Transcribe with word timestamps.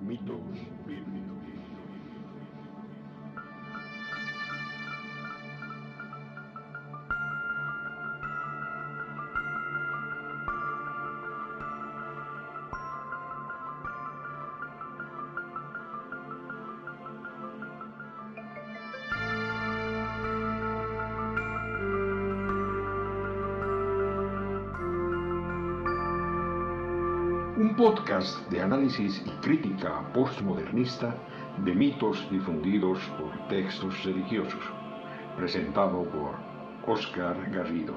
Mitos 0.00 0.40
bíblicos. 0.86 1.77
Podcast 27.78 28.36
de 28.50 28.60
análisis 28.60 29.22
y 29.24 29.30
crítica 29.40 30.12
postmodernista 30.12 31.14
de 31.64 31.72
mitos 31.76 32.28
difundidos 32.28 32.98
por 33.16 33.46
textos 33.46 34.02
religiosos, 34.02 34.60
presentado 35.36 36.02
por 36.10 36.34
Oscar 36.92 37.36
Garrido. 37.52 37.94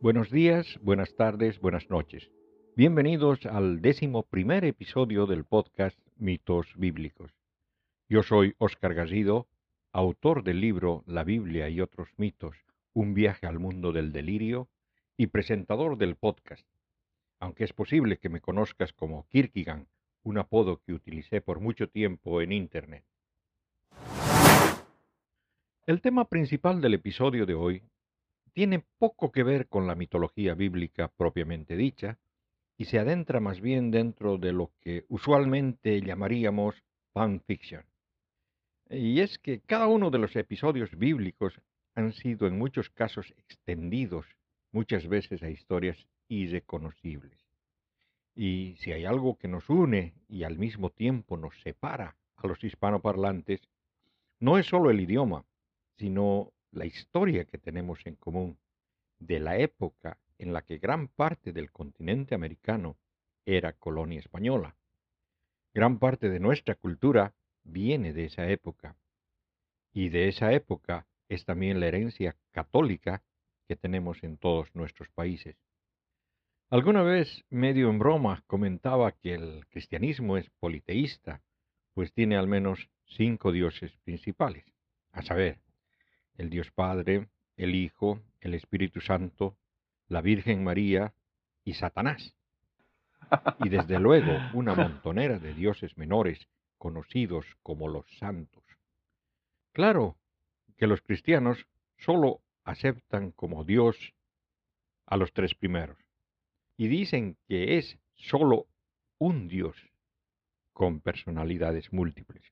Buenos 0.00 0.30
días, 0.30 0.78
buenas 0.80 1.14
tardes, 1.14 1.60
buenas 1.60 1.90
noches. 1.90 2.30
Bienvenidos 2.78 3.46
al 3.46 3.80
décimo 3.80 4.24
primer 4.24 4.62
episodio 4.66 5.24
del 5.24 5.44
podcast 5.44 5.98
Mitos 6.16 6.74
Bíblicos. 6.76 7.32
Yo 8.06 8.22
soy 8.22 8.54
Óscar 8.58 8.92
Garrido, 8.92 9.48
autor 9.92 10.44
del 10.44 10.60
libro 10.60 11.02
La 11.06 11.24
Biblia 11.24 11.70
y 11.70 11.80
otros 11.80 12.10
mitos, 12.18 12.54
un 12.92 13.14
viaje 13.14 13.46
al 13.46 13.58
mundo 13.58 13.92
del 13.92 14.12
delirio, 14.12 14.68
y 15.16 15.28
presentador 15.28 15.96
del 15.96 16.16
podcast, 16.16 16.66
aunque 17.40 17.64
es 17.64 17.72
posible 17.72 18.18
que 18.18 18.28
me 18.28 18.42
conozcas 18.42 18.92
como 18.92 19.26
Kirkigan, 19.28 19.88
un 20.22 20.36
apodo 20.36 20.82
que 20.82 20.92
utilicé 20.92 21.40
por 21.40 21.60
mucho 21.60 21.88
tiempo 21.88 22.42
en 22.42 22.52
Internet. 22.52 23.06
El 25.86 26.02
tema 26.02 26.26
principal 26.28 26.82
del 26.82 26.92
episodio 26.92 27.46
de 27.46 27.54
hoy 27.54 27.82
tiene 28.52 28.84
poco 28.98 29.32
que 29.32 29.44
ver 29.44 29.66
con 29.66 29.86
la 29.86 29.94
mitología 29.94 30.52
bíblica 30.52 31.08
propiamente 31.08 31.74
dicha, 31.74 32.18
y 32.78 32.84
se 32.86 32.98
adentra 32.98 33.40
más 33.40 33.60
bien 33.60 33.90
dentro 33.90 34.38
de 34.38 34.52
lo 34.52 34.72
que 34.80 35.04
usualmente 35.08 36.00
llamaríamos 36.00 36.82
fanfiction. 37.12 37.84
Y 38.90 39.20
es 39.20 39.38
que 39.38 39.60
cada 39.60 39.86
uno 39.86 40.10
de 40.10 40.18
los 40.18 40.36
episodios 40.36 40.96
bíblicos 40.96 41.60
han 41.94 42.12
sido 42.12 42.46
en 42.46 42.58
muchos 42.58 42.90
casos 42.90 43.32
extendidos 43.38 44.26
muchas 44.70 45.08
veces 45.08 45.42
a 45.42 45.50
historias 45.50 46.06
irreconocibles. 46.28 47.46
Y 48.34 48.76
si 48.78 48.92
hay 48.92 49.06
algo 49.06 49.38
que 49.38 49.48
nos 49.48 49.68
une 49.70 50.14
y 50.28 50.44
al 50.44 50.58
mismo 50.58 50.90
tiempo 50.90 51.38
nos 51.38 51.58
separa 51.62 52.16
a 52.36 52.46
los 52.46 52.62
hispanoparlantes, 52.62 53.62
no 54.38 54.58
es 54.58 54.66
solo 54.66 54.90
el 54.90 55.00
idioma, 55.00 55.46
sino 55.96 56.52
la 56.70 56.84
historia 56.84 57.46
que 57.46 57.56
tenemos 57.56 58.04
en 58.04 58.16
común 58.16 58.58
de 59.18 59.40
la 59.40 59.56
época 59.56 60.18
en 60.38 60.52
la 60.52 60.62
que 60.62 60.78
gran 60.78 61.08
parte 61.08 61.52
del 61.52 61.70
continente 61.70 62.34
americano 62.34 62.96
era 63.44 63.72
colonia 63.72 64.18
española. 64.18 64.76
Gran 65.72 65.98
parte 65.98 66.28
de 66.28 66.40
nuestra 66.40 66.74
cultura 66.74 67.34
viene 67.64 68.12
de 68.12 68.24
esa 68.24 68.48
época. 68.48 68.96
Y 69.92 70.08
de 70.08 70.28
esa 70.28 70.52
época 70.52 71.06
es 71.28 71.44
también 71.44 71.80
la 71.80 71.86
herencia 71.86 72.36
católica 72.50 73.22
que 73.66 73.76
tenemos 73.76 74.22
en 74.22 74.36
todos 74.38 74.74
nuestros 74.74 75.08
países. 75.10 75.56
Alguna 76.68 77.02
vez, 77.02 77.44
medio 77.48 77.90
en 77.90 77.98
broma, 77.98 78.42
comentaba 78.46 79.12
que 79.12 79.34
el 79.34 79.66
cristianismo 79.68 80.36
es 80.36 80.50
politeísta, 80.58 81.42
pues 81.94 82.12
tiene 82.12 82.36
al 82.36 82.48
menos 82.48 82.90
cinco 83.04 83.52
dioses 83.52 83.96
principales, 84.04 84.64
a 85.12 85.22
saber, 85.22 85.60
el 86.36 86.50
Dios 86.50 86.70
Padre, 86.72 87.28
el 87.56 87.74
Hijo, 87.74 88.20
el 88.40 88.54
Espíritu 88.54 89.00
Santo, 89.00 89.56
la 90.08 90.20
Virgen 90.20 90.64
María 90.64 91.12
y 91.64 91.74
Satanás. 91.74 92.34
Y 93.58 93.70
desde 93.70 93.98
luego 93.98 94.32
una 94.54 94.74
montonera 94.74 95.40
de 95.40 95.52
dioses 95.52 95.98
menores 95.98 96.46
conocidos 96.78 97.44
como 97.62 97.88
los 97.88 98.06
santos. 98.18 98.62
Claro 99.72 100.16
que 100.76 100.86
los 100.86 101.00
cristianos 101.00 101.66
solo 101.98 102.40
aceptan 102.64 103.32
como 103.32 103.64
Dios 103.64 103.96
a 105.06 105.16
los 105.16 105.32
tres 105.32 105.54
primeros 105.54 105.98
y 106.76 106.88
dicen 106.88 107.36
que 107.48 107.78
es 107.78 107.98
solo 108.14 108.66
un 109.18 109.48
Dios 109.48 109.76
con 110.72 111.00
personalidades 111.00 111.92
múltiples. 111.92 112.42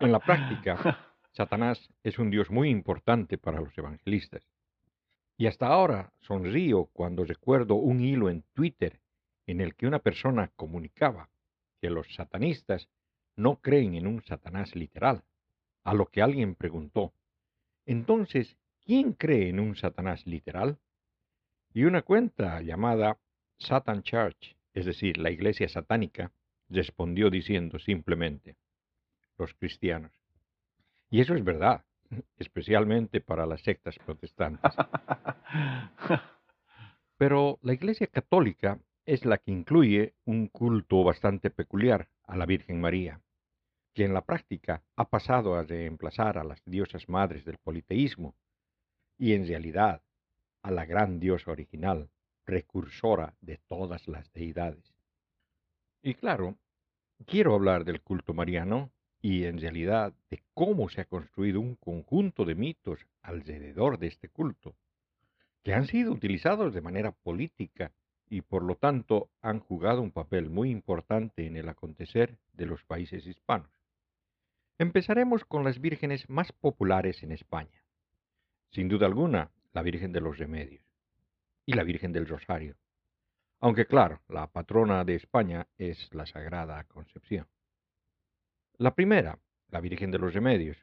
En 0.00 0.12
la 0.12 0.20
práctica, 0.20 0.98
Satanás 1.32 1.88
es 2.02 2.18
un 2.18 2.30
dios 2.30 2.50
muy 2.50 2.70
importante 2.70 3.38
para 3.38 3.60
los 3.60 3.76
evangelistas. 3.76 4.42
Y 5.42 5.48
hasta 5.48 5.66
ahora 5.66 6.12
sonrío 6.20 6.84
cuando 6.92 7.24
recuerdo 7.24 7.74
un 7.74 8.00
hilo 8.00 8.30
en 8.30 8.44
Twitter 8.52 9.00
en 9.48 9.60
el 9.60 9.74
que 9.74 9.88
una 9.88 9.98
persona 9.98 10.52
comunicaba 10.54 11.30
que 11.80 11.90
los 11.90 12.14
satanistas 12.14 12.88
no 13.34 13.56
creen 13.60 13.96
en 13.96 14.06
un 14.06 14.22
Satanás 14.22 14.76
literal, 14.76 15.24
a 15.82 15.94
lo 15.94 16.06
que 16.06 16.22
alguien 16.22 16.54
preguntó, 16.54 17.12
entonces, 17.86 18.56
¿quién 18.84 19.14
cree 19.14 19.48
en 19.48 19.58
un 19.58 19.74
Satanás 19.74 20.24
literal? 20.28 20.78
Y 21.74 21.86
una 21.86 22.02
cuenta 22.02 22.62
llamada 22.62 23.18
Satan 23.58 24.04
Church, 24.04 24.56
es 24.74 24.86
decir, 24.86 25.18
la 25.18 25.32
iglesia 25.32 25.68
satánica, 25.68 26.30
respondió 26.68 27.30
diciendo 27.30 27.80
simplemente, 27.80 28.54
los 29.38 29.54
cristianos. 29.54 30.12
Y 31.10 31.20
eso 31.20 31.34
es 31.34 31.42
verdad, 31.42 31.84
especialmente 32.38 33.20
para 33.20 33.46
las 33.46 33.62
sectas 33.62 33.96
protestantes. 34.04 34.72
Pero 37.16 37.58
la 37.62 37.72
Iglesia 37.72 38.06
Católica 38.06 38.78
es 39.04 39.24
la 39.24 39.38
que 39.38 39.50
incluye 39.50 40.14
un 40.24 40.48
culto 40.48 41.04
bastante 41.04 41.50
peculiar 41.50 42.08
a 42.24 42.36
la 42.36 42.46
Virgen 42.46 42.80
María, 42.80 43.20
que 43.94 44.04
en 44.04 44.14
la 44.14 44.24
práctica 44.24 44.82
ha 44.96 45.08
pasado 45.08 45.54
a 45.54 45.62
reemplazar 45.62 46.38
a 46.38 46.44
las 46.44 46.64
diosas 46.64 47.08
madres 47.08 47.44
del 47.44 47.58
politeísmo 47.58 48.34
y 49.18 49.34
en 49.34 49.46
realidad 49.46 50.02
a 50.62 50.70
la 50.70 50.84
gran 50.84 51.18
diosa 51.20 51.50
original, 51.50 52.08
precursora 52.44 53.34
de 53.40 53.58
todas 53.68 54.08
las 54.08 54.32
deidades. 54.32 54.94
Y 56.02 56.14
claro, 56.14 56.56
quiero 57.26 57.54
hablar 57.54 57.84
del 57.84 58.00
culto 58.00 58.34
mariano 58.34 58.90
y 59.22 59.44
en 59.44 59.60
realidad 59.60 60.12
de 60.30 60.42
cómo 60.52 60.88
se 60.88 61.00
ha 61.00 61.04
construido 61.04 61.60
un 61.60 61.76
conjunto 61.76 62.44
de 62.44 62.56
mitos 62.56 63.06
alrededor 63.22 63.98
de 63.98 64.08
este 64.08 64.28
culto, 64.28 64.74
que 65.62 65.72
han 65.72 65.86
sido 65.86 66.12
utilizados 66.12 66.74
de 66.74 66.80
manera 66.80 67.12
política 67.12 67.92
y 68.28 68.40
por 68.40 68.64
lo 68.64 68.74
tanto 68.74 69.30
han 69.40 69.60
jugado 69.60 70.02
un 70.02 70.10
papel 70.10 70.50
muy 70.50 70.70
importante 70.70 71.46
en 71.46 71.56
el 71.56 71.68
acontecer 71.68 72.36
de 72.52 72.66
los 72.66 72.82
países 72.82 73.24
hispanos. 73.24 73.70
Empezaremos 74.78 75.44
con 75.44 75.62
las 75.62 75.80
vírgenes 75.80 76.28
más 76.28 76.50
populares 76.50 77.22
en 77.22 77.30
España. 77.30 77.84
Sin 78.70 78.88
duda 78.88 79.06
alguna, 79.06 79.52
la 79.72 79.82
Virgen 79.82 80.12
de 80.12 80.20
los 80.20 80.38
Remedios 80.38 80.82
y 81.64 81.74
la 81.74 81.84
Virgen 81.84 82.12
del 82.12 82.26
Rosario. 82.26 82.74
Aunque 83.60 83.86
claro, 83.86 84.20
la 84.28 84.48
patrona 84.48 85.04
de 85.04 85.14
España 85.14 85.68
es 85.78 86.12
la 86.12 86.26
Sagrada 86.26 86.82
Concepción. 86.84 87.46
La 88.82 88.96
primera, 88.96 89.38
la 89.68 89.80
Virgen 89.80 90.10
de 90.10 90.18
los 90.18 90.34
Remedios, 90.34 90.76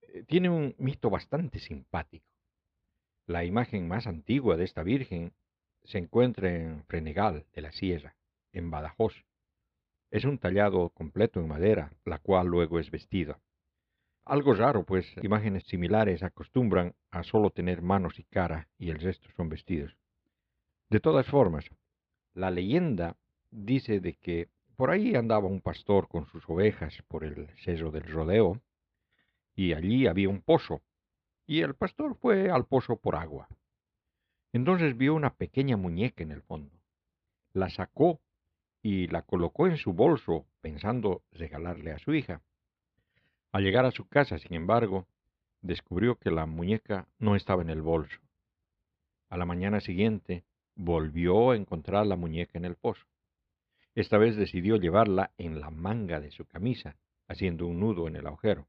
eh, 0.00 0.24
tiene 0.26 0.48
un 0.48 0.74
mito 0.78 1.10
bastante 1.10 1.58
simpático. 1.58 2.24
La 3.26 3.44
imagen 3.44 3.86
más 3.86 4.06
antigua 4.06 4.56
de 4.56 4.64
esta 4.64 4.82
Virgen 4.82 5.34
se 5.84 5.98
encuentra 5.98 6.48
en 6.48 6.82
Frenegal 6.84 7.44
de 7.52 7.60
la 7.60 7.70
Sierra, 7.70 8.16
en 8.54 8.70
Badajoz. 8.70 9.26
Es 10.10 10.24
un 10.24 10.38
tallado 10.38 10.88
completo 10.94 11.40
en 11.40 11.48
madera, 11.48 11.92
la 12.06 12.16
cual 12.16 12.46
luego 12.46 12.78
es 12.78 12.90
vestida. 12.90 13.38
Algo 14.24 14.54
raro, 14.54 14.86
pues 14.86 15.14
imágenes 15.22 15.64
similares 15.64 16.22
acostumbran 16.22 16.94
a 17.10 17.22
solo 17.22 17.50
tener 17.50 17.82
manos 17.82 18.18
y 18.18 18.24
cara 18.24 18.70
y 18.78 18.88
el 18.88 18.98
resto 18.98 19.28
son 19.36 19.50
vestidos. 19.50 19.94
De 20.88 21.00
todas 21.00 21.26
formas, 21.26 21.68
la 22.32 22.50
leyenda 22.50 23.18
dice 23.50 24.00
de 24.00 24.14
que 24.14 24.48
por 24.82 24.90
ahí 24.90 25.14
andaba 25.14 25.46
un 25.46 25.60
pastor 25.60 26.08
con 26.08 26.26
sus 26.26 26.42
ovejas 26.50 27.04
por 27.06 27.22
el 27.22 27.48
sello 27.58 27.92
del 27.92 28.02
rodeo, 28.02 28.60
y 29.54 29.74
allí 29.74 30.08
había 30.08 30.28
un 30.28 30.42
pozo, 30.42 30.82
y 31.46 31.60
el 31.60 31.76
pastor 31.76 32.16
fue 32.16 32.50
al 32.50 32.66
pozo 32.66 32.96
por 32.96 33.14
agua. 33.14 33.46
Entonces 34.52 34.96
vio 34.96 35.14
una 35.14 35.36
pequeña 35.36 35.76
muñeca 35.76 36.24
en 36.24 36.32
el 36.32 36.42
fondo. 36.42 36.74
La 37.52 37.70
sacó 37.70 38.18
y 38.82 39.06
la 39.06 39.22
colocó 39.22 39.68
en 39.68 39.76
su 39.76 39.92
bolso 39.92 40.46
pensando 40.60 41.22
regalarle 41.30 41.92
a 41.92 42.00
su 42.00 42.12
hija. 42.12 42.42
Al 43.52 43.62
llegar 43.62 43.84
a 43.84 43.92
su 43.92 44.08
casa, 44.08 44.36
sin 44.38 44.52
embargo, 44.52 45.06
descubrió 45.60 46.16
que 46.16 46.32
la 46.32 46.46
muñeca 46.46 47.06
no 47.20 47.36
estaba 47.36 47.62
en 47.62 47.70
el 47.70 47.82
bolso. 47.82 48.18
A 49.28 49.36
la 49.36 49.46
mañana 49.46 49.80
siguiente 49.80 50.42
volvió 50.74 51.52
a 51.52 51.56
encontrar 51.56 52.04
la 52.04 52.16
muñeca 52.16 52.58
en 52.58 52.64
el 52.64 52.74
pozo. 52.74 53.11
Esta 53.94 54.18
vez 54.18 54.36
decidió 54.36 54.76
llevarla 54.76 55.32
en 55.36 55.60
la 55.60 55.70
manga 55.70 56.20
de 56.20 56.30
su 56.30 56.46
camisa, 56.46 56.96
haciendo 57.28 57.66
un 57.66 57.80
nudo 57.80 58.08
en 58.08 58.16
el 58.16 58.26
agujero. 58.26 58.68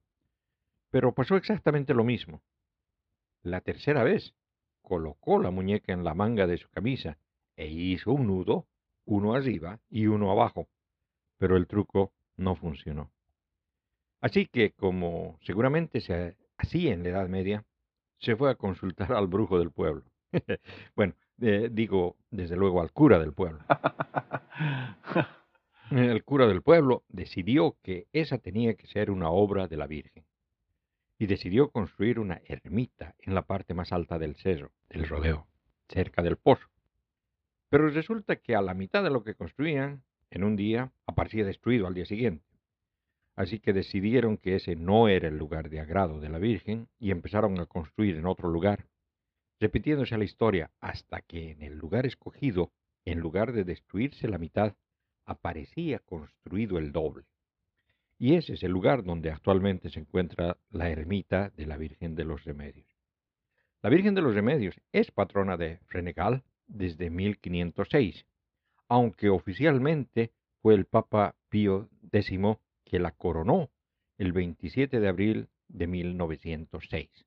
Pero 0.89 1.13
pasó 1.13 1.37
exactamente 1.37 1.93
lo 1.93 2.03
mismo. 2.03 2.41
La 3.41 3.61
tercera 3.61 4.03
vez 4.03 4.35
colocó 4.81 5.39
la 5.39 5.49
muñeca 5.49 5.93
en 5.93 6.03
la 6.03 6.13
manga 6.13 6.45
de 6.45 6.57
su 6.57 6.69
camisa 6.69 7.17
e 7.55 7.67
hizo 7.67 8.11
un 8.11 8.27
nudo, 8.27 8.67
uno 9.05 9.33
arriba 9.33 9.79
y 9.89 10.07
uno 10.07 10.31
abajo, 10.31 10.67
pero 11.37 11.57
el 11.57 11.67
truco 11.67 12.13
no 12.37 12.55
funcionó. 12.55 13.11
Así 14.21 14.47
que, 14.47 14.71
como 14.71 15.37
seguramente 15.41 15.99
se 16.01 16.37
hacía 16.57 16.93
en 16.93 17.03
la 17.03 17.09
Edad 17.09 17.27
Media, 17.27 17.65
se 18.19 18.35
fue 18.35 18.49
a 18.49 18.55
consultar 18.55 19.11
al 19.13 19.27
brujo 19.27 19.59
del 19.59 19.71
pueblo. 19.71 20.05
bueno, 20.95 21.13
eh, 21.43 21.69
digo, 21.69 22.15
desde 22.31 22.55
luego 22.55 22.81
al 22.81 22.91
cura 22.91 23.19
del 23.19 23.33
pueblo. 23.33 23.59
El 25.91 26.23
cura 26.23 26.47
del 26.47 26.61
pueblo 26.61 27.03
decidió 27.09 27.75
que 27.83 28.07
esa 28.13 28.37
tenía 28.37 28.75
que 28.75 28.87
ser 28.87 29.11
una 29.11 29.29
obra 29.29 29.67
de 29.67 29.77
la 29.77 29.85
Virgen 29.85 30.23
y 31.19 31.27
decidió 31.27 31.69
construir 31.69 32.17
una 32.19 32.41
ermita 32.45 33.15
en 33.19 33.35
la 33.35 33.43
parte 33.43 33.73
más 33.73 33.91
alta 33.91 34.17
del 34.17 34.35
cerro, 34.35 34.71
del 34.89 35.07
rodeo, 35.07 35.45
cerca 35.89 36.23
del 36.23 36.37
pozo. 36.37 36.67
Pero 37.69 37.89
resulta 37.89 38.37
que 38.37 38.55
a 38.55 38.61
la 38.61 38.73
mitad 38.73 39.03
de 39.03 39.09
lo 39.09 39.23
que 39.23 39.35
construían, 39.35 40.03
en 40.31 40.43
un 40.43 40.55
día, 40.55 40.91
aparecía 41.05 41.45
destruido 41.45 41.85
al 41.85 41.93
día 41.93 42.05
siguiente. 42.05 42.45
Así 43.35 43.59
que 43.59 43.73
decidieron 43.73 44.37
que 44.37 44.55
ese 44.55 44.75
no 44.75 45.09
era 45.09 45.27
el 45.27 45.37
lugar 45.37 45.69
de 45.69 45.81
agrado 45.81 46.19
de 46.19 46.29
la 46.29 46.39
Virgen 46.39 46.87
y 46.99 47.11
empezaron 47.11 47.59
a 47.59 47.65
construir 47.65 48.15
en 48.15 48.25
otro 48.25 48.49
lugar, 48.49 48.87
repitiéndose 49.59 50.17
la 50.17 50.23
historia 50.23 50.71
hasta 50.79 51.21
que 51.21 51.51
en 51.51 51.61
el 51.61 51.77
lugar 51.77 52.05
escogido, 52.05 52.71
en 53.05 53.19
lugar 53.19 53.53
de 53.53 53.63
destruirse 53.63 54.27
la 54.27 54.37
mitad, 54.37 54.75
aparecía 55.25 55.99
construido 55.99 56.77
el 56.77 56.91
doble. 56.91 57.25
Y 58.17 58.35
ese 58.35 58.53
es 58.53 58.63
el 58.63 58.71
lugar 58.71 59.03
donde 59.03 59.31
actualmente 59.31 59.89
se 59.89 59.99
encuentra 59.99 60.57
la 60.69 60.89
ermita 60.89 61.49
de 61.57 61.65
la 61.65 61.77
Virgen 61.77 62.15
de 62.15 62.25
los 62.25 62.43
Remedios. 62.43 62.87
La 63.81 63.89
Virgen 63.89 64.15
de 64.15 64.21
los 64.21 64.33
Remedios 64.33 64.79
es 64.91 65.11
patrona 65.11 65.57
de 65.57 65.79
Frenegal 65.87 66.43
desde 66.67 67.09
1506, 67.09 68.25
aunque 68.87 69.29
oficialmente 69.29 70.31
fue 70.61 70.73
el 70.75 70.85
Papa 70.85 71.35
Pío 71.49 71.89
X 72.11 72.39
que 72.85 72.99
la 72.99 73.11
coronó 73.11 73.71
el 74.17 74.31
27 74.31 74.99
de 74.99 75.07
abril 75.07 75.49
de 75.67 75.87
1906. 75.87 77.25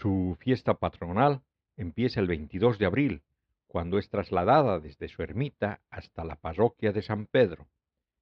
Su 0.00 0.36
fiesta 0.38 0.74
patronal 0.74 1.42
empieza 1.76 2.20
el 2.20 2.28
22 2.28 2.78
de 2.78 2.86
abril, 2.86 3.22
cuando 3.66 3.98
es 3.98 4.08
trasladada 4.08 4.78
desde 4.78 5.08
su 5.08 5.22
ermita 5.22 5.80
hasta 5.90 6.22
la 6.22 6.36
parroquia 6.36 6.92
de 6.92 7.02
San 7.02 7.26
Pedro, 7.26 7.66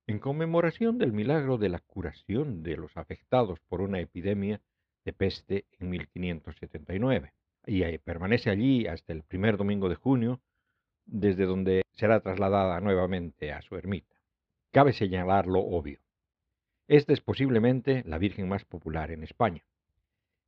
en 0.06 0.18
conmemoración 0.18 0.96
del 0.96 1.12
milagro 1.12 1.58
de 1.58 1.68
la 1.68 1.80
curación 1.80 2.62
de 2.62 2.78
los 2.78 2.96
afectados 2.96 3.60
por 3.68 3.82
una 3.82 4.00
epidemia 4.00 4.62
de 5.04 5.12
peste 5.12 5.66
en 5.78 5.90
1579, 5.90 7.34
y 7.66 7.98
permanece 7.98 8.48
allí 8.48 8.86
hasta 8.86 9.12
el 9.12 9.22
primer 9.22 9.58
domingo 9.58 9.90
de 9.90 9.96
junio, 9.96 10.40
desde 11.04 11.44
donde 11.44 11.82
será 11.92 12.20
trasladada 12.20 12.80
nuevamente 12.80 13.52
a 13.52 13.60
su 13.60 13.76
ermita. 13.76 14.16
Cabe 14.72 14.94
señalar 14.94 15.46
lo 15.46 15.60
obvio. 15.60 16.00
Esta 16.88 17.12
es 17.12 17.20
posiblemente 17.20 18.02
la 18.06 18.16
Virgen 18.16 18.48
más 18.48 18.64
popular 18.64 19.10
en 19.10 19.24
España, 19.24 19.62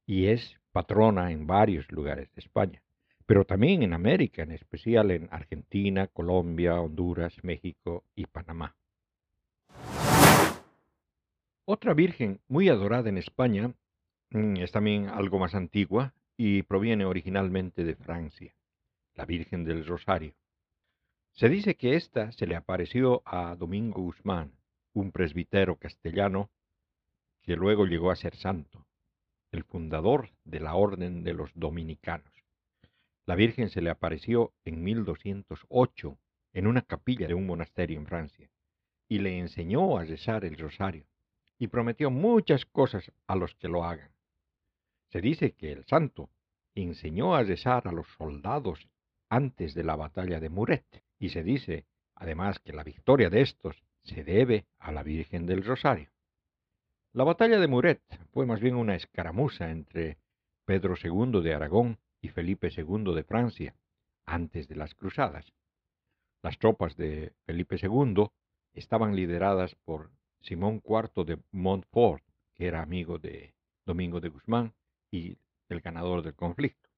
y 0.07 0.29
es 0.29 0.59
patrona 0.79 1.33
en 1.33 1.47
varios 1.47 1.91
lugares 1.91 2.33
de 2.35 2.41
España 2.41 2.81
pero 3.29 3.45
también 3.45 3.83
en 3.83 3.93
América, 3.93 4.43
en 4.43 4.53
especial 4.53 5.11
en 5.11 5.29
Argentina, 5.31 6.07
Colombia, 6.07 6.81
Honduras, 6.81 7.35
México 7.43 8.05
y 8.15 8.25
Panamá. 8.25 8.75
Otra 11.67 11.93
virgen 11.93 12.41
muy 12.49 12.71
adorada 12.71 13.11
en 13.11 13.19
España 13.19 13.75
mm, 14.31 14.57
es 14.57 14.73
también 14.73 15.09
algo 15.09 15.39
más 15.39 15.55
antigua 15.55 16.15
y 16.39 16.63
proviene 16.63 17.05
originalmente 17.05 17.85
de 17.85 17.97
Francia, 17.97 18.55
la 19.15 19.27
Virgen 19.27 19.65
del 19.65 19.85
Rosario. 19.85 20.33
Se 21.35 21.51
dice 21.51 21.75
que 21.75 21.97
ésta 21.97 22.33
se 22.33 22.47
le 22.47 22.57
apareció 22.57 23.21
a 23.27 23.55
Domingo 23.57 24.01
Guzmán, 24.01 24.53
un 24.95 25.13
presbítero 25.13 25.77
castellano 25.77 26.49
que 27.43 27.57
luego 27.57 27.85
llegó 27.85 28.11
a 28.11 28.17
ser 28.17 28.35
santo, 28.37 28.88
el 29.53 29.65
fundador 29.65 30.31
de 30.45 30.61
la 30.61 30.75
Orden 30.75 31.25
de 31.25 31.35
los 31.35 31.51
Dominicanos. 31.55 32.33
La 33.27 33.35
Virgen 33.35 33.69
se 33.71 33.83
le 33.83 33.91
apareció 33.91 34.53
en 34.65 34.83
1208 34.83 36.19
en 36.55 36.67
una 36.67 36.83
capilla 36.83 37.27
de 37.27 37.35
un 37.35 37.47
monasterio 37.47 37.99
en 37.99 38.07
Francia 38.07 38.51
y 39.09 39.19
le 39.19 39.39
enseñó 39.39 39.99
a 39.99 40.05
rezar 40.05 40.45
el 40.45 40.57
rosario 40.57 41.07
y 41.59 41.69
prometió 41.69 42.11
muchas 42.11 42.65
cosas 42.67 43.11
a 43.27 43.37
los 43.37 43.55
que 43.55 43.69
lo 43.69 43.85
hagan. 43.85 44.11
Se 45.11 45.21
dice 45.21 45.53
que 45.53 45.73
el 45.73 45.85
santo 45.87 46.31
enseñó 46.75 47.35
a 47.35 47.43
rezar 47.43 47.89
a 47.89 47.93
los 47.93 48.07
soldados 48.17 48.87
antes 49.29 49.75
de 49.75 49.85
la 49.85 49.97
batalla 49.97 50.41
de 50.41 50.49
Muret 50.49 51.03
y 51.19 51.31
se 51.31 51.43
dice 51.43 51.87
además 52.15 52.59
que 52.59 52.73
la 52.73 52.85
victoria 52.85 53.31
de 53.31 53.43
estos 53.43 53.83
se 54.03 54.25
debe 54.25 54.67
a 54.79 54.93
la 54.93 55.03
Virgen 55.03 55.47
del 55.47 55.65
Rosario. 55.65 56.11
La 57.15 57.25
batalla 57.25 57.59
de 57.59 57.69
Muret 57.69 58.03
fue 58.33 58.45
más 58.45 58.61
bien 58.61 58.77
una 58.77 58.95
escaramuza 58.95 59.71
entre 59.71 60.19
Pedro 60.67 60.95
II 61.03 61.43
de 61.43 61.55
Aragón 61.55 61.99
y 62.21 62.29
Felipe 62.29 62.69
II 62.69 63.15
de 63.15 63.25
Francia, 63.25 63.75
antes 64.27 64.69
de 64.69 64.77
las 64.77 64.95
cruzadas. 64.95 65.55
Las 66.43 66.59
tropas 66.59 66.97
de 66.97 67.33
Felipe 67.47 67.77
II 67.81 68.29
estaban 68.75 69.17
lideradas 69.17 69.75
por 69.87 70.11
Simón 70.43 70.83
IV 70.85 71.25
de 71.25 71.39
Montfort, 71.51 72.23
que 72.55 72.67
era 72.67 72.83
amigo 72.83 73.19
de 73.19 73.55
Domingo 73.87 74.21
de 74.21 74.29
Guzmán 74.29 74.75
y 75.11 75.39
el 75.71 75.81
ganador 75.81 76.23
del 76.23 76.35
conflicto. 76.35 76.91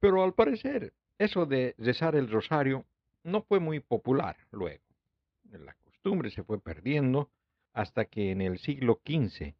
Pero 0.00 0.24
al 0.24 0.32
parecer, 0.32 0.94
eso 1.18 1.44
de 1.44 1.74
rezar 1.76 2.16
el 2.16 2.30
rosario 2.30 2.86
no 3.24 3.42
fue 3.42 3.60
muy 3.60 3.80
popular 3.80 4.38
luego. 4.52 4.84
La 5.50 5.74
costumbre 5.74 6.30
se 6.30 6.44
fue 6.44 6.58
perdiendo 6.60 7.30
hasta 7.78 8.06
que 8.06 8.32
en 8.32 8.40
el 8.40 8.58
siglo 8.58 9.00
XV 9.06 9.54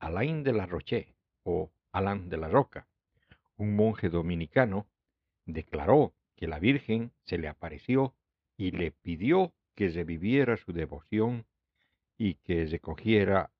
Alain 0.00 0.42
de 0.42 0.52
la 0.52 0.66
Roche 0.66 1.14
o 1.44 1.70
Alain 1.92 2.28
de 2.28 2.36
la 2.36 2.48
Roca 2.48 2.88
un 3.58 3.76
monje 3.76 4.08
dominicano, 4.08 4.88
declaró 5.46 6.12
que 6.34 6.48
la 6.48 6.58
Virgen 6.58 7.12
se 7.26 7.38
le 7.38 7.46
apareció 7.46 8.16
y 8.56 8.72
le 8.72 8.90
pidió 8.90 9.52
que 9.76 9.88
reviviera 9.88 10.56
su 10.56 10.72
devoción 10.72 11.46
y 12.18 12.34
que 12.34 12.66
recogiera 12.66 13.52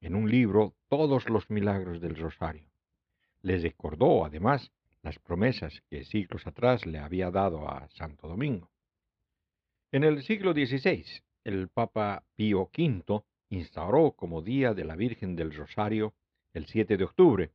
en 0.00 0.14
un 0.14 0.30
libro 0.30 0.76
todos 0.88 1.28
los 1.28 1.50
milagros 1.50 2.00
del 2.00 2.14
rosario. 2.14 2.70
Le 3.42 3.58
recordó 3.58 4.24
además 4.24 4.70
las 5.02 5.18
promesas 5.18 5.82
que 5.90 6.04
siglos 6.04 6.46
atrás 6.46 6.86
le 6.86 7.00
había 7.00 7.32
dado 7.32 7.68
a 7.68 7.88
Santo 7.88 8.28
Domingo. 8.28 8.70
En 9.90 10.04
el 10.04 10.22
siglo 10.22 10.52
XVI, 10.52 11.04
el 11.42 11.68
Papa 11.68 12.22
Pío 12.36 12.70
V 12.72 13.24
instauró 13.50 14.12
como 14.12 14.42
Día 14.42 14.74
de 14.74 14.84
la 14.84 14.96
Virgen 14.96 15.36
del 15.36 15.54
Rosario 15.54 16.14
el 16.52 16.66
7 16.66 16.96
de 16.96 17.04
octubre, 17.04 17.52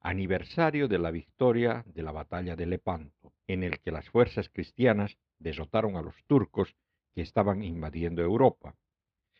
aniversario 0.00 0.88
de 0.88 0.98
la 0.98 1.10
victoria 1.10 1.84
de 1.86 2.02
la 2.02 2.12
batalla 2.12 2.54
de 2.54 2.66
Lepanto, 2.66 3.32
en 3.46 3.62
el 3.62 3.80
que 3.80 3.90
las 3.90 4.08
fuerzas 4.10 4.48
cristianas 4.48 5.18
derrotaron 5.38 5.96
a 5.96 6.02
los 6.02 6.14
turcos 6.26 6.76
que 7.14 7.22
estaban 7.22 7.62
invadiendo 7.62 8.22
Europa, 8.22 8.76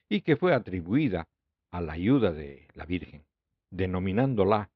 y 0.08 0.22
que 0.22 0.36
fue 0.36 0.54
atribuida 0.54 1.28
a 1.70 1.80
la 1.80 1.92
ayuda 1.92 2.32
de 2.32 2.68
la 2.74 2.86
Virgen, 2.86 3.24
denominándola 3.70 4.70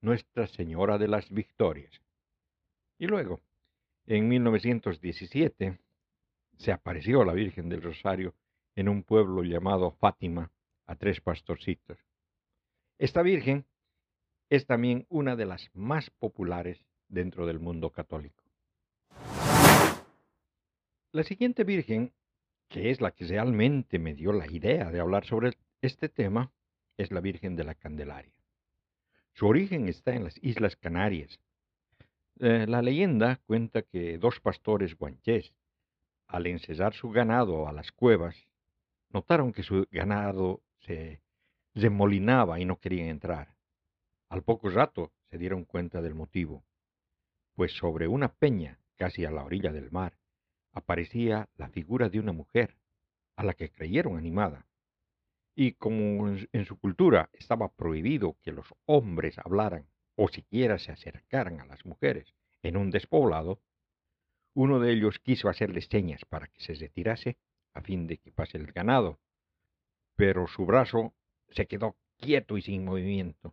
Nuestra 0.00 0.46
Señora 0.46 0.98
de 0.98 1.08
las 1.08 1.30
Victorias. 1.30 2.00
Y 2.98 3.06
luego, 3.06 3.40
en 4.06 4.28
1917, 4.28 5.78
se 6.56 6.72
apareció 6.72 7.24
la 7.24 7.32
Virgen 7.32 7.68
del 7.68 7.82
Rosario 7.82 8.34
en 8.78 8.88
un 8.88 9.02
pueblo 9.02 9.42
llamado 9.42 9.90
Fátima 9.90 10.52
a 10.86 10.94
tres 10.94 11.20
pastorcitos. 11.20 11.98
Esta 12.96 13.22
Virgen 13.22 13.66
es 14.50 14.66
también 14.66 15.04
una 15.08 15.34
de 15.34 15.46
las 15.46 15.68
más 15.74 16.10
populares 16.10 16.86
dentro 17.08 17.44
del 17.44 17.58
mundo 17.58 17.90
católico. 17.90 18.44
La 21.10 21.24
siguiente 21.24 21.64
Virgen, 21.64 22.12
que 22.68 22.90
es 22.90 23.00
la 23.00 23.10
que 23.10 23.26
realmente 23.26 23.98
me 23.98 24.14
dio 24.14 24.32
la 24.32 24.48
idea 24.48 24.92
de 24.92 25.00
hablar 25.00 25.26
sobre 25.26 25.54
este 25.82 26.08
tema, 26.08 26.52
es 26.96 27.10
la 27.10 27.20
Virgen 27.20 27.56
de 27.56 27.64
la 27.64 27.74
Candelaria. 27.74 28.44
Su 29.32 29.48
origen 29.48 29.88
está 29.88 30.14
en 30.14 30.22
las 30.22 30.38
Islas 30.40 30.76
Canarias. 30.76 31.40
Eh, 32.38 32.66
la 32.68 32.80
leyenda 32.82 33.40
cuenta 33.44 33.82
que 33.82 34.18
dos 34.18 34.38
pastores 34.38 34.96
guanchés 34.96 35.52
al 36.28 36.46
encesar 36.46 36.94
su 36.94 37.10
ganado 37.10 37.66
a 37.66 37.72
las 37.72 37.90
cuevas, 37.90 38.48
notaron 39.10 39.52
que 39.52 39.62
su 39.62 39.86
ganado 39.90 40.62
se 40.80 41.22
remolinaba 41.74 42.60
y 42.60 42.64
no 42.64 42.78
querían 42.78 43.08
entrar. 43.08 43.54
Al 44.28 44.42
poco 44.42 44.68
rato 44.70 45.12
se 45.30 45.38
dieron 45.38 45.64
cuenta 45.64 46.02
del 46.02 46.14
motivo, 46.14 46.64
pues 47.54 47.72
sobre 47.72 48.08
una 48.08 48.34
peña, 48.34 48.80
casi 48.96 49.24
a 49.24 49.30
la 49.30 49.44
orilla 49.44 49.72
del 49.72 49.90
mar, 49.90 50.18
aparecía 50.72 51.48
la 51.56 51.68
figura 51.68 52.08
de 52.08 52.20
una 52.20 52.32
mujer, 52.32 52.76
a 53.36 53.44
la 53.44 53.54
que 53.54 53.70
creyeron 53.70 54.16
animada. 54.16 54.66
Y 55.54 55.72
como 55.72 56.28
en 56.28 56.64
su 56.66 56.78
cultura 56.78 57.30
estaba 57.32 57.72
prohibido 57.72 58.36
que 58.42 58.52
los 58.52 58.66
hombres 58.86 59.38
hablaran 59.38 59.88
o 60.16 60.28
siquiera 60.28 60.78
se 60.78 60.92
acercaran 60.92 61.60
a 61.60 61.66
las 61.66 61.84
mujeres 61.86 62.34
en 62.62 62.76
un 62.76 62.90
despoblado, 62.90 63.60
uno 64.54 64.80
de 64.80 64.92
ellos 64.92 65.20
quiso 65.20 65.48
hacerles 65.48 65.86
señas 65.86 66.24
para 66.24 66.48
que 66.48 66.60
se 66.60 66.74
retirase 66.74 67.38
a 67.74 67.80
fin 67.80 68.06
de 68.06 68.18
que 68.18 68.32
pase 68.32 68.58
el 68.58 68.72
ganado, 68.72 69.18
pero 70.16 70.46
su 70.46 70.66
brazo 70.66 71.14
se 71.50 71.66
quedó 71.66 71.96
quieto 72.16 72.56
y 72.58 72.62
sin 72.62 72.84
movimiento. 72.84 73.52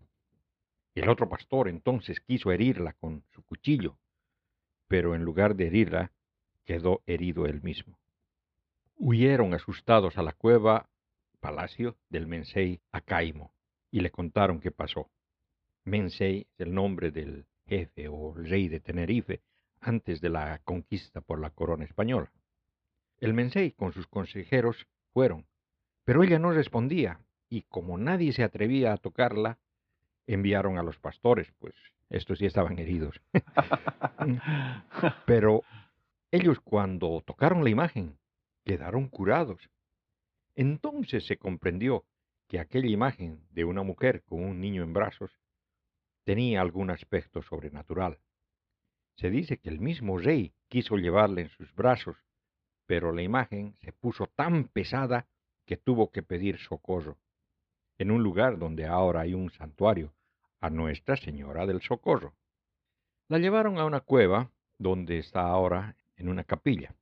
El 0.95 1.09
otro 1.09 1.27
pastor 1.29 1.67
entonces 1.67 2.19
quiso 2.21 2.51
herirla 2.51 2.93
con 2.93 3.23
su 3.31 3.43
cuchillo, 3.43 3.97
pero 4.87 5.15
en 5.15 5.23
lugar 5.23 5.55
de 5.55 5.67
herirla, 5.67 6.11
quedó 6.63 7.03
herido 7.05 7.45
él 7.45 7.61
mismo. 7.61 7.99
Huyeron 8.97 9.53
asustados 9.53 10.17
a 10.17 10.23
la 10.23 10.33
cueva 10.33 10.89
palacio 11.39 11.97
del 12.09 12.27
Mensei 12.27 12.81
Acaimo 12.91 13.53
y 13.91 13.99
le 13.99 14.09
contaron 14.09 14.59
qué 14.59 14.71
pasó. 14.71 15.11
Mensei 15.83 16.47
es 16.53 16.59
el 16.59 16.73
nombre 16.73 17.11
del 17.11 17.45
jefe 17.67 18.07
o 18.07 18.33
rey 18.33 18.67
de 18.67 18.79
Tenerife 18.79 19.41
antes 19.79 20.21
de 20.21 20.29
la 20.29 20.59
conquista 20.63 21.21
por 21.21 21.39
la 21.39 21.51
corona 21.51 21.85
española. 21.85 22.31
El 23.19 23.33
Mensei 23.33 23.71
con 23.71 23.93
sus 23.93 24.07
consejeros 24.07 24.87
fueron, 25.13 25.47
pero 26.03 26.23
ella 26.23 26.39
no 26.39 26.51
respondía, 26.51 27.19
y 27.49 27.63
como 27.63 27.97
nadie 27.97 28.33
se 28.33 28.43
atrevía 28.43 28.93
a 28.93 28.97
tocarla, 28.97 29.59
enviaron 30.27 30.77
a 30.77 30.83
los 30.83 30.99
pastores, 30.99 31.51
pues 31.59 31.73
estos 32.09 32.39
sí 32.39 32.45
estaban 32.45 32.77
heridos. 32.79 33.21
pero 35.25 35.63
ellos 36.31 36.59
cuando 36.59 37.21
tocaron 37.25 37.63
la 37.63 37.69
imagen 37.69 38.17
quedaron 38.63 39.07
curados. 39.07 39.69
Entonces 40.55 41.25
se 41.25 41.37
comprendió 41.37 42.05
que 42.47 42.59
aquella 42.59 42.89
imagen 42.89 43.45
de 43.51 43.65
una 43.65 43.83
mujer 43.83 44.23
con 44.23 44.43
un 44.43 44.59
niño 44.59 44.83
en 44.83 44.93
brazos 44.93 45.31
tenía 46.23 46.61
algún 46.61 46.89
aspecto 46.89 47.41
sobrenatural. 47.41 48.19
Se 49.15 49.29
dice 49.29 49.57
que 49.57 49.69
el 49.69 49.79
mismo 49.79 50.17
rey 50.17 50.53
quiso 50.67 50.97
llevarle 50.97 51.43
en 51.43 51.49
sus 51.49 51.73
brazos, 51.73 52.17
pero 52.87 53.11
la 53.11 53.21
imagen 53.21 53.75
se 53.81 53.91
puso 53.91 54.27
tan 54.27 54.65
pesada 54.65 55.27
que 55.65 55.77
tuvo 55.77 56.11
que 56.11 56.23
pedir 56.23 56.57
socorro, 56.59 57.17
en 57.97 58.11
un 58.11 58.23
lugar 58.23 58.57
donde 58.57 58.85
ahora 58.85 59.21
hay 59.21 59.33
un 59.33 59.49
santuario, 59.51 60.13
a 60.59 60.69
Nuestra 60.69 61.15
Señora 61.15 61.65
del 61.65 61.81
Socorro. 61.81 62.33
La 63.27 63.39
llevaron 63.39 63.77
a 63.77 63.85
una 63.85 64.01
cueva, 64.01 64.51
donde 64.77 65.17
está 65.17 65.41
ahora 65.41 65.95
en 66.17 66.29
una 66.29 66.43
capilla. 66.43 66.95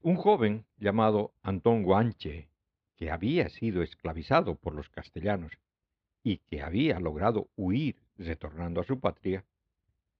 Un 0.00 0.16
joven 0.16 0.64
llamado 0.76 1.32
Antón 1.42 1.82
Guanche, 1.82 2.48
que 2.96 3.10
había 3.10 3.48
sido 3.48 3.82
esclavizado 3.82 4.56
por 4.56 4.74
los 4.74 4.88
castellanos 4.90 5.52
y 6.22 6.38
que 6.38 6.62
había 6.62 6.98
logrado 7.00 7.48
huir 7.56 7.96
retornando 8.16 8.80
a 8.80 8.84
su 8.84 9.00
patria, 9.00 9.44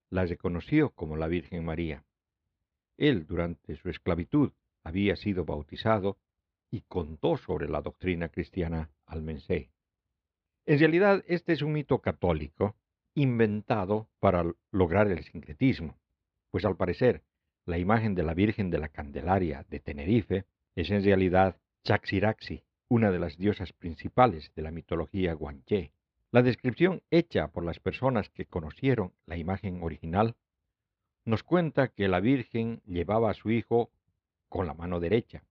la 0.09 0.25
reconoció 0.25 0.89
como 0.91 1.17
la 1.17 1.27
Virgen 1.27 1.65
María. 1.65 2.03
Él, 2.97 3.25
durante 3.27 3.75
su 3.75 3.89
esclavitud, 3.89 4.51
había 4.89 5.15
sido 5.15 5.45
bautizado 5.45 6.17
y 6.69 6.81
contó 6.81 7.37
sobre 7.37 7.69
la 7.69 7.81
doctrina 7.81 8.29
cristiana 8.29 8.89
al 9.05 9.21
Mensei. 9.21 9.71
En 10.65 10.79
realidad, 10.79 11.23
este 11.27 11.53
es 11.53 11.61
un 11.61 11.73
mito 11.73 11.99
católico 11.99 12.75
inventado 13.15 14.07
para 14.19 14.43
lograr 14.71 15.07
el 15.09 15.23
sincretismo, 15.23 15.97
pues 16.51 16.65
al 16.65 16.75
parecer 16.75 17.23
la 17.65 17.77
imagen 17.77 18.15
de 18.15 18.23
la 18.23 18.33
Virgen 18.33 18.69
de 18.69 18.79
la 18.79 18.89
Candelaria 18.89 19.65
de 19.69 19.79
Tenerife 19.79 20.45
es 20.75 20.89
en 20.89 21.03
realidad 21.03 21.57
Chaxiraxi, 21.83 22.63
una 22.87 23.11
de 23.11 23.19
las 23.19 23.37
diosas 23.37 23.73
principales 23.73 24.51
de 24.55 24.61
la 24.61 24.71
mitología 24.71 25.33
guanche. 25.33 25.91
La 26.31 26.41
descripción 26.41 27.01
hecha 27.11 27.47
por 27.49 27.63
las 27.63 27.79
personas 27.79 28.29
que 28.29 28.45
conocieron 28.45 29.13
la 29.25 29.37
imagen 29.37 29.83
original 29.83 30.35
nos 31.25 31.43
cuenta 31.43 31.89
que 31.89 32.07
la 32.07 32.19
Virgen 32.19 32.81
llevaba 32.85 33.31
a 33.31 33.35
su 33.35 33.51
hijo 33.51 33.91
con 34.49 34.67
la 34.67 34.73
mano 34.73 34.99
derecha, 34.99 35.43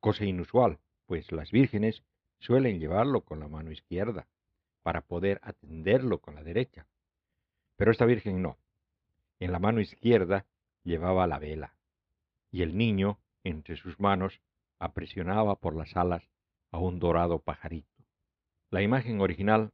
cosa 0.00 0.24
inusual, 0.24 0.78
pues 1.06 1.30
las 1.30 1.52
vírgenes 1.52 2.02
suelen 2.38 2.80
llevarlo 2.80 3.20
con 3.20 3.38
la 3.38 3.48
mano 3.48 3.70
izquierda 3.70 4.26
para 4.82 5.02
poder 5.02 5.38
atenderlo 5.42 6.18
con 6.18 6.34
la 6.34 6.42
derecha. 6.42 6.86
Pero 7.76 7.90
esta 7.92 8.04
Virgen 8.04 8.42
no. 8.42 8.58
En 9.38 9.52
la 9.52 9.58
mano 9.58 9.80
izquierda 9.80 10.46
llevaba 10.82 11.26
la 11.26 11.38
vela, 11.38 11.76
y 12.50 12.62
el 12.62 12.76
niño, 12.76 13.18
entre 13.44 13.76
sus 13.76 14.00
manos, 14.00 14.40
apresionaba 14.78 15.56
por 15.56 15.76
las 15.76 15.96
alas 15.96 16.28
a 16.70 16.78
un 16.78 16.98
dorado 16.98 17.38
pajarito. 17.38 18.04
La 18.70 18.82
imagen 18.82 19.20
original 19.20 19.72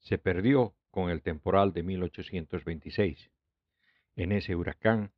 se 0.00 0.18
perdió 0.18 0.74
con 0.90 1.08
el 1.08 1.22
temporal 1.22 1.72
de 1.72 1.82
1826. 1.82 3.30
En 4.16 4.32
ese 4.32 4.54
huracán 4.54 5.12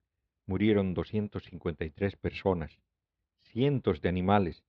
murieron 0.46 0.94
253 0.94 2.16
personas, 2.16 2.78
cientos 3.40 4.00
de 4.00 4.08
animales, 4.08 4.64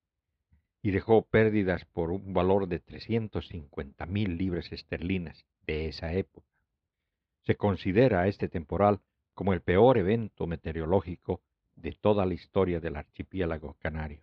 y 0.82 0.92
dejó 0.92 1.24
pérdidas 1.24 1.86
por 1.86 2.12
un 2.12 2.34
valor 2.34 2.68
de 2.68 2.80
350 2.80 4.06
mil 4.06 4.38
libras 4.38 4.72
esterlinas 4.72 5.46
de 5.66 5.88
esa 5.88 6.14
época. 6.14 6.48
Se 7.42 7.56
considera 7.56 8.28
este 8.28 8.48
temporal 8.48 9.02
como 9.34 9.54
el 9.54 9.62
peor 9.62 9.98
evento 9.98 10.48
meteorológico 10.48 11.42
de 11.76 11.92
toda 11.92 12.26
la 12.26 12.36
historia 12.36 12.80
del 12.80 12.96
archipiélago 12.96 13.76
canario. 13.80 14.22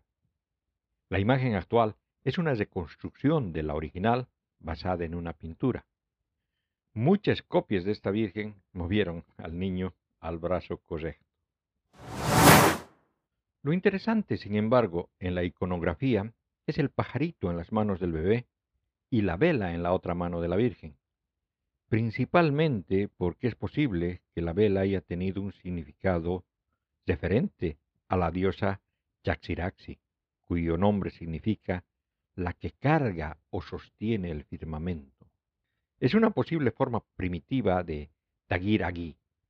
La 1.08 1.18
imagen 1.18 1.54
actual 1.54 1.96
es 2.24 2.38
una 2.38 2.54
reconstrucción 2.54 3.52
de 3.52 3.62
la 3.62 3.74
original 3.74 4.28
basada 4.60 5.04
en 5.04 5.14
una 5.14 5.32
pintura. 5.32 5.84
Muchas 6.94 7.42
copias 7.42 7.84
de 7.84 7.92
esta 7.92 8.10
Virgen 8.10 8.62
movieron 8.72 9.24
al 9.36 9.58
niño 9.58 9.94
al 10.20 10.38
brazo 10.38 10.78
correcto. 10.78 11.31
Lo 13.62 13.72
interesante, 13.72 14.38
sin 14.38 14.56
embargo, 14.56 15.10
en 15.20 15.36
la 15.36 15.44
iconografía 15.44 16.32
es 16.66 16.78
el 16.78 16.90
pajarito 16.90 17.48
en 17.48 17.56
las 17.56 17.70
manos 17.70 18.00
del 18.00 18.10
bebé 18.10 18.46
y 19.08 19.22
la 19.22 19.36
vela 19.36 19.72
en 19.72 19.84
la 19.84 19.92
otra 19.92 20.14
mano 20.14 20.40
de 20.40 20.48
la 20.48 20.56
Virgen, 20.56 20.96
principalmente 21.88 23.08
porque 23.08 23.46
es 23.46 23.54
posible 23.54 24.22
que 24.34 24.42
la 24.42 24.52
vela 24.52 24.80
haya 24.80 25.00
tenido 25.00 25.42
un 25.42 25.52
significado 25.52 26.44
referente 27.06 27.78
a 28.08 28.16
la 28.16 28.32
diosa 28.32 28.80
Yaxiraxi, 29.22 30.00
cuyo 30.44 30.76
nombre 30.76 31.10
significa 31.10 31.84
la 32.34 32.54
que 32.54 32.72
carga 32.72 33.38
o 33.50 33.62
sostiene 33.62 34.30
el 34.30 34.42
firmamento. 34.44 35.30
Es 36.00 36.14
una 36.14 36.30
posible 36.30 36.72
forma 36.72 37.04
primitiva 37.14 37.84
de 37.84 38.10
Tagir 38.48 38.84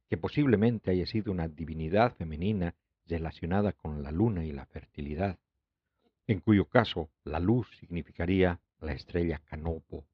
que 0.06 0.18
posiblemente 0.18 0.90
haya 0.90 1.06
sido 1.06 1.32
una 1.32 1.48
divinidad 1.48 2.14
femenina 2.14 2.74
relacionada 3.06 3.72
con 3.72 4.02
la 4.02 4.10
luna 4.10 4.44
y 4.44 4.52
la 4.52 4.66
fertilidad, 4.66 5.38
en 6.26 6.40
cuyo 6.40 6.66
caso 6.66 7.10
la 7.24 7.40
luz 7.40 7.68
significaría 7.78 8.60
la 8.80 8.92
estrella 8.92 9.40
Canopo, 9.44 10.04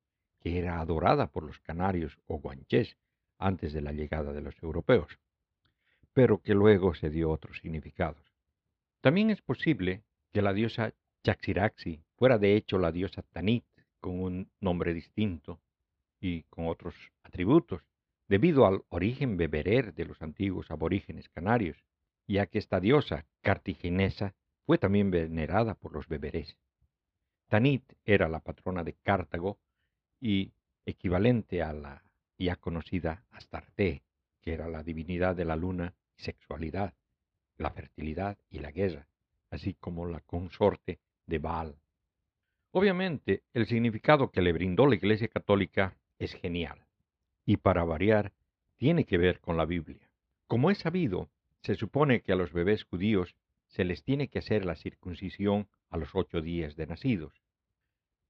que 0.40 0.58
era 0.58 0.80
adorada 0.80 1.26
por 1.26 1.42
los 1.42 1.58
canarios 1.60 2.18
o 2.26 2.38
guanchés 2.38 2.96
antes 3.38 3.72
de 3.72 3.80
la 3.80 3.92
llegada 3.92 4.32
de 4.32 4.40
los 4.40 4.60
europeos, 4.62 5.18
pero 6.12 6.42
que 6.42 6.54
luego 6.54 6.94
se 6.94 7.10
dio 7.10 7.30
otros 7.30 7.58
significados. 7.58 8.22
También 9.00 9.30
es 9.30 9.40
posible 9.40 10.02
que 10.32 10.42
la 10.42 10.52
diosa 10.52 10.92
Chaxiraxi 11.22 12.02
fuera 12.16 12.38
de 12.38 12.56
hecho 12.56 12.78
la 12.78 12.92
diosa 12.92 13.22
Tanit 13.22 13.64
con 14.00 14.20
un 14.20 14.50
nombre 14.60 14.94
distinto 14.94 15.60
y 16.20 16.42
con 16.44 16.66
otros 16.66 16.94
atributos, 17.22 17.82
debido 18.28 18.66
al 18.66 18.82
origen 18.88 19.36
beberer 19.36 19.94
de 19.94 20.04
los 20.04 20.20
antiguos 20.20 20.70
aborígenes 20.70 21.28
canarios, 21.28 21.76
ya 22.28 22.46
que 22.46 22.58
esta 22.58 22.78
diosa 22.78 23.24
cartaginesa 23.40 24.34
fue 24.66 24.78
también 24.78 25.10
venerada 25.10 25.74
por 25.74 25.92
los 25.92 26.06
beberés. 26.08 26.56
Tanit 27.48 27.82
era 28.04 28.28
la 28.28 28.40
patrona 28.40 28.84
de 28.84 28.92
Cartago 28.92 29.58
y 30.20 30.52
equivalente 30.84 31.62
a 31.62 31.72
la 31.72 32.04
ya 32.38 32.56
conocida 32.56 33.24
Astarte, 33.32 34.02
que 34.42 34.52
era 34.52 34.68
la 34.68 34.82
divinidad 34.82 35.34
de 35.34 35.46
la 35.46 35.56
luna 35.56 35.94
y 36.16 36.22
sexualidad, 36.22 36.94
la 37.56 37.70
fertilidad 37.70 38.38
y 38.50 38.60
la 38.60 38.70
guerra, 38.70 39.08
así 39.50 39.74
como 39.74 40.06
la 40.06 40.20
consorte 40.20 41.00
de 41.26 41.38
Baal. 41.38 41.76
Obviamente, 42.70 43.42
el 43.54 43.66
significado 43.66 44.30
que 44.30 44.42
le 44.42 44.52
brindó 44.52 44.86
la 44.86 44.94
Iglesia 44.94 45.28
Católica 45.28 45.96
es 46.18 46.34
genial, 46.34 46.86
y 47.46 47.56
para 47.56 47.84
variar, 47.84 48.32
tiene 48.76 49.04
que 49.04 49.18
ver 49.18 49.40
con 49.40 49.56
la 49.56 49.64
Biblia. 49.64 50.10
Como 50.46 50.70
es 50.70 50.78
sabido, 50.78 51.30
se 51.62 51.74
supone 51.74 52.22
que 52.22 52.32
a 52.32 52.36
los 52.36 52.52
bebés 52.52 52.84
judíos 52.84 53.34
se 53.66 53.84
les 53.84 54.02
tiene 54.02 54.28
que 54.28 54.38
hacer 54.38 54.64
la 54.64 54.76
circuncisión 54.76 55.68
a 55.90 55.96
los 55.96 56.14
ocho 56.14 56.40
días 56.40 56.76
de 56.76 56.86
nacidos. 56.86 57.42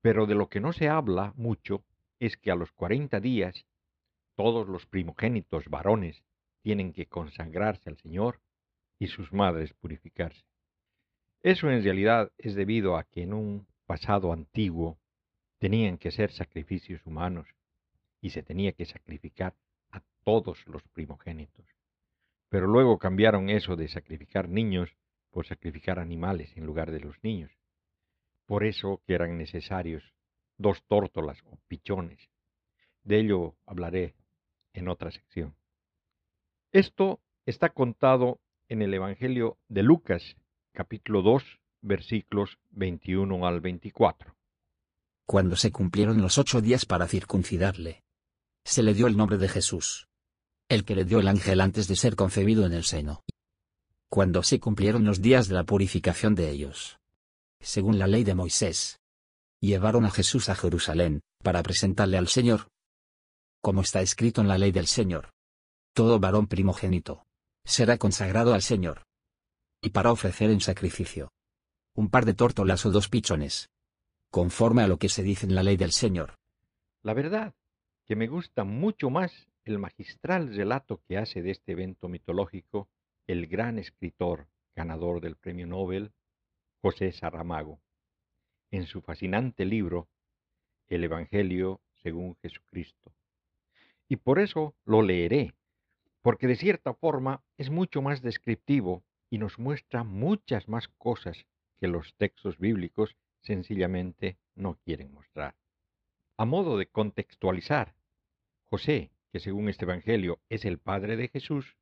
Pero 0.00 0.26
de 0.26 0.34
lo 0.34 0.48
que 0.48 0.60
no 0.60 0.72
se 0.72 0.88
habla 0.88 1.32
mucho 1.36 1.84
es 2.18 2.36
que 2.36 2.50
a 2.50 2.54
los 2.54 2.72
cuarenta 2.72 3.20
días 3.20 3.66
todos 4.34 4.68
los 4.68 4.86
primogénitos 4.86 5.68
varones 5.68 6.22
tienen 6.62 6.92
que 6.92 7.06
consagrarse 7.06 7.90
al 7.90 7.96
Señor 7.98 8.40
y 8.98 9.08
sus 9.08 9.32
madres 9.32 9.72
purificarse. 9.74 10.44
Eso 11.40 11.70
en 11.70 11.82
realidad 11.82 12.32
es 12.38 12.54
debido 12.54 12.96
a 12.96 13.04
que 13.04 13.22
en 13.22 13.32
un 13.32 13.66
pasado 13.86 14.32
antiguo 14.32 14.98
tenían 15.58 15.98
que 15.98 16.10
ser 16.10 16.32
sacrificios 16.32 17.04
humanos 17.06 17.48
y 18.20 18.30
se 18.30 18.42
tenía 18.42 18.72
que 18.72 18.86
sacrificar 18.86 19.54
a 19.90 20.02
todos 20.24 20.66
los 20.66 20.82
primogénitos. 20.88 21.77
Pero 22.48 22.66
luego 22.66 22.98
cambiaron 22.98 23.50
eso 23.50 23.76
de 23.76 23.88
sacrificar 23.88 24.48
niños 24.48 24.96
por 25.30 25.46
sacrificar 25.46 25.98
animales 25.98 26.56
en 26.56 26.64
lugar 26.64 26.90
de 26.90 27.00
los 27.00 27.16
niños. 27.22 27.52
Por 28.46 28.64
eso 28.64 29.02
que 29.06 29.14
eran 29.14 29.36
necesarios 29.36 30.02
dos 30.56 30.82
tórtolas 30.88 31.38
o 31.44 31.58
pichones. 31.68 32.30
De 33.02 33.20
ello 33.20 33.54
hablaré 33.66 34.14
en 34.72 34.88
otra 34.88 35.10
sección. 35.10 35.54
Esto 36.72 37.20
está 37.46 37.70
contado 37.70 38.40
en 38.68 38.82
el 38.82 38.92
Evangelio 38.92 39.58
de 39.68 39.82
Lucas, 39.82 40.36
capítulo 40.72 41.22
2, 41.22 41.60
versículos 41.80 42.58
21 42.70 43.46
al 43.46 43.60
24. 43.60 44.34
Cuando 45.26 45.56
se 45.56 45.70
cumplieron 45.72 46.20
los 46.20 46.38
ocho 46.38 46.60
días 46.60 46.86
para 46.86 47.06
circuncidarle, 47.06 48.02
se 48.64 48.82
le 48.82 48.94
dio 48.94 49.06
el 49.06 49.16
nombre 49.16 49.38
de 49.38 49.48
Jesús, 49.48 50.07
el 50.68 50.84
que 50.84 50.94
le 50.94 51.04
dio 51.04 51.20
el 51.20 51.28
ángel 51.28 51.60
antes 51.60 51.88
de 51.88 51.96
ser 51.96 52.14
concebido 52.16 52.66
en 52.66 52.72
el 52.72 52.84
seno. 52.84 53.24
Cuando 54.10 54.42
se 54.42 54.60
cumplieron 54.60 55.04
los 55.04 55.20
días 55.20 55.48
de 55.48 55.54
la 55.54 55.64
purificación 55.64 56.34
de 56.34 56.50
ellos, 56.50 56.98
según 57.60 57.98
la 57.98 58.06
ley 58.06 58.24
de 58.24 58.34
Moisés, 58.34 59.00
llevaron 59.60 60.04
a 60.04 60.10
Jesús 60.10 60.48
a 60.48 60.54
Jerusalén, 60.54 61.20
para 61.42 61.62
presentarle 61.62 62.18
al 62.18 62.28
Señor. 62.28 62.68
Como 63.60 63.82
está 63.82 64.00
escrito 64.00 64.40
en 64.40 64.48
la 64.48 64.58
ley 64.58 64.72
del 64.72 64.86
Señor. 64.86 65.30
Todo 65.92 66.20
varón 66.20 66.46
primogénito 66.46 67.24
será 67.64 67.98
consagrado 67.98 68.54
al 68.54 68.62
Señor. 68.62 69.02
Y 69.82 69.90
para 69.90 70.12
ofrecer 70.12 70.50
en 70.50 70.60
sacrificio 70.60 71.30
un 71.94 72.10
par 72.10 72.24
de 72.24 72.34
tórtolas 72.34 72.86
o 72.86 72.90
dos 72.90 73.08
pichones. 73.08 73.70
Conforme 74.30 74.82
a 74.82 74.88
lo 74.88 74.98
que 74.98 75.08
se 75.08 75.22
dice 75.22 75.46
en 75.46 75.54
la 75.54 75.64
ley 75.64 75.76
del 75.76 75.92
Señor. 75.92 76.36
La 77.02 77.12
verdad, 77.14 77.54
que 78.04 78.14
me 78.14 78.28
gusta 78.28 78.62
mucho 78.62 79.10
más 79.10 79.48
el 79.68 79.78
magistral 79.78 80.54
relato 80.54 81.02
que 81.06 81.18
hace 81.18 81.42
de 81.42 81.50
este 81.50 81.72
evento 81.72 82.08
mitológico 82.08 82.88
el 83.26 83.46
gran 83.46 83.78
escritor 83.78 84.48
ganador 84.74 85.20
del 85.20 85.36
premio 85.36 85.66
Nobel, 85.66 86.12
José 86.80 87.12
Saramago 87.12 87.80
en 88.70 88.86
su 88.86 89.00
fascinante 89.00 89.64
libro 89.64 90.08
El 90.88 91.04
Evangelio 91.04 91.80
según 92.02 92.36
Jesucristo. 92.36 93.12
Y 94.08 94.16
por 94.16 94.38
eso 94.38 94.74
lo 94.84 95.02
leeré, 95.02 95.54
porque 96.22 96.46
de 96.46 96.56
cierta 96.56 96.94
forma 96.94 97.42
es 97.56 97.70
mucho 97.70 98.02
más 98.02 98.22
descriptivo 98.22 99.02
y 99.30 99.38
nos 99.38 99.58
muestra 99.58 100.04
muchas 100.04 100.68
más 100.68 100.88
cosas 100.88 101.46
que 101.78 101.88
los 101.88 102.14
textos 102.14 102.58
bíblicos 102.58 103.16
sencillamente 103.42 104.38
no 104.54 104.76
quieren 104.84 105.12
mostrar. 105.12 105.54
A 106.36 106.44
modo 106.44 106.78
de 106.78 106.86
contextualizar, 106.86 107.94
José, 108.64 109.10
que 109.30 109.40
según 109.40 109.68
este 109.68 109.84
Evangelio 109.84 110.40
es 110.48 110.64
el 110.64 110.78
padre 110.78 111.16
de 111.16 111.28
Jesús, 111.28 111.76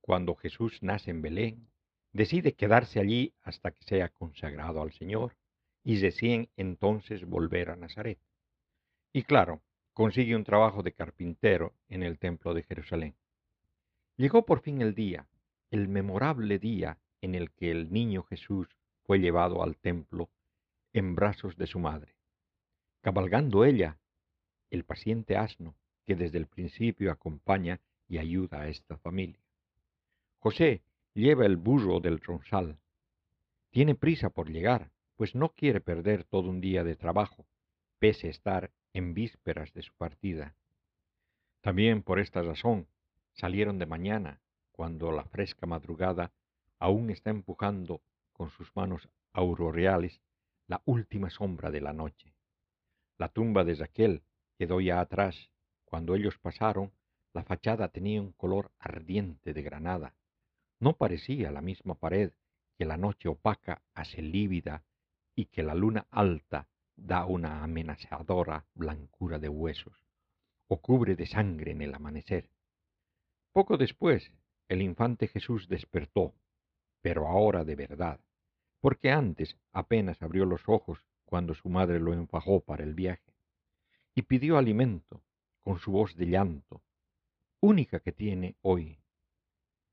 cuando 0.00 0.34
Jesús 0.34 0.82
nace 0.82 1.10
en 1.10 1.22
Belén, 1.22 1.68
decide 2.12 2.54
quedarse 2.54 3.00
allí 3.00 3.34
hasta 3.42 3.70
que 3.70 3.84
sea 3.84 4.08
consagrado 4.08 4.82
al 4.82 4.92
Señor 4.92 5.36
y 5.84 5.98
deciden 5.98 6.50
entonces 6.56 7.24
volver 7.24 7.70
a 7.70 7.76
Nazaret. 7.76 8.18
Y 9.12 9.24
claro, 9.24 9.62
consigue 9.92 10.36
un 10.36 10.44
trabajo 10.44 10.82
de 10.82 10.92
carpintero 10.92 11.74
en 11.88 12.02
el 12.02 12.18
templo 12.18 12.54
de 12.54 12.62
Jerusalén. 12.62 13.14
Llegó 14.16 14.44
por 14.44 14.60
fin 14.60 14.82
el 14.82 14.94
día, 14.94 15.26
el 15.70 15.88
memorable 15.88 16.58
día 16.58 16.98
en 17.20 17.34
el 17.34 17.50
que 17.50 17.70
el 17.70 17.92
niño 17.92 18.22
Jesús 18.24 18.68
fue 19.04 19.18
llevado 19.18 19.62
al 19.62 19.76
templo 19.76 20.30
en 20.92 21.14
brazos 21.14 21.56
de 21.56 21.66
su 21.66 21.78
madre, 21.78 22.14
cabalgando 23.00 23.64
ella 23.64 23.98
el 24.70 24.84
paciente 24.84 25.36
asno 25.36 25.76
que 26.12 26.24
desde 26.24 26.36
el 26.36 26.46
principio 26.46 27.10
acompaña 27.10 27.80
y 28.06 28.18
ayuda 28.18 28.60
a 28.60 28.68
esta 28.68 28.98
familia. 28.98 29.40
José 30.40 30.82
lleva 31.14 31.46
el 31.46 31.56
burro 31.56 32.00
del 32.00 32.20
tronzal. 32.20 32.78
Tiene 33.70 33.94
prisa 33.94 34.28
por 34.28 34.50
llegar, 34.50 34.90
pues 35.16 35.34
no 35.34 35.54
quiere 35.54 35.80
perder 35.80 36.24
todo 36.24 36.50
un 36.50 36.60
día 36.60 36.84
de 36.84 36.96
trabajo, 36.96 37.46
pese 37.98 38.26
a 38.26 38.30
estar 38.30 38.70
en 38.92 39.14
vísperas 39.14 39.72
de 39.72 39.80
su 39.80 39.94
partida. 39.94 40.54
También 41.62 42.02
por 42.02 42.18
esta 42.18 42.42
razón 42.42 42.88
salieron 43.32 43.78
de 43.78 43.86
mañana, 43.86 44.42
cuando 44.70 45.12
la 45.12 45.24
fresca 45.24 45.64
madrugada 45.64 46.30
aún 46.78 47.08
está 47.08 47.30
empujando 47.30 48.02
con 48.34 48.50
sus 48.50 48.70
manos 48.76 49.08
auroreales 49.32 50.20
la 50.66 50.82
última 50.84 51.30
sombra 51.30 51.70
de 51.70 51.80
la 51.80 51.94
noche. 51.94 52.34
La 53.16 53.28
tumba 53.28 53.64
de 53.64 53.76
Raquel 53.76 54.22
quedó 54.58 54.78
ya 54.82 55.00
atrás. 55.00 55.48
Cuando 55.92 56.14
ellos 56.14 56.38
pasaron, 56.38 56.90
la 57.34 57.44
fachada 57.44 57.88
tenía 57.88 58.22
un 58.22 58.32
color 58.32 58.70
ardiente 58.78 59.52
de 59.52 59.62
granada. 59.62 60.14
No 60.80 60.96
parecía 60.96 61.50
la 61.50 61.60
misma 61.60 61.96
pared 61.96 62.32
que 62.78 62.86
la 62.86 62.96
noche 62.96 63.28
opaca 63.28 63.82
hace 63.92 64.22
lívida 64.22 64.84
y 65.34 65.44
que 65.44 65.62
la 65.62 65.74
luna 65.74 66.06
alta 66.10 66.66
da 66.96 67.26
una 67.26 67.62
amenazadora 67.62 68.64
blancura 68.72 69.38
de 69.38 69.50
huesos, 69.50 70.06
o 70.66 70.80
cubre 70.80 71.14
de 71.14 71.26
sangre 71.26 71.72
en 71.72 71.82
el 71.82 71.94
amanecer. 71.94 72.48
Poco 73.52 73.76
después, 73.76 74.32
el 74.68 74.80
infante 74.80 75.28
Jesús 75.28 75.68
despertó, 75.68 76.32
pero 77.02 77.28
ahora 77.28 77.64
de 77.64 77.76
verdad, 77.76 78.18
porque 78.80 79.10
antes 79.10 79.58
apenas 79.72 80.22
abrió 80.22 80.46
los 80.46 80.62
ojos 80.70 81.04
cuando 81.26 81.52
su 81.52 81.68
madre 81.68 82.00
lo 82.00 82.14
enfajó 82.14 82.60
para 82.60 82.82
el 82.82 82.94
viaje, 82.94 83.34
y 84.14 84.22
pidió 84.22 84.56
alimento 84.56 85.22
con 85.62 85.78
su 85.78 85.92
voz 85.92 86.16
de 86.16 86.26
llanto, 86.26 86.82
única 87.60 88.00
que 88.00 88.12
tiene 88.12 88.56
hoy. 88.62 88.98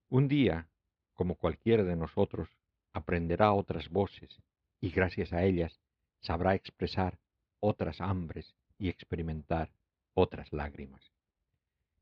Un 0.10 0.28
día, 0.28 0.68
como 1.14 1.36
cualquiera 1.36 1.84
de 1.84 1.96
nosotros, 1.96 2.50
aprenderá 2.94 3.54
otras 3.54 3.90
voces 3.90 4.42
y 4.82 4.90
gracias 4.90 5.34
a 5.34 5.44
ellas 5.44 5.80
sabrá 6.22 6.56
expresar 6.56 7.20
otras 7.60 8.02
hambres 8.02 8.56
y 8.78 8.90
experimentar 8.90 9.72
otras 10.14 10.52
lágrimas. 10.52 11.12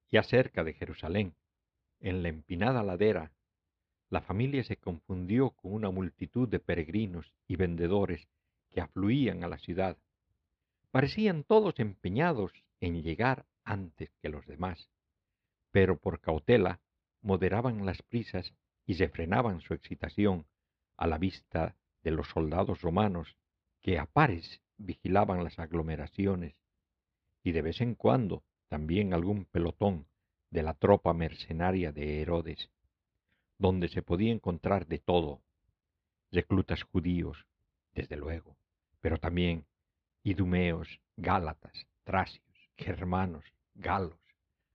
Ya 0.10 0.24
cerca 0.24 0.64
de 0.64 0.74
Jerusalén, 0.74 1.34
en 2.00 2.24
la 2.24 2.30
empinada 2.30 2.84
ladera, 2.84 3.32
la 4.10 4.22
familia 4.22 4.64
se 4.64 4.78
confundió 4.78 5.50
con 5.52 5.74
una 5.74 5.90
multitud 5.92 6.48
de 6.48 6.60
peregrinos 6.60 7.34
y 7.48 7.58
vendedores 7.58 8.28
que 8.72 8.80
afluían 8.80 9.44
a 9.44 9.50
la 9.50 9.58
ciudad. 9.58 9.98
Parecían 10.92 11.44
todos 11.44 11.80
empeñados 11.80 12.54
en 12.80 13.02
llegar 13.02 13.46
antes 13.68 14.10
que 14.22 14.30
los 14.30 14.46
demás, 14.48 14.90
pero 15.72 16.00
por 16.00 16.22
cautela 16.22 16.80
moderaban 17.22 17.86
las 17.86 18.02
prisas 18.02 18.54
y 18.86 18.96
refrenaban 18.96 19.62
su 19.62 19.74
excitación 19.74 20.48
a 20.96 21.08
la 21.08 21.18
vista 21.18 21.76
de 22.02 22.12
los 22.12 22.28
soldados 22.30 22.82
romanos 22.82 23.36
que 23.82 24.00
a 24.00 24.06
pares 24.06 24.62
vigilaban 24.78 25.44
las 25.44 25.60
aglomeraciones 25.60 26.56
y 27.44 27.52
de 27.52 27.62
vez 27.62 27.82
en 27.82 27.96
cuando 27.96 28.44
también 28.70 29.14
algún 29.14 29.46
pelotón 29.46 30.08
de 30.50 30.64
la 30.64 30.74
tropa 30.74 31.14
mercenaria 31.14 31.92
de 31.92 32.22
Herodes, 32.22 32.70
donde 33.58 33.90
se 33.90 34.02
podía 34.02 34.32
encontrar 34.32 34.88
de 34.88 35.00
todo, 35.00 35.42
reclutas 36.32 36.84
judíos, 36.84 37.46
desde 37.94 38.16
luego, 38.16 38.58
pero 39.02 39.18
también 39.18 39.66
idumeos, 40.24 41.02
gálatas, 41.16 41.88
tracios, 42.04 42.46
germanos, 42.78 43.46
galos, 43.78 44.20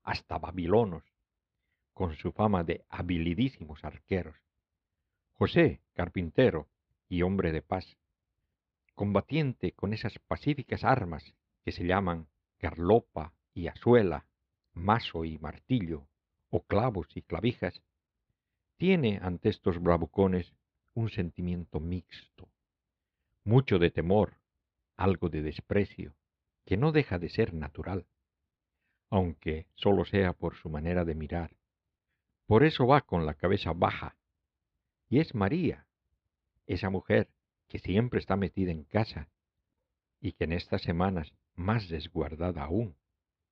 hasta 0.02 0.38
babilonos, 0.38 1.04
con 1.92 2.16
su 2.16 2.32
fama 2.32 2.64
de 2.64 2.84
habilidísimos 2.88 3.84
arqueros. 3.84 4.36
José, 5.32 5.80
carpintero, 5.92 6.68
y 7.08 7.22
hombre 7.22 7.52
de 7.52 7.60
paz, 7.60 7.98
combatiente 8.94 9.72
con 9.72 9.92
esas 9.92 10.18
pacíficas 10.20 10.84
armas 10.84 11.34
que 11.62 11.72
se 11.72 11.84
llaman 11.84 12.28
garlopa 12.58 13.34
y 13.52 13.66
azuela, 13.66 14.26
mazo 14.72 15.24
y 15.24 15.38
martillo, 15.38 16.06
o 16.48 16.62
clavos 16.62 17.08
y 17.14 17.22
clavijas, 17.22 17.82
tiene 18.76 19.18
ante 19.22 19.48
estos 19.48 19.78
bravucones 19.82 20.54
un 20.94 21.10
sentimiento 21.10 21.80
mixto, 21.80 22.48
mucho 23.44 23.78
de 23.78 23.90
temor, 23.90 24.38
algo 24.96 25.28
de 25.28 25.42
desprecio, 25.42 26.14
que 26.64 26.76
no 26.76 26.92
deja 26.92 27.18
de 27.18 27.28
ser 27.28 27.54
natural, 27.54 28.06
aunque 29.12 29.66
solo 29.74 30.06
sea 30.06 30.32
por 30.32 30.56
su 30.56 30.70
manera 30.70 31.04
de 31.04 31.14
mirar. 31.14 31.50
Por 32.46 32.64
eso 32.64 32.86
va 32.86 33.02
con 33.02 33.26
la 33.26 33.34
cabeza 33.34 33.74
baja, 33.74 34.16
y 35.10 35.20
es 35.20 35.34
María 35.34 35.86
esa 36.66 36.88
mujer 36.88 37.28
que 37.68 37.78
siempre 37.78 38.20
está 38.20 38.36
metida 38.36 38.70
en 38.70 38.84
casa 38.84 39.28
y 40.18 40.32
que 40.32 40.44
en 40.44 40.52
estas 40.52 40.80
semanas 40.80 41.34
más 41.54 41.90
desguardada 41.90 42.64
aún, 42.64 42.96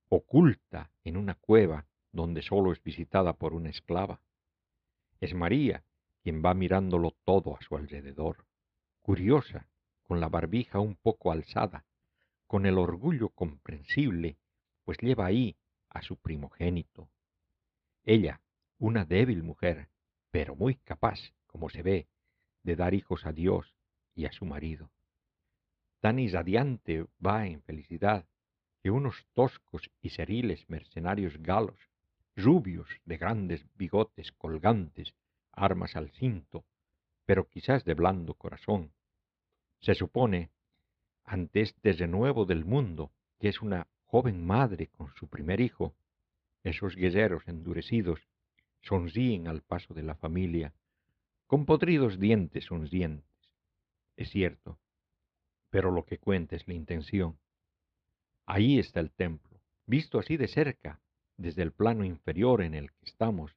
oculta 0.09 0.91
en 1.05 1.19
una 1.19 1.35
cueva 1.35 1.87
donde 2.11 2.41
solo 2.41 2.73
es 2.73 2.83
visitada 2.83 3.35
por 3.35 3.53
una 3.53 3.69
esclava. 3.69 4.23
Es 5.21 5.35
María 5.35 5.85
quien 6.23 6.43
va 6.43 6.55
mirándolo 6.55 7.15
todo 7.27 7.55
a 7.55 7.61
su 7.61 7.77
alrededor, 7.77 8.47
curiosa, 9.01 9.69
con 10.05 10.21
la 10.21 10.31
barbija 10.31 10.81
un 10.81 10.97
poco 10.97 11.33
alzada, 11.33 11.85
con 12.47 12.65
el 12.65 12.79
orgullo 12.79 13.29
comprensible, 13.29 14.39
pues 14.91 14.99
lleva 15.03 15.27
ahí 15.27 15.57
a 15.89 16.03
su 16.03 16.17
primogénito. 16.17 17.09
Ella, 18.03 18.41
una 18.77 19.05
débil 19.05 19.45
mujer, 19.45 19.89
pero 20.33 20.57
muy 20.57 20.75
capaz, 20.79 21.21
como 21.47 21.71
se 21.71 21.85
ve, 21.85 22.09
de 22.65 22.75
dar 22.75 22.93
hijos 22.93 23.25
a 23.25 23.31
Dios 23.31 23.73
y 24.17 24.25
a 24.25 24.33
su 24.33 24.47
marido. 24.47 24.91
Tan 26.01 26.19
irradiante 26.19 27.07
va 27.25 27.47
en 27.47 27.63
felicidad 27.63 28.27
que 28.83 28.91
unos 28.91 29.29
toscos 29.33 29.93
y 30.01 30.11
seriles 30.11 30.69
mercenarios 30.69 31.39
galos, 31.39 31.79
rubios 32.35 32.89
de 33.05 33.17
grandes 33.17 33.65
bigotes 33.77 34.33
colgantes, 34.33 35.15
armas 35.53 35.95
al 35.95 36.11
cinto, 36.11 36.65
pero 37.27 37.49
quizás 37.49 37.85
de 37.85 37.95
blando 37.95 38.35
corazón, 38.35 38.93
se 39.83 39.95
supone, 39.95 40.51
ante 41.23 41.61
este 41.61 41.93
renuevo 41.93 42.45
del 42.45 42.65
mundo, 42.65 43.13
que 43.39 43.51
es 43.51 43.63
una 43.63 43.87
joven 44.11 44.45
madre 44.45 44.89
con 44.89 45.15
su 45.15 45.29
primer 45.29 45.61
hijo, 45.61 45.95
esos 46.65 46.97
guerreros 46.97 47.47
endurecidos 47.47 48.27
sonríen 48.83 49.47
al 49.47 49.63
paso 49.63 49.95
de 49.95 50.03
la 50.03 50.17
familia, 50.17 50.75
con 51.47 51.65
podridos 51.65 52.19
dientes 52.19 52.65
sonrientes. 52.65 53.53
Es 54.17 54.31
cierto, 54.31 54.81
pero 55.71 55.93
lo 55.93 56.05
que 56.05 56.19
cuenta 56.19 56.57
es 56.57 56.67
la 56.67 56.75
intención. 56.75 57.39
Ahí 58.47 58.81
está 58.81 58.99
el 58.99 59.13
templo, 59.13 59.61
visto 59.87 60.19
así 60.19 60.37
de 60.37 60.49
cerca, 60.49 61.01
desde 61.37 61.63
el 61.63 61.71
plano 61.71 62.05
inferior 62.05 62.63
en 62.63 62.75
el 62.75 62.91
que 62.91 63.05
estamos, 63.05 63.55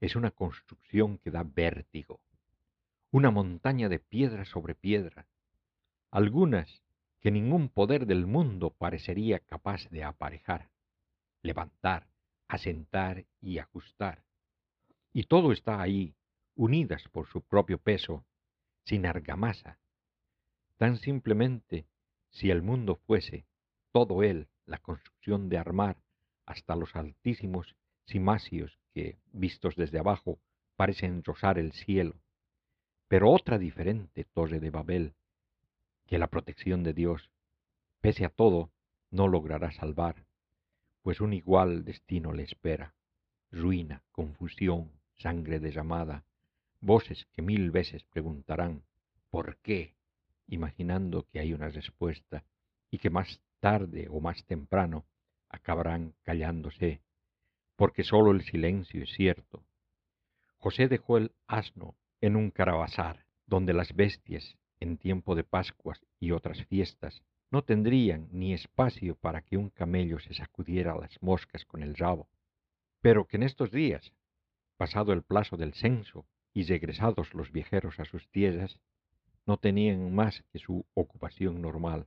es 0.00 0.16
una 0.16 0.32
construcción 0.32 1.16
que 1.16 1.30
da 1.30 1.44
vértigo, 1.44 2.20
una 3.10 3.30
montaña 3.30 3.88
de 3.88 4.00
piedra 4.00 4.44
sobre 4.44 4.74
piedra, 4.74 5.26
algunas 6.10 6.82
que 7.20 7.30
ningún 7.30 7.68
poder 7.68 8.06
del 8.06 8.26
mundo 8.26 8.70
parecería 8.70 9.40
capaz 9.40 9.88
de 9.90 10.04
aparejar, 10.04 10.70
levantar, 11.42 12.08
asentar 12.46 13.24
y 13.40 13.58
ajustar. 13.58 14.24
Y 15.12 15.24
todo 15.24 15.52
está 15.52 15.80
ahí, 15.80 16.14
unidas 16.54 17.04
por 17.10 17.26
su 17.28 17.42
propio 17.42 17.78
peso, 17.78 18.24
sin 18.84 19.06
argamasa. 19.06 19.78
Tan 20.76 20.96
simplemente, 20.96 21.86
si 22.30 22.50
el 22.50 22.62
mundo 22.62 22.96
fuese, 22.96 23.46
todo 23.92 24.22
él, 24.22 24.48
la 24.64 24.78
construcción 24.78 25.48
de 25.48 25.58
armar, 25.58 25.96
hasta 26.46 26.76
los 26.76 26.94
altísimos 26.94 27.76
cimasios 28.06 28.78
que, 28.94 29.18
vistos 29.32 29.76
desde 29.76 29.98
abajo, 29.98 30.40
parecen 30.76 31.22
rozar 31.24 31.58
el 31.58 31.72
cielo. 31.72 32.20
Pero 33.08 33.30
otra 33.30 33.58
diferente 33.58 34.24
torre 34.24 34.60
de 34.60 34.70
Babel, 34.70 35.14
que 36.08 36.18
la 36.18 36.28
protección 36.28 36.82
de 36.82 36.94
Dios, 36.94 37.30
pese 38.00 38.24
a 38.24 38.30
todo, 38.30 38.70
no 39.10 39.28
logrará 39.28 39.70
salvar, 39.72 40.24
pues 41.02 41.20
un 41.20 41.34
igual 41.34 41.84
destino 41.84 42.32
le 42.32 42.42
espera. 42.42 42.94
Ruina, 43.52 44.02
confusión, 44.10 44.90
sangre 45.16 45.60
derramada, 45.60 46.24
voces 46.80 47.26
que 47.32 47.42
mil 47.42 47.70
veces 47.70 48.04
preguntarán 48.04 48.82
¿por 49.30 49.58
qué? 49.58 49.94
imaginando 50.46 51.24
que 51.24 51.40
hay 51.40 51.52
una 51.52 51.68
respuesta 51.68 52.42
y 52.90 52.98
que 52.98 53.10
más 53.10 53.40
tarde 53.60 54.08
o 54.10 54.20
más 54.20 54.44
temprano 54.46 55.04
acabarán 55.50 56.14
callándose, 56.22 57.02
porque 57.76 58.02
sólo 58.02 58.30
el 58.30 58.42
silencio 58.42 59.02
es 59.02 59.10
cierto. 59.12 59.62
José 60.56 60.88
dejó 60.88 61.18
el 61.18 61.32
asno 61.46 61.96
en 62.22 62.34
un 62.36 62.50
caravasar, 62.50 63.26
donde 63.46 63.74
las 63.74 63.94
bestias 63.94 64.56
en 64.80 64.98
tiempo 64.98 65.34
de 65.34 65.44
Pascuas 65.44 66.00
y 66.20 66.32
otras 66.32 66.64
fiestas, 66.66 67.22
no 67.50 67.62
tendrían 67.62 68.28
ni 68.30 68.52
espacio 68.52 69.14
para 69.16 69.42
que 69.42 69.56
un 69.56 69.70
camello 69.70 70.18
se 70.20 70.34
sacudiera 70.34 70.94
las 70.96 71.20
moscas 71.22 71.64
con 71.64 71.82
el 71.82 71.94
rabo, 71.94 72.28
pero 73.00 73.26
que 73.26 73.36
en 73.36 73.42
estos 73.42 73.70
días, 73.70 74.12
pasado 74.76 75.12
el 75.12 75.22
plazo 75.22 75.56
del 75.56 75.74
censo 75.74 76.26
y 76.52 76.64
regresados 76.64 77.34
los 77.34 77.52
viajeros 77.52 77.98
a 78.00 78.04
sus 78.04 78.28
tierras, 78.28 78.78
no 79.46 79.56
tenían 79.56 80.14
más 80.14 80.44
que 80.52 80.58
su 80.58 80.84
ocupación 80.94 81.62
normal. 81.62 82.06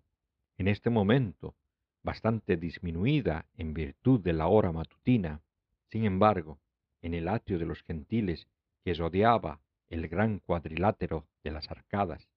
En 0.58 0.68
este 0.68 0.90
momento, 0.90 1.56
bastante 2.04 2.58
disminuida 2.58 3.48
en 3.58 3.74
virtud 3.74 4.20
de 4.20 4.34
la 4.34 4.48
hora 4.48 4.72
matutina, 4.72 5.42
sin 5.88 6.06
embargo, 6.06 6.60
en 7.02 7.14
el 7.16 7.28
atrio 7.28 7.58
de 7.58 7.66
los 7.66 7.82
gentiles 7.82 8.48
que 8.84 8.94
rodeaba 8.94 9.60
el 9.90 10.08
gran 10.08 10.40
cuadrilátero 10.40 11.28
de 11.44 11.52
las 11.52 11.70
arcadas, 11.70 12.28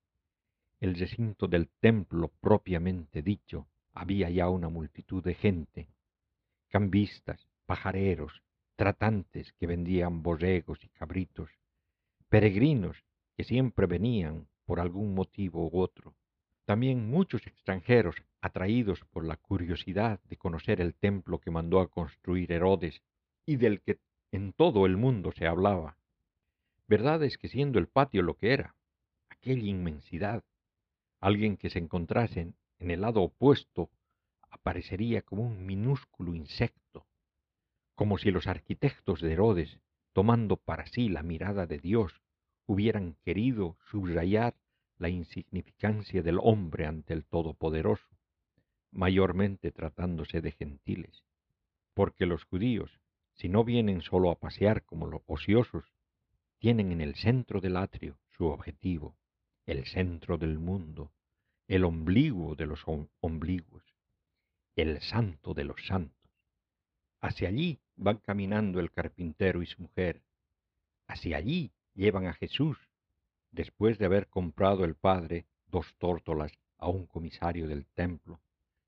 el 0.85 0.97
recinto 0.97 1.49
del 1.49 1.71
templo 1.81 2.29
propiamente 2.43 3.23
dicho, 3.23 3.67
había 3.95 4.29
ya 4.29 4.51
una 4.51 4.69
multitud 4.69 5.25
de 5.25 5.33
gente, 5.33 5.89
cambistas, 6.69 7.49
pajareros, 7.65 8.43
tratantes 8.77 9.55
que 9.55 9.67
vendían 9.67 10.23
borregos 10.23 10.85
y 10.85 10.91
cabritos, 10.91 11.49
peregrinos 12.29 13.03
que 13.35 13.45
siempre 13.45 13.87
venían 13.87 14.47
por 14.67 14.79
algún 14.79 15.15
motivo 15.15 15.71
u 15.73 15.81
otro, 15.81 16.15
también 16.67 17.09
muchos 17.09 17.47
extranjeros 17.47 18.17
atraídos 18.43 19.01
por 19.07 19.25
la 19.25 19.39
curiosidad 19.39 20.21
de 20.25 20.37
conocer 20.37 20.83
el 20.83 20.95
templo 20.95 21.39
que 21.39 21.51
mandó 21.51 21.81
a 21.81 21.89
construir 21.89 22.53
Herodes 22.53 23.01
y 23.47 23.57
del 23.57 23.81
que 23.81 24.01
en 24.33 24.53
todo 24.53 24.85
el 24.85 24.99
mundo 24.99 25.33
se 25.33 25.47
hablaba. 25.47 25.97
Verdad 26.87 27.23
es 27.23 27.39
que 27.39 27.49
siendo 27.49 27.79
el 27.79 27.87
patio 27.87 28.21
lo 28.21 28.37
que 28.37 28.53
era, 28.53 28.75
aquella 29.31 29.67
inmensidad, 29.67 30.45
Alguien 31.25 31.57
que 31.57 31.71
se 31.71 31.79
encontrase 31.79 32.53
en 32.79 32.91
el 32.91 33.01
lado 33.01 33.23
opuesto 33.23 33.89
aparecería 34.51 35.23
como 35.23 35.43
un 35.43 35.65
minúsculo 35.65 36.35
insecto, 36.35 37.07
como 37.95 38.19
si 38.19 38.31
los 38.31 38.47
arquitectos 38.47 39.23
de 39.23 39.33
Herodes, 39.33 39.81
tomando 40.13 40.59
para 40.59 40.85
sí 40.85 41.09
la 41.09 41.23
mirada 41.23 41.67
de 41.67 41.79
Dios, 41.79 42.21
hubieran 42.67 43.15
querido 43.25 43.79
subrayar 43.91 44.55
la 44.99 45.09
insignificancia 45.09 46.23
del 46.23 46.39
hombre 46.43 46.85
ante 46.85 47.15
el 47.15 47.25
Todopoderoso, 47.25 48.19
mayormente 48.91 49.73
tratándose 49.73 50.43
de 50.43 50.53
gentiles, 50.53 51.25
porque 51.95 52.27
los 52.27 52.45
judíos, 52.45 53.01
si 53.33 53.49
no 53.49 53.65
vienen 53.65 54.03
solo 54.03 54.31
a 54.31 54.39
pasear 54.39 54.85
como 54.85 55.07
los 55.07 55.23
ociosos, 55.27 55.87
tienen 56.59 56.93
en 56.93 57.01
el 57.01 57.15
centro 57.15 57.63
del 57.63 57.79
atrio 57.79 58.19
su 58.29 58.45
objetivo, 58.45 59.17
el 59.67 59.87
centro 59.87 60.37
del 60.37 60.59
mundo, 60.59 61.11
el 61.69 61.85
ombligo 61.85 62.55
de 62.55 62.67
los 62.67 62.85
ombligos, 63.21 63.83
el 64.77 65.01
santo 65.01 65.55
de 65.55 65.65
los 65.65 65.87
santos. 65.87 66.31
Hacia 67.21 67.49
allí 67.49 67.81
van 67.97 68.19
caminando 68.19 68.81
el 68.81 68.93
carpintero 68.93 69.63
y 69.63 69.67
su 69.67 69.81
mujer. 69.81 70.23
Hacia 71.07 71.39
allí 71.39 71.73
llevan 71.95 72.27
a 72.27 72.35
Jesús, 72.35 72.77
después 73.53 73.99
de 73.99 74.05
haber 74.05 74.29
comprado 74.29 74.85
el 74.85 74.97
Padre 74.97 75.47
dos 75.67 75.95
tórtolas 75.97 76.53
a 76.77 76.89
un 76.89 77.07
comisario 77.07 77.67
del 77.67 77.87
templo, 77.87 78.41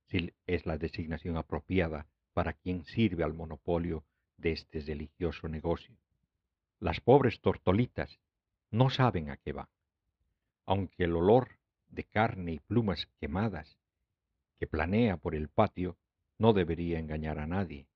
si 0.09 0.35
es 0.47 0.67
la 0.67 0.77
designación 0.77 1.39
apropiada 1.39 2.07
para 2.35 2.53
quien 2.53 2.85
sirve 2.85 3.25
al 3.25 3.33
monopolio 3.33 4.05
de 4.37 4.53
este 4.53 4.81
religioso 4.81 5.49
negocio. 5.49 5.97
Las 6.81 7.01
pobres 7.01 7.41
tortolitas 7.41 8.19
no 8.71 8.91
saben 8.91 9.31
a 9.31 9.39
qué 9.39 9.53
van 9.53 9.69
aunque 10.67 11.05
el 11.05 11.17
olor 11.17 11.59
de 11.89 12.05
carne 12.05 12.53
y 12.53 12.59
plumas 12.59 13.07
quemadas 13.21 13.79
que 14.59 14.67
planea 14.67 15.17
por 15.17 15.35
el 15.35 15.49
patio 15.49 15.97
no 16.39 16.53
debería 16.53 16.99
engañar 16.99 17.39
a 17.39 17.47
nadie, 17.47 17.89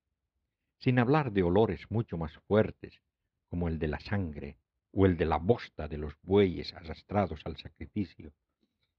sin 0.79 0.99
hablar 0.99 1.33
de 1.33 1.43
olores 1.43 1.91
mucho 1.91 2.17
más 2.17 2.33
fuertes 2.47 3.03
como 3.49 3.69
el 3.69 3.79
de 3.79 3.89
la 3.89 4.01
sangre 4.01 4.57
o 4.93 5.07
el 5.07 5.17
de 5.17 5.27
la 5.27 5.39
bosta 5.39 5.89
de 5.89 5.99
los 5.99 6.15
bueyes 6.23 6.73
arrastrados 6.75 7.41
al 7.45 7.57
sacrificio, 7.57 8.33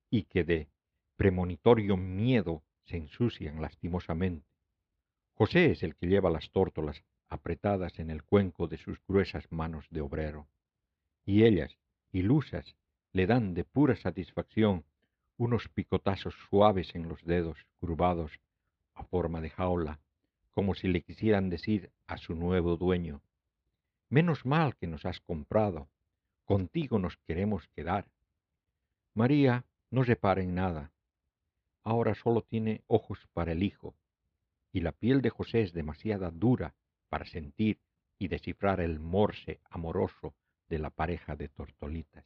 y 0.10 0.24
que 0.24 0.44
de 0.44 0.70
premonitorio 1.16 1.98
miedo 1.98 2.64
se 2.84 2.98
ensucian 2.98 3.62
lastimosamente. 3.62 4.48
José 5.34 5.72
es 5.72 5.84
el 5.84 5.96
que 5.96 6.08
lleva 6.08 6.30
las 6.30 6.52
tórtolas 6.52 7.04
apretadas 7.30 8.00
en 8.00 8.10
el 8.10 8.24
cuenco 8.24 8.68
de 8.68 8.78
sus 8.78 9.00
gruesas 9.08 9.52
manos 9.52 9.88
de 9.90 10.02
obrero, 10.02 10.48
y 11.26 11.44
ellas, 11.44 11.78
ilusas 12.12 12.76
le 13.14 13.28
dan 13.28 13.54
de 13.54 13.64
pura 13.64 13.96
satisfacción 13.96 14.86
unos 15.38 15.68
picotazos 15.70 16.36
suaves 16.50 16.96
en 16.96 17.10
los 17.10 17.24
dedos 17.24 17.66
curvados 17.80 18.40
a 18.94 19.04
forma 19.04 19.42
de 19.42 19.50
jaula, 19.50 20.00
como 20.52 20.76
si 20.76 20.88
le 20.88 21.02
quisieran 21.02 21.50
decir 21.50 21.92
a 22.08 22.18
su 22.18 22.36
nuevo 22.36 22.78
dueño, 22.78 23.22
menos 24.10 24.46
mal 24.46 24.76
que 24.76 24.88
nos 24.88 25.06
has 25.06 25.20
comprado, 25.22 25.90
contigo 26.46 27.00
nos 27.00 27.18
queremos 27.18 27.68
quedar, 27.70 28.06
María 29.14 29.66
no 29.90 30.04
repara 30.04 30.42
en 30.42 30.56
nada. 30.56 30.92
Ahora 31.84 32.16
solo 32.16 32.44
tiene 32.44 32.84
ojos 32.88 33.28
para 33.34 33.52
el 33.52 33.64
Hijo, 33.64 33.96
y 34.72 34.82
la 34.82 34.92
piel 34.92 35.22
de 35.22 35.30
José 35.30 35.64
es 35.64 35.74
demasiado 35.74 36.30
dura 36.32 36.76
para 37.10 37.26
sentir 37.26 37.80
y 38.20 38.28
descifrar 38.28 38.80
el 38.80 39.00
morse 39.00 39.60
amoroso 39.70 40.34
de 40.70 40.80
la 40.80 40.92
pareja 40.92 41.36
de 41.36 41.50
tortolitas. 41.50 42.26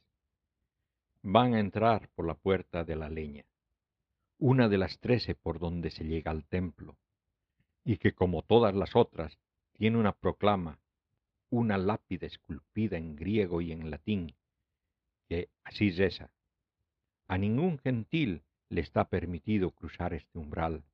Van 1.28 1.54
a 1.54 1.58
entrar 1.58 2.08
por 2.14 2.24
la 2.24 2.34
puerta 2.34 2.84
de 2.84 2.94
la 2.94 3.08
leña, 3.08 3.44
una 4.38 4.68
de 4.68 4.78
las 4.78 5.00
trece 5.00 5.34
por 5.34 5.58
donde 5.58 5.90
se 5.90 6.04
llega 6.04 6.30
al 6.30 6.44
templo, 6.44 6.96
y 7.84 7.96
que 7.96 8.12
como 8.12 8.42
todas 8.42 8.76
las 8.76 8.94
otras 8.94 9.36
tiene 9.72 9.98
una 9.98 10.12
proclama, 10.12 10.78
una 11.50 11.78
lápida 11.78 12.28
esculpida 12.28 12.96
en 12.96 13.16
griego 13.16 13.60
y 13.60 13.72
en 13.72 13.90
latín, 13.90 14.36
que 15.28 15.48
así 15.64 15.90
reza. 15.90 16.30
A 17.26 17.38
ningún 17.38 17.80
gentil 17.80 18.44
le 18.68 18.82
está 18.82 19.08
permitido 19.08 19.72
cruzar 19.72 20.14
este 20.14 20.38
umbral 20.38 20.84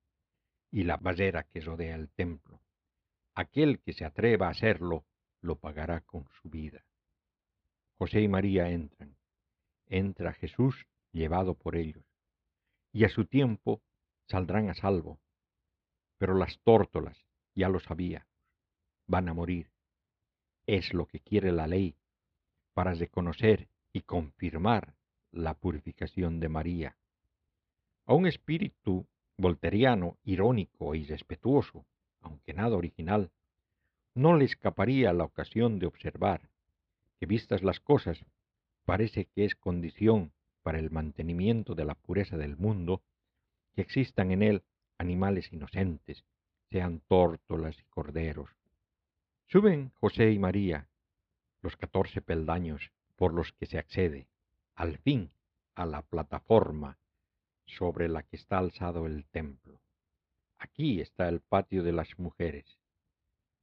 y 0.71 0.85
la 0.85 0.97
barrera 0.97 1.43
que 1.43 1.61
rodea 1.61 1.95
el 1.95 2.09
templo. 2.09 2.63
Aquel 3.35 3.81
que 3.81 3.93
se 3.93 4.07
atreva 4.07 4.47
a 4.47 4.53
hacerlo 4.53 5.05
lo 5.43 5.57
pagará 5.57 6.01
con 6.01 6.27
su 6.41 6.49
vida. 6.49 6.87
José 7.99 8.23
y 8.23 8.29
María 8.29 8.71
entran. 8.71 9.15
Entra 9.87 10.33
Jesús 10.33 10.87
llevado 11.13 11.55
por 11.55 11.77
ellos. 11.77 12.05
Y 12.93 13.05
a 13.05 13.09
su 13.09 13.27
tiempo 13.27 13.83
saldrán 14.27 14.71
a 14.71 14.75
salvo. 14.75 15.21
Pero 16.19 16.35
las 16.35 16.59
tórtolas, 16.61 17.25
ya 17.55 17.69
lo 17.69 17.81
sabía, 17.81 18.27
van 19.07 19.29
a 19.29 19.35
morir. 19.35 19.71
Es 20.67 20.95
lo 20.95 21.07
que 21.07 21.21
quiere 21.21 21.53
la 21.53 21.67
ley 21.67 21.97
para 22.75 22.95
reconocer 22.95 23.69
y 23.93 24.03
confirmar 24.03 24.95
la 25.31 25.55
purificación 25.55 26.41
de 26.41 26.49
María. 26.49 26.97
A 28.07 28.15
un 28.15 28.27
espíritu 28.27 29.07
volteriano, 29.37 30.19
irónico 30.25 30.95
y 30.95 31.05
respetuoso, 31.05 31.85
aunque 32.21 32.55
nada 32.55 32.77
original, 32.77 33.31
no 34.15 34.37
le 34.37 34.45
escaparía 34.45 35.13
la 35.13 35.25
ocasión 35.25 35.79
de 35.79 35.87
observar 35.87 36.49
que, 37.19 37.27
vistas 37.27 37.63
las 37.63 37.81
cosas, 37.81 38.25
parece 38.85 39.27
que 39.27 39.45
es 39.45 39.55
condición 39.55 40.33
para 40.63 40.79
el 40.79 40.91
mantenimiento 40.91 41.75
de 41.75 41.85
la 41.85 41.95
pureza 41.95 42.37
del 42.37 42.57
mundo 42.57 43.03
que 43.75 43.83
existan 43.83 44.31
en 44.31 44.43
él 44.43 44.63
animales 44.99 45.53
inocentes, 45.53 46.25
sean 46.71 47.01
tórtolas 47.09 47.79
y 47.79 47.85
corderos. 47.85 48.51
Suben 49.47 49.91
José 50.01 50.31
y 50.31 50.39
María 50.39 50.89
los 51.61 51.77
catorce 51.77 52.23
peldaños 52.23 52.93
por 53.17 53.33
los 53.33 53.53
que 53.53 53.67
se 53.67 53.79
accede, 53.79 54.29
al 54.75 54.99
fin, 54.99 55.31
a 55.75 55.87
la 55.87 56.03
plataforma 56.03 56.99
sobre 57.67 58.09
la 58.09 58.23
que 58.23 58.37
está 58.37 58.59
alzado 58.59 59.07
el 59.07 59.25
templo. 59.27 59.81
Aquí 60.59 61.01
está 61.01 61.29
el 61.29 61.41
patio 61.41 61.83
de 61.83 61.93
las 61.93 62.19
mujeres. 62.19 62.79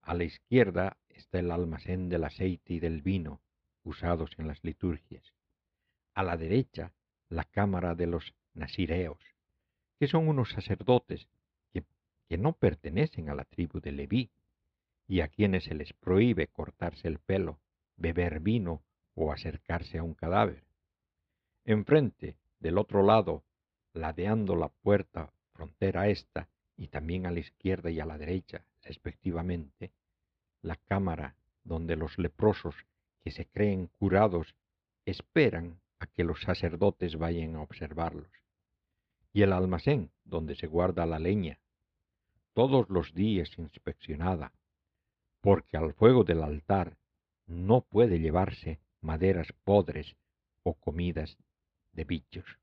A 0.01 0.13
la 0.13 0.23
izquierda 0.23 0.97
está 1.09 1.39
el 1.39 1.51
almacén 1.51 2.09
del 2.09 2.23
aceite 2.23 2.73
y 2.73 2.79
del 2.79 3.01
vino 3.01 3.41
usados 3.89 4.31
en 4.37 4.47
las 4.47 4.63
liturgias. 4.63 5.33
A 6.13 6.23
la 6.23 6.37
derecha, 6.37 6.93
la 7.27 7.43
cámara 7.43 7.95
de 7.95 8.07
los 8.07 8.33
nasireos, 8.53 9.19
que 9.99 10.07
son 10.07 10.27
unos 10.27 10.51
sacerdotes 10.51 11.27
que, 11.73 11.83
que 12.27 12.37
no 12.37 12.53
pertenecen 12.53 13.29
a 13.29 13.35
la 13.35 13.45
tribu 13.45 13.81
de 13.81 13.91
Leví 13.91 14.31
y 15.07 15.21
a 15.21 15.27
quienes 15.27 15.65
se 15.65 15.73
les 15.73 15.91
prohíbe 15.93 16.47
cortarse 16.47 17.07
el 17.07 17.19
pelo, 17.19 17.59
beber 17.97 18.39
vino 18.39 18.83
o 19.15 19.31
acercarse 19.31 19.97
a 19.97 20.03
un 20.03 20.13
cadáver. 20.13 20.63
Enfrente, 21.65 22.37
del 22.59 22.77
otro 22.77 23.03
lado, 23.03 23.43
ladeando 23.93 24.55
la 24.55 24.69
puerta 24.69 25.31
frontera 25.53 26.09
esta 26.09 26.47
y 26.77 26.87
también 26.87 27.25
a 27.25 27.31
la 27.31 27.39
izquierda 27.39 27.89
y 27.89 27.99
a 27.99 28.05
la 28.05 28.17
derecha, 28.17 28.63
respectivamente, 28.83 29.91
la 30.61 30.75
cámara 30.75 31.35
donde 31.63 31.95
los 31.95 32.17
leprosos 32.17 32.75
que 33.21 33.31
se 33.31 33.45
creen 33.45 33.87
curados 33.99 34.55
esperan 35.05 35.79
a 35.99 36.07
que 36.07 36.23
los 36.23 36.41
sacerdotes 36.41 37.17
vayan 37.17 37.55
a 37.55 37.61
observarlos, 37.61 38.31
y 39.33 39.41
el 39.41 39.53
almacén 39.53 40.11
donde 40.23 40.55
se 40.55 40.67
guarda 40.67 41.05
la 41.05 41.19
leña, 41.19 41.59
todos 42.53 42.89
los 42.89 43.13
días 43.13 43.49
inspeccionada, 43.57 44.53
porque 45.41 45.77
al 45.77 45.93
fuego 45.93 46.23
del 46.23 46.43
altar 46.43 46.97
no 47.45 47.81
puede 47.81 48.19
llevarse 48.19 48.79
maderas 49.01 49.47
podres 49.63 50.15
o 50.63 50.73
comidas 50.73 51.37
de 51.93 52.03
bichos. 52.03 52.59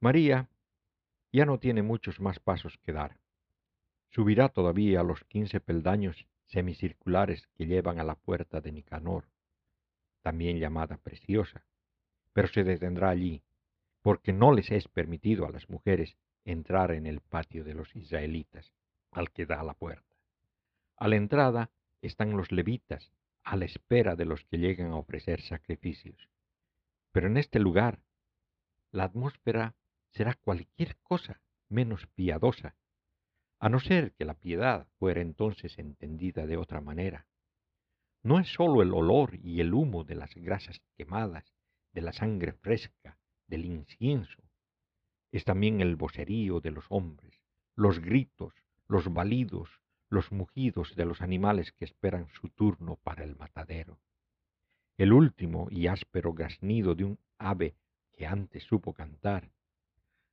María 0.00 0.48
ya 1.32 1.44
no 1.46 1.58
tiene 1.58 1.82
muchos 1.82 2.20
más 2.20 2.38
pasos 2.40 2.78
que 2.82 2.92
dar. 2.92 3.18
Subirá 4.10 4.48
todavía 4.48 5.00
a 5.00 5.04
los 5.04 5.24
quince 5.24 5.60
peldaños 5.60 6.26
semicirculares 6.46 7.46
que 7.54 7.66
llevan 7.66 7.98
a 7.98 8.04
la 8.04 8.14
puerta 8.14 8.60
de 8.60 8.72
Nicanor, 8.72 9.28
también 10.26 10.58
llamada 10.58 10.96
preciosa, 10.96 11.64
pero 12.32 12.48
se 12.48 12.64
detendrá 12.64 13.10
allí, 13.10 13.44
porque 14.02 14.32
no 14.32 14.52
les 14.52 14.72
es 14.72 14.88
permitido 14.88 15.46
a 15.46 15.50
las 15.50 15.70
mujeres 15.70 16.16
entrar 16.44 16.90
en 16.90 17.06
el 17.06 17.20
patio 17.20 17.62
de 17.62 17.74
los 17.74 17.94
israelitas, 17.94 18.72
al 19.12 19.30
que 19.30 19.46
da 19.46 19.62
la 19.62 19.74
puerta. 19.74 20.16
A 20.96 21.06
la 21.06 21.14
entrada 21.14 21.70
están 22.02 22.36
los 22.36 22.50
levitas, 22.50 23.12
a 23.44 23.54
la 23.54 23.66
espera 23.66 24.16
de 24.16 24.24
los 24.24 24.42
que 24.46 24.58
llegan 24.58 24.90
a 24.90 24.96
ofrecer 24.96 25.42
sacrificios. 25.42 26.28
Pero 27.12 27.28
en 27.28 27.36
este 27.36 27.60
lugar, 27.60 28.00
la 28.90 29.04
atmósfera 29.04 29.76
será 30.10 30.34
cualquier 30.34 30.96
cosa 31.04 31.40
menos 31.68 32.08
piadosa, 32.16 32.74
a 33.60 33.68
no 33.68 33.78
ser 33.78 34.12
que 34.14 34.24
la 34.24 34.34
piedad 34.34 34.88
fuera 34.98 35.20
entonces 35.20 35.78
entendida 35.78 36.48
de 36.48 36.56
otra 36.56 36.80
manera. 36.80 37.28
No 38.26 38.40
es 38.40 38.48
sólo 38.48 38.82
el 38.82 38.92
olor 38.92 39.38
y 39.40 39.60
el 39.60 39.72
humo 39.72 40.02
de 40.02 40.16
las 40.16 40.34
grasas 40.34 40.80
quemadas, 40.96 41.54
de 41.92 42.00
la 42.00 42.12
sangre 42.12 42.54
fresca, 42.54 43.16
del 43.46 43.64
incienso, 43.64 44.42
es 45.30 45.44
también 45.44 45.80
el 45.80 45.94
vocerío 45.94 46.58
de 46.58 46.72
los 46.72 46.86
hombres, 46.88 47.40
los 47.76 48.00
gritos, 48.00 48.52
los 48.88 49.12
balidos, 49.12 49.80
los 50.08 50.32
mugidos 50.32 50.96
de 50.96 51.04
los 51.04 51.20
animales 51.20 51.70
que 51.70 51.84
esperan 51.84 52.26
su 52.30 52.48
turno 52.48 52.96
para 52.96 53.22
el 53.22 53.36
matadero. 53.36 54.00
El 54.98 55.12
último 55.12 55.68
y 55.70 55.86
áspero 55.86 56.32
graznido 56.32 56.96
de 56.96 57.04
un 57.04 57.20
ave 57.38 57.76
que 58.12 58.26
antes 58.26 58.64
supo 58.64 58.92
cantar, 58.92 59.52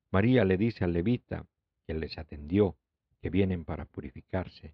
María 0.09 0.45
le 0.45 0.57
dice 0.57 0.83
al 0.83 0.93
levita, 0.93 1.45
que 1.85 1.93
les 1.93 2.17
atendió, 2.17 2.75
que 3.21 3.29
vienen 3.29 3.65
para 3.65 3.85
purificarse, 3.85 4.73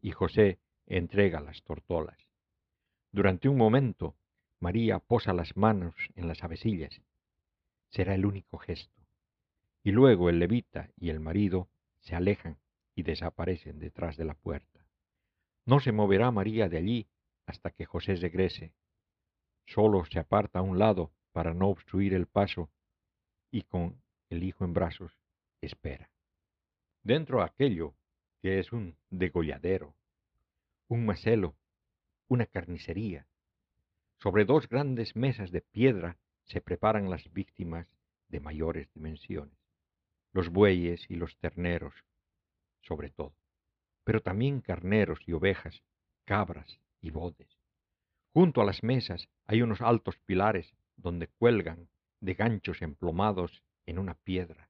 y 0.00 0.10
José 0.10 0.58
entrega 0.86 1.38
las 1.38 1.62
tortolas. 1.62 2.27
Durante 3.12 3.48
un 3.48 3.56
momento, 3.56 4.16
María 4.60 4.98
posa 4.98 5.32
las 5.32 5.56
manos 5.56 5.94
en 6.14 6.28
las 6.28 6.42
avecillas. 6.42 7.00
Será 7.90 8.14
el 8.14 8.26
único 8.26 8.58
gesto. 8.58 9.02
Y 9.82 9.92
luego 9.92 10.28
el 10.28 10.38
levita 10.38 10.90
y 10.96 11.10
el 11.10 11.20
marido 11.20 11.68
se 12.00 12.14
alejan 12.14 12.58
y 12.94 13.04
desaparecen 13.04 13.78
detrás 13.78 14.16
de 14.16 14.24
la 14.24 14.34
puerta. 14.34 14.86
No 15.64 15.80
se 15.80 15.92
moverá 15.92 16.30
María 16.30 16.68
de 16.68 16.76
allí 16.76 17.08
hasta 17.46 17.70
que 17.70 17.86
José 17.86 18.16
regrese. 18.16 18.74
Solo 19.66 20.04
se 20.04 20.18
aparta 20.18 20.58
a 20.58 20.62
un 20.62 20.78
lado 20.78 21.12
para 21.32 21.54
no 21.54 21.68
obstruir 21.68 22.14
el 22.14 22.26
paso 22.26 22.70
y 23.50 23.62
con 23.62 24.02
el 24.28 24.42
hijo 24.42 24.64
en 24.64 24.74
brazos, 24.74 25.12
espera. 25.60 26.10
Dentro 27.02 27.42
aquello 27.42 27.94
que 28.40 28.58
es 28.58 28.72
un 28.72 28.96
degolladero, 29.10 29.94
un 30.88 31.06
macelo, 31.06 31.56
una 32.28 32.46
carnicería, 32.46 33.26
sobre 34.18 34.44
dos 34.44 34.68
grandes 34.68 35.16
mesas 35.16 35.50
de 35.50 35.60
piedra 35.60 36.16
se 36.44 36.60
preparan 36.60 37.10
las 37.10 37.32
víctimas 37.32 37.86
de 38.28 38.40
mayores 38.40 38.92
dimensiones, 38.92 39.58
los 40.32 40.48
bueyes 40.48 41.04
y 41.08 41.16
los 41.16 41.36
terneros, 41.38 41.94
sobre 42.80 43.10
todo, 43.10 43.34
pero 44.04 44.20
también 44.20 44.60
carneros 44.60 45.20
y 45.26 45.32
ovejas, 45.32 45.82
cabras 46.24 46.80
y 47.00 47.10
bodes. 47.10 47.58
Junto 48.32 48.60
a 48.60 48.64
las 48.64 48.82
mesas 48.82 49.28
hay 49.46 49.62
unos 49.62 49.80
altos 49.80 50.18
pilares 50.18 50.74
donde 50.96 51.28
cuelgan 51.28 51.88
de 52.20 52.34
ganchos 52.34 52.82
emplomados 52.82 53.62
en 53.86 53.98
una 53.98 54.14
piedra 54.14 54.68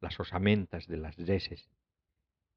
las 0.00 0.18
osamentas 0.18 0.86
de 0.86 0.96
las 0.96 1.16
reses 1.16 1.68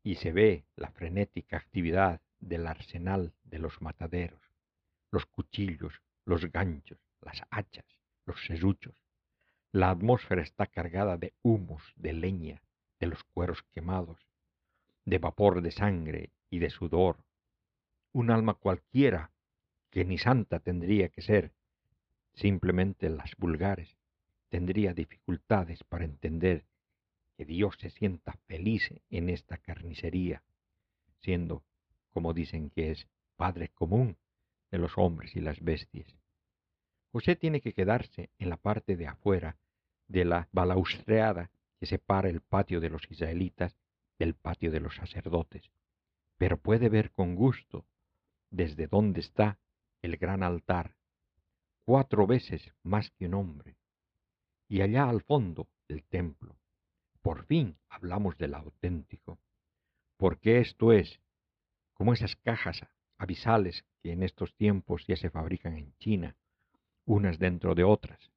y 0.02 0.16
se 0.16 0.32
ve 0.32 0.66
la 0.76 0.92
frenética 0.92 1.58
actividad 1.58 2.22
del 2.48 2.68
arsenal 2.68 3.34
de 3.44 3.60
los 3.60 3.82
mataderos, 3.82 4.42
los 5.12 5.26
cuchillos, 5.26 6.02
los 6.26 6.52
ganchos, 6.52 7.00
las 7.22 7.42
hachas, 7.50 7.86
los 8.26 8.44
serruchos. 8.46 8.96
La 9.72 9.90
atmósfera 9.90 10.42
está 10.42 10.68
cargada 10.68 11.18
de 11.18 11.34
humos, 11.42 11.82
de 11.96 12.14
leña, 12.14 12.62
de 13.00 13.08
los 13.08 13.24
cueros 13.24 13.64
quemados, 13.74 14.28
de 15.06 15.18
vapor 15.18 15.62
de 15.62 15.72
sangre 15.72 16.32
y 16.50 16.60
de 16.60 16.70
sudor. 16.70 17.18
Un 18.12 18.30
alma 18.30 18.54
cualquiera, 18.54 19.32
que 19.90 20.06
ni 20.06 20.18
santa 20.18 20.60
tendría 20.60 21.10
que 21.10 21.22
ser, 21.22 21.54
simplemente 22.34 23.10
las 23.10 23.36
vulgares, 23.38 23.98
tendría 24.50 24.94
dificultades 24.94 25.84
para 25.84 26.06
entender 26.06 26.66
que 27.36 27.46
Dios 27.46 27.76
se 27.80 27.90
sienta 27.90 28.34
feliz 28.46 28.94
en 29.10 29.30
esta 29.30 29.58
carnicería, 29.58 30.44
siendo, 31.22 31.64
como 32.14 32.34
dicen 32.34 32.70
que 32.70 32.92
es, 32.92 33.08
Padre 33.36 33.70
común 33.70 34.18
de 34.72 34.78
los 34.78 34.98
hombres 34.98 35.36
y 35.36 35.42
las 35.42 35.60
bestias. 35.60 36.16
José 37.12 37.36
tiene 37.36 37.62
que 37.62 37.74
quedarse 37.74 38.30
en 38.40 38.50
la 38.50 38.58
parte 38.58 38.96
de 38.96 39.08
afuera 39.08 39.58
de 40.08 40.26
la 40.26 40.48
balaustreada 40.52 41.50
que 41.80 41.86
separa 41.86 42.30
el 42.30 42.42
patio 42.42 42.80
de 42.80 42.90
los 42.90 43.10
israelitas 43.10 43.76
del 44.20 44.36
patio 44.36 44.72
de 44.72 44.80
los 44.80 44.96
sacerdotes, 44.96 45.70
pero 46.38 46.58
puede 46.58 46.90
ver 46.90 47.12
con 47.12 47.36
gusto 47.36 47.86
desde 48.50 48.88
donde 48.88 49.20
está 49.22 49.60
el 50.02 50.18
gran 50.18 50.44
altar, 50.44 50.96
cuatro 51.86 52.28
veces 52.28 52.74
más 52.84 53.10
que 53.12 53.26
un 53.26 53.34
hombre, 53.34 53.76
y 54.68 54.82
allá 54.82 55.10
al 55.10 55.22
fondo 55.22 55.68
el 55.88 56.04
templo. 56.04 56.58
Por 57.22 57.46
fin 57.46 57.78
hablamos 57.90 58.38
del 58.38 58.54
auténtico, 58.54 59.40
porque 60.18 60.60
esto 60.60 60.92
es 60.92 61.20
como 62.04 62.12
esas 62.12 62.36
cajas 62.36 62.86
avisales 63.18 63.86
que 64.02 64.12
en 64.12 64.24
estos 64.24 64.54
tiempos 64.56 65.06
ya 65.08 65.16
se 65.16 65.30
fabrican 65.30 65.78
en 65.78 65.96
China, 66.00 66.36
unas 67.06 67.40
dentro 67.40 67.76
de 67.76 67.86
otras. 67.86 68.30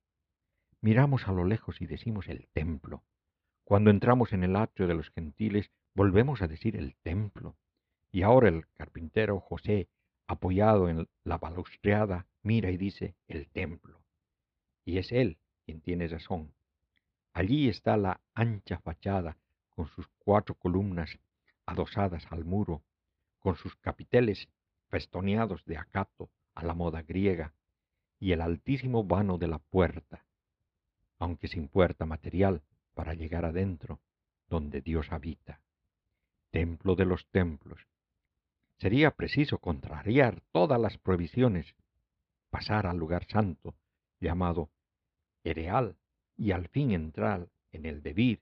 Miramos 0.80 1.26
a 1.26 1.32
lo 1.32 1.44
lejos 1.44 1.80
y 1.80 1.86
decimos 1.86 2.28
el 2.28 2.46
templo. 2.52 3.02
Cuando 3.64 3.90
entramos 3.90 4.32
en 4.32 4.44
el 4.44 4.54
atrio 4.54 4.86
de 4.86 4.94
los 4.94 5.10
gentiles, 5.10 5.72
volvemos 5.94 6.42
a 6.42 6.46
decir 6.46 6.76
el 6.76 6.94
templo. 7.02 7.56
Y 8.12 8.22
ahora 8.22 8.50
el 8.50 8.68
carpintero 8.68 9.40
José, 9.40 9.88
apoyado 10.28 10.88
en 10.88 11.08
la 11.24 11.38
balaustrada, 11.38 12.28
mira 12.44 12.70
y 12.70 12.76
dice 12.76 13.16
el 13.26 13.48
templo. 13.48 14.00
Y 14.84 14.98
es 14.98 15.10
él 15.10 15.38
quien 15.64 15.80
tiene 15.80 16.06
razón. 16.06 16.54
Allí 17.32 17.68
está 17.68 17.96
la 17.96 18.20
ancha 18.32 18.78
fachada 18.78 19.38
con 19.70 19.88
sus 19.88 20.06
cuatro 20.20 20.54
columnas 20.54 21.18
adosadas 21.66 22.28
al 22.30 22.44
muro, 22.44 22.84
con 23.46 23.54
sus 23.54 23.76
capiteles 23.76 24.48
festoneados 24.88 25.64
de 25.66 25.76
acato 25.76 26.30
a 26.56 26.64
la 26.64 26.74
moda 26.74 27.02
griega, 27.02 27.54
y 28.18 28.32
el 28.32 28.40
altísimo 28.40 29.04
vano 29.04 29.38
de 29.38 29.46
la 29.46 29.60
puerta, 29.60 30.24
aunque 31.20 31.46
sin 31.46 31.68
puerta 31.68 32.06
material 32.06 32.64
para 32.94 33.14
llegar 33.14 33.44
adentro, 33.44 34.00
donde 34.48 34.80
Dios 34.80 35.12
habita. 35.12 35.60
Templo 36.50 36.96
de 36.96 37.04
los 37.04 37.24
templos. 37.28 37.86
Sería 38.78 39.12
preciso 39.12 39.58
contrariar 39.58 40.42
todas 40.50 40.80
las 40.80 40.98
prohibiciones, 40.98 41.76
pasar 42.50 42.88
al 42.88 42.96
lugar 42.96 43.28
santo, 43.28 43.76
llamado 44.18 44.70
Ereal, 45.44 45.94
y 46.36 46.50
al 46.50 46.66
fin 46.66 46.90
entrar 46.90 47.48
en 47.70 47.86
el 47.86 48.02
debir, 48.02 48.40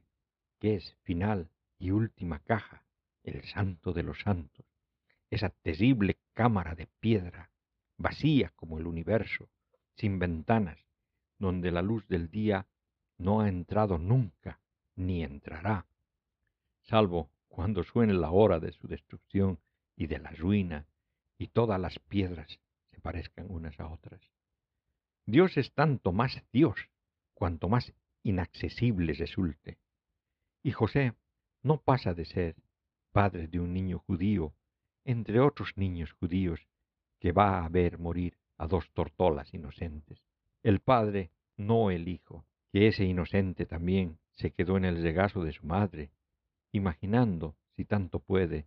que 0.61 0.77
es 0.77 0.97
final 1.03 1.51
y 1.79 1.91
última 1.91 2.39
caja, 2.39 2.87
el 3.23 3.45
santo 3.45 3.93
de 3.93 4.03
los 4.03 4.19
santos, 4.21 4.65
esa 5.31 5.51
terrible 5.51 6.19
cámara 6.33 6.75
de 6.75 6.87
piedra, 7.01 7.51
vacía 7.97 8.53
como 8.57 8.79
el 8.79 8.87
universo, 8.87 9.49
sin 9.97 10.19
ventanas, 10.19 10.79
donde 11.39 11.71
la 11.71 11.83
luz 11.83 12.07
del 12.09 12.31
día 12.31 12.67
no 13.19 13.41
ha 13.41 13.49
entrado 13.49 13.99
nunca 13.99 14.61
ni 14.97 15.23
entrará, 15.23 15.87
salvo 16.83 17.31
cuando 17.49 17.85
suene 17.85 18.15
la 18.15 18.31
hora 18.31 18.59
de 18.59 18.73
su 18.73 18.89
destrucción 18.89 19.61
y 19.97 20.07
de 20.07 20.19
la 20.19 20.31
ruina, 20.31 20.87
y 21.39 21.49
todas 21.49 21.81
las 21.81 21.99
piedras 21.99 22.61
se 22.91 23.01
parezcan 23.01 23.47
unas 23.51 23.79
a 23.81 23.89
otras. 23.89 24.21
Dios 25.27 25.57
es 25.57 25.73
tanto 25.73 26.13
más 26.13 26.43
Dios 26.53 26.77
cuanto 27.33 27.69
más 27.69 27.93
inaccesible 28.23 29.13
resulte. 29.15 29.79
Y 30.63 30.73
José 30.73 31.15
no 31.63 31.81
pasa 31.81 32.15
de 32.15 32.25
ser 32.25 32.57
padre 33.13 33.49
de 33.49 33.61
un 33.61 33.73
niño 33.73 33.99
judío 34.01 34.55
entre 35.05 35.41
otros 35.41 35.77
niños 35.77 36.13
judíos 36.13 36.67
que 37.21 37.33
va 37.33 37.65
a 37.65 37.69
ver 37.69 37.99
morir 37.99 38.37
a 38.59 38.67
dos 38.67 38.91
tortolas 38.93 39.53
inocentes. 39.55 40.23
El 40.63 40.81
padre, 40.81 41.31
no 41.57 41.91
el 41.91 42.09
hijo, 42.09 42.45
que 42.73 42.89
ese 42.89 43.05
inocente 43.05 43.67
también 43.67 44.19
se 44.33 44.51
quedó 44.51 44.77
en 44.77 44.85
el 44.85 45.03
regazo 45.03 45.45
de 45.45 45.53
su 45.53 45.67
madre, 45.67 46.11
imaginando, 46.73 47.55
si 47.77 47.85
tanto 47.85 48.19
puede, 48.19 48.67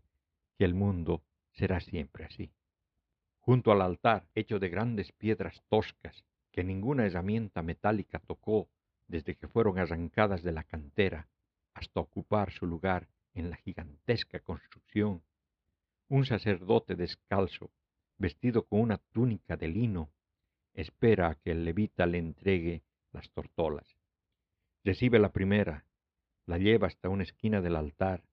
que 0.57 0.65
el 0.65 0.73
mundo 0.73 1.21
será 1.51 1.79
siempre 1.79 2.25
así. 2.25 2.51
Junto 3.39 3.71
al 3.71 3.81
altar, 3.81 4.27
hecho 4.35 4.59
de 4.59 4.69
grandes 4.69 5.11
piedras 5.11 5.63
toscas, 5.69 6.23
que 6.51 6.63
ninguna 6.63 7.05
herramienta 7.05 7.61
metálica 7.61 8.19
tocó 8.19 8.67
desde 9.07 9.35
que 9.35 9.47
fueron 9.47 9.77
arrancadas 9.77 10.43
de 10.43 10.51
la 10.51 10.63
cantera 10.63 11.27
hasta 11.73 11.99
ocupar 11.99 12.51
su 12.51 12.65
lugar 12.65 13.07
en 13.33 13.49
la 13.49 13.55
gigantesca 13.57 14.39
construcción, 14.39 15.21
un 16.09 16.25
sacerdote 16.25 16.95
descalzo, 16.95 17.69
vestido 18.17 18.63
con 18.65 18.79
una 18.79 18.97
túnica 18.97 19.57
de 19.57 19.67
lino, 19.67 20.09
espera 20.73 21.29
a 21.29 21.35
que 21.35 21.51
el 21.51 21.65
levita 21.65 22.05
le 22.05 22.17
entregue 22.17 22.83
las 23.11 23.29
tortolas. 23.31 23.97
Recibe 24.85 25.19
la 25.19 25.33
primera, 25.33 25.85
la 26.45 26.57
lleva 26.57 26.87
hasta 26.87 27.09
una 27.09 27.23
esquina 27.23 27.59
del 27.59 27.75
altar 27.75 28.23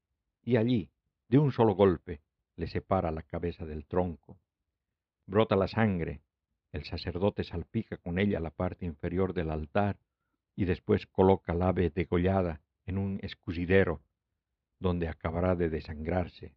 y 0.42 0.56
allí, 0.56 0.88
de 1.28 1.38
un 1.38 1.50
solo 1.50 1.74
golpe, 1.74 2.20
le 2.54 2.68
separa 2.68 3.10
la 3.10 3.22
cabeza 3.22 3.66
del 3.66 3.86
tronco. 3.86 4.38
Brota 5.26 5.56
la 5.56 5.66
sangre, 5.66 6.20
el 6.70 6.84
sacerdote 6.84 7.42
salpica 7.42 7.96
con 7.96 8.20
ella 8.20 8.38
la 8.38 8.50
parte 8.50 8.86
inferior 8.86 9.32
del 9.32 9.50
altar 9.50 9.98
y 10.54 10.64
después 10.64 11.06
coloca 11.06 11.52
al 11.52 11.62
ave 11.62 11.90
degollada 11.90 12.60
en 12.86 12.98
un 12.98 13.18
escudero 13.22 14.00
donde 14.78 15.08
acabará 15.08 15.56
de 15.56 15.70
desangrarse 15.70 16.54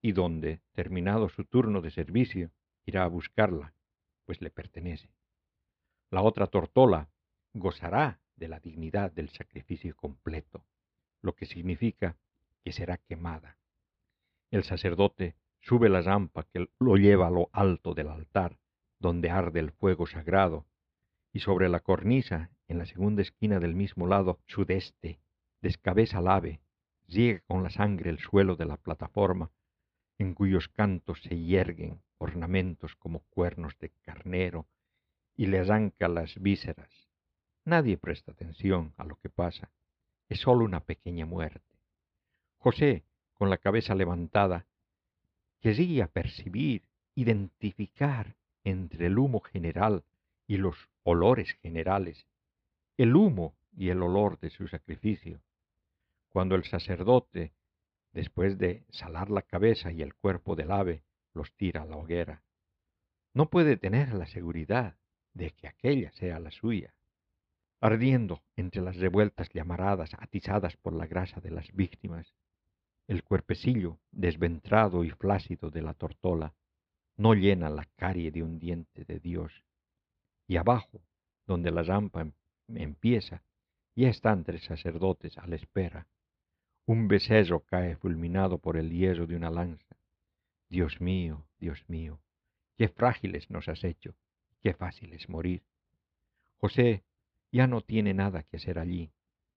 y 0.00 0.12
donde, 0.12 0.60
terminado 0.72 1.28
su 1.28 1.44
turno 1.44 1.80
de 1.80 1.90
servicio, 1.90 2.50
irá 2.84 3.04
a 3.04 3.08
buscarla, 3.08 3.74
pues 4.24 4.40
le 4.40 4.50
pertenece. 4.50 5.10
La 6.10 6.22
otra 6.22 6.46
tortola 6.46 7.08
gozará 7.52 8.20
de 8.36 8.48
la 8.48 8.60
dignidad 8.60 9.10
del 9.10 9.30
sacrificio 9.30 9.96
completo, 9.96 10.64
lo 11.22 11.34
que 11.34 11.46
significa 11.46 12.16
que 12.62 12.72
será 12.72 12.98
quemada. 12.98 13.58
El 14.50 14.64
sacerdote 14.64 15.36
sube 15.60 15.88
la 15.88 16.02
rampa 16.02 16.44
que 16.44 16.68
lo 16.78 16.96
lleva 16.96 17.26
a 17.26 17.30
lo 17.30 17.50
alto 17.52 17.94
del 17.94 18.08
altar, 18.08 18.58
donde 18.98 19.30
arde 19.30 19.60
el 19.60 19.72
fuego 19.72 20.06
sagrado, 20.06 20.66
y 21.32 21.40
sobre 21.40 21.68
la 21.68 21.80
cornisa, 21.80 22.50
en 22.68 22.78
la 22.78 22.86
segunda 22.86 23.22
esquina 23.22 23.58
del 23.58 23.74
mismo 23.74 24.06
lado 24.06 24.40
sudeste, 24.46 25.20
descabeza 25.60 26.20
el 26.20 26.28
ave, 26.28 26.60
llega 27.06 27.40
con 27.46 27.62
la 27.62 27.70
sangre 27.70 28.10
el 28.10 28.18
suelo 28.18 28.56
de 28.56 28.64
la 28.64 28.76
plataforma, 28.76 29.50
en 30.18 30.34
cuyos 30.34 30.68
cantos 30.68 31.22
se 31.22 31.38
yerguen 31.38 32.00
ornamentos 32.18 32.96
como 32.96 33.20
cuernos 33.30 33.78
de 33.78 33.90
carnero, 34.02 34.66
y 35.36 35.46
le 35.46 35.58
arranca 35.58 36.08
las 36.08 36.40
vísceras. 36.40 36.90
Nadie 37.64 37.98
presta 37.98 38.32
atención 38.32 38.94
a 38.96 39.04
lo 39.04 39.16
que 39.16 39.28
pasa, 39.28 39.70
es 40.28 40.40
sólo 40.40 40.64
una 40.64 40.80
pequeña 40.80 41.26
muerte. 41.26 41.60
José, 42.58 43.04
con 43.34 43.50
la 43.50 43.58
cabeza 43.58 43.94
levantada, 43.94 44.66
quería 45.60 46.06
percibir, 46.06 46.82
identificar 47.14 48.34
entre 48.64 49.06
el 49.06 49.18
humo 49.18 49.40
general 49.40 50.04
y 50.46 50.56
los 50.56 50.76
olores 51.02 51.52
generales, 51.62 52.26
el 52.96 53.14
humo 53.14 53.54
y 53.76 53.90
el 53.90 54.02
olor 54.02 54.38
de 54.40 54.50
su 54.50 54.68
sacrificio. 54.68 55.40
Cuando 56.30 56.54
el 56.54 56.64
sacerdote, 56.64 57.52
después 58.12 58.58
de 58.58 58.84
salar 58.90 59.30
la 59.30 59.42
cabeza 59.42 59.92
y 59.92 60.02
el 60.02 60.14
cuerpo 60.14 60.56
del 60.56 60.70
ave, 60.70 61.02
los 61.34 61.52
tira 61.54 61.82
a 61.82 61.86
la 61.86 61.96
hoguera, 61.96 62.42
no 63.34 63.50
puede 63.50 63.76
tener 63.76 64.14
la 64.14 64.26
seguridad 64.26 64.96
de 65.34 65.50
que 65.50 65.68
aquella 65.68 66.10
sea 66.12 66.40
la 66.40 66.50
suya. 66.50 66.94
Ardiendo 67.80 68.42
entre 68.56 68.80
las 68.80 68.96
revueltas 68.96 69.50
llamaradas 69.52 70.14
atizadas 70.18 70.76
por 70.78 70.94
la 70.94 71.06
grasa 71.06 71.40
de 71.40 71.50
las 71.50 71.70
víctimas, 71.72 72.34
el 73.06 73.22
cuerpecillo 73.22 73.98
desventrado 74.10 75.04
y 75.04 75.10
flácido 75.10 75.70
de 75.70 75.82
la 75.82 75.94
tortola 75.94 76.54
no 77.16 77.34
llena 77.34 77.70
la 77.70 77.84
carie 77.96 78.30
de 78.30 78.42
un 78.42 78.58
diente 78.58 79.04
de 79.04 79.20
Dios. 79.20 79.52
Y 80.48 80.56
abajo, 80.56 81.02
donde 81.46 81.70
la 81.70 81.82
rampa 81.82 82.22
em-, 82.22 82.32
empieza, 82.68 83.42
ya 83.94 84.08
están 84.08 84.44
tres 84.44 84.64
sacerdotes 84.64 85.38
a 85.38 85.46
la 85.46 85.56
espera. 85.56 86.06
Un 86.88 87.08
becerro 87.08 87.64
cae 87.64 87.96
fulminado 87.96 88.58
por 88.58 88.76
el 88.76 88.90
hierro 88.90 89.26
de 89.26 89.34
una 89.34 89.50
lanza. 89.50 89.96
Dios 90.68 91.00
mío, 91.00 91.44
Dios 91.58 91.84
mío, 91.88 92.20
qué 92.76 92.88
frágiles 92.88 93.50
nos 93.50 93.68
has 93.68 93.82
hecho, 93.82 94.14
qué 94.62 94.72
fácil 94.72 95.12
es 95.12 95.28
morir. 95.28 95.62
José 96.58 97.02
ya 97.50 97.66
no 97.66 97.80
tiene 97.80 98.14
nada 98.14 98.44
que 98.44 98.58
hacer 98.58 98.78
allí, 98.78 99.10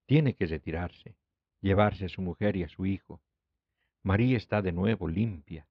tiene 0.08 0.34
que 0.34 0.48
retirarse, 0.48 1.16
llevarse 1.62 2.06
a 2.06 2.10
su 2.10 2.24
mujer 2.24 2.56
y 2.56 2.64
a 2.64 2.70
su 2.70 2.88
hijo. 2.88 3.22
María 4.02 4.38
está 4.38 4.64
de 4.64 4.72
nuevo 4.72 5.08
limpia, 5.08 5.68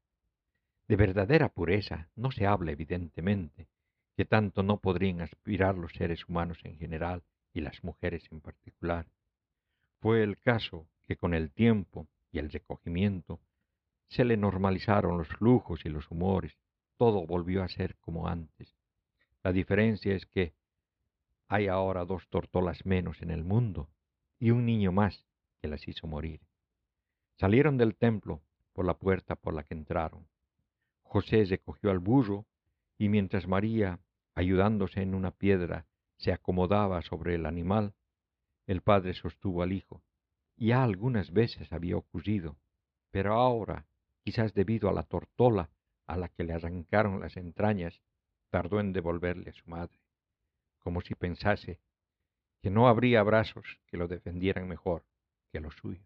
de 0.88 0.96
verdadera 0.96 1.48
pureza 1.50 2.08
no 2.16 2.30
se 2.30 2.46
habla 2.46 2.70
evidentemente, 2.70 3.68
que 4.16 4.24
tanto 4.24 4.62
no 4.62 4.80
podrían 4.80 5.20
aspirar 5.20 5.76
los 5.76 5.92
seres 5.92 6.26
humanos 6.28 6.60
en 6.64 6.78
general 6.78 7.22
y 7.52 7.60
las 7.60 7.84
mujeres 7.84 8.24
en 8.30 8.40
particular. 8.40 9.06
Fue 10.00 10.22
el 10.22 10.38
caso 10.38 10.86
que 11.08 11.16
con 11.16 11.32
el 11.32 11.50
tiempo 11.50 12.06
y 12.30 12.38
el 12.38 12.50
recogimiento 12.50 13.40
se 14.08 14.26
le 14.26 14.36
normalizaron 14.36 15.16
los 15.16 15.40
lujos 15.40 15.86
y 15.86 15.88
los 15.88 16.10
humores, 16.10 16.58
todo 16.98 17.26
volvió 17.26 17.62
a 17.62 17.68
ser 17.68 17.96
como 17.96 18.28
antes. 18.28 18.76
La 19.42 19.52
diferencia 19.52 20.14
es 20.14 20.26
que 20.26 20.52
hay 21.48 21.66
ahora 21.66 22.04
dos 22.04 22.28
tortolas 22.28 22.84
menos 22.84 23.22
en 23.22 23.30
el 23.30 23.42
mundo 23.42 23.88
y 24.38 24.50
un 24.50 24.66
niño 24.66 24.92
más 24.92 25.24
que 25.62 25.68
las 25.68 25.88
hizo 25.88 26.06
morir. 26.06 26.42
Salieron 27.36 27.78
del 27.78 27.96
templo 27.96 28.42
por 28.74 28.84
la 28.84 28.98
puerta 28.98 29.34
por 29.34 29.54
la 29.54 29.64
que 29.64 29.72
entraron. 29.72 30.28
José 31.04 31.46
recogió 31.46 31.90
al 31.90 32.00
burro 32.00 32.44
y 32.98 33.08
mientras 33.08 33.48
María, 33.48 33.98
ayudándose 34.34 35.00
en 35.00 35.14
una 35.14 35.30
piedra, 35.30 35.86
se 36.18 36.32
acomodaba 36.32 37.00
sobre 37.00 37.34
el 37.34 37.46
animal, 37.46 37.94
el 38.66 38.82
padre 38.82 39.14
sostuvo 39.14 39.62
al 39.62 39.72
hijo. 39.72 40.02
Ya 40.60 40.82
algunas 40.82 41.32
veces 41.32 41.72
había 41.72 41.96
ocurrido, 41.96 42.56
pero 43.12 43.34
ahora, 43.34 43.86
quizás 44.24 44.54
debido 44.54 44.88
a 44.88 44.92
la 44.92 45.04
tortola 45.04 45.70
a 46.08 46.16
la 46.16 46.28
que 46.28 46.42
le 46.42 46.52
arrancaron 46.52 47.20
las 47.20 47.36
entrañas, 47.36 48.00
tardó 48.50 48.80
en 48.80 48.92
devolverle 48.92 49.50
a 49.50 49.52
su 49.52 49.70
madre, 49.70 49.96
como 50.80 51.00
si 51.00 51.14
pensase 51.14 51.78
que 52.60 52.70
no 52.70 52.88
habría 52.88 53.22
brazos 53.22 53.78
que 53.86 53.96
lo 53.96 54.08
defendieran 54.08 54.66
mejor 54.66 55.04
que 55.52 55.60
los 55.60 55.74
suyos. 55.76 56.02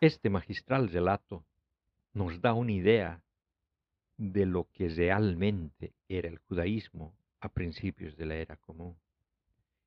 Este 0.00 0.28
magistral 0.28 0.90
relato 0.90 1.44
nos 2.12 2.42
da 2.42 2.52
una 2.52 2.72
idea 2.72 3.22
de 4.18 4.44
lo 4.46 4.68
que 4.72 4.88
realmente 4.88 5.94
era 6.08 6.28
el 6.28 6.38
judaísmo 6.38 7.14
a 7.40 7.48
principios 7.48 8.16
de 8.16 8.26
la 8.26 8.34
era 8.34 8.56
común 8.56 8.96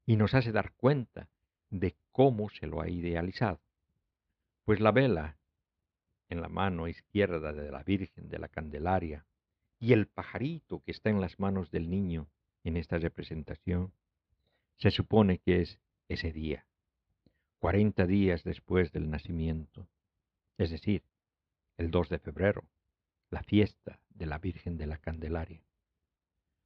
y 0.05 0.15
nos 0.15 0.33
hace 0.33 0.51
dar 0.51 0.71
cuenta 0.73 1.29
de 1.69 1.95
cómo 2.11 2.49
se 2.49 2.65
lo 2.65 2.81
ha 2.81 2.89
idealizado. 2.89 3.59
Pues 4.65 4.79
la 4.79 4.91
vela 4.91 5.37
en 6.29 6.41
la 6.41 6.49
mano 6.49 6.87
izquierda 6.87 7.51
de 7.51 7.71
la 7.71 7.83
Virgen 7.83 8.29
de 8.29 8.39
la 8.39 8.47
Candelaria 8.47 9.25
y 9.79 9.93
el 9.93 10.07
pajarito 10.07 10.81
que 10.81 10.91
está 10.91 11.09
en 11.09 11.19
las 11.19 11.39
manos 11.39 11.69
del 11.71 11.89
niño 11.89 12.27
en 12.63 12.77
esta 12.77 12.97
representación, 12.99 13.91
se 14.77 14.91
supone 14.91 15.39
que 15.39 15.61
es 15.61 15.79
ese 16.07 16.31
día, 16.31 16.65
cuarenta 17.59 18.05
días 18.05 18.43
después 18.43 18.91
del 18.91 19.09
nacimiento, 19.09 19.87
es 20.57 20.69
decir, 20.71 21.03
el 21.77 21.91
2 21.91 22.09
de 22.09 22.19
febrero, 22.19 22.63
la 23.31 23.41
fiesta 23.43 23.99
de 24.09 24.25
la 24.27 24.37
Virgen 24.37 24.77
de 24.77 24.85
la 24.85 24.97
Candelaria. 24.97 25.63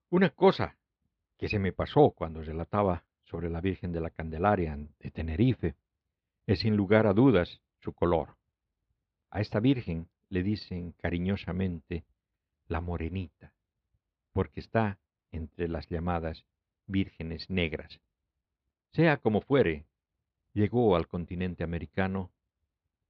Una 0.09 0.31
cosa 0.31 0.77
que 1.37 1.47
se 1.47 1.59
me 1.59 1.71
pasó 1.71 2.11
cuando 2.11 2.41
relataba 2.41 3.05
sobre 3.23 3.49
la 3.49 3.61
Virgen 3.61 3.91
de 3.91 4.01
la 4.01 4.09
Candelaria 4.09 4.77
de 4.99 5.11
Tenerife 5.11 5.75
es 6.47 6.59
sin 6.59 6.75
lugar 6.75 7.07
a 7.07 7.13
dudas 7.13 7.61
su 7.79 7.93
color. 7.93 8.35
A 9.29 9.41
esta 9.41 9.59
Virgen 9.59 10.09
le 10.29 10.43
dicen 10.43 10.93
cariñosamente 10.93 12.03
la 12.67 12.81
morenita, 12.81 13.53
porque 14.33 14.59
está 14.59 14.97
entre 15.31 15.67
las 15.67 15.87
llamadas 15.87 16.45
vírgenes 16.87 17.49
negras. 17.49 17.99
Sea 18.91 19.17
como 19.17 19.41
fuere, 19.41 19.85
llegó 20.53 20.95
al 20.95 21.07
continente 21.07 21.63
americano 21.63 22.31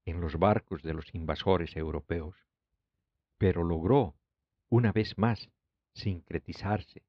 en 0.05 0.19
los 0.19 0.37
barcos 0.37 0.81
de 0.83 0.93
los 0.93 1.13
invasores 1.13 1.75
europeos, 1.75 2.35
pero 3.37 3.63
logró, 3.63 4.15
una 4.69 4.91
vez 4.91 5.17
más, 5.17 5.49
sincretizarse, 5.93 7.03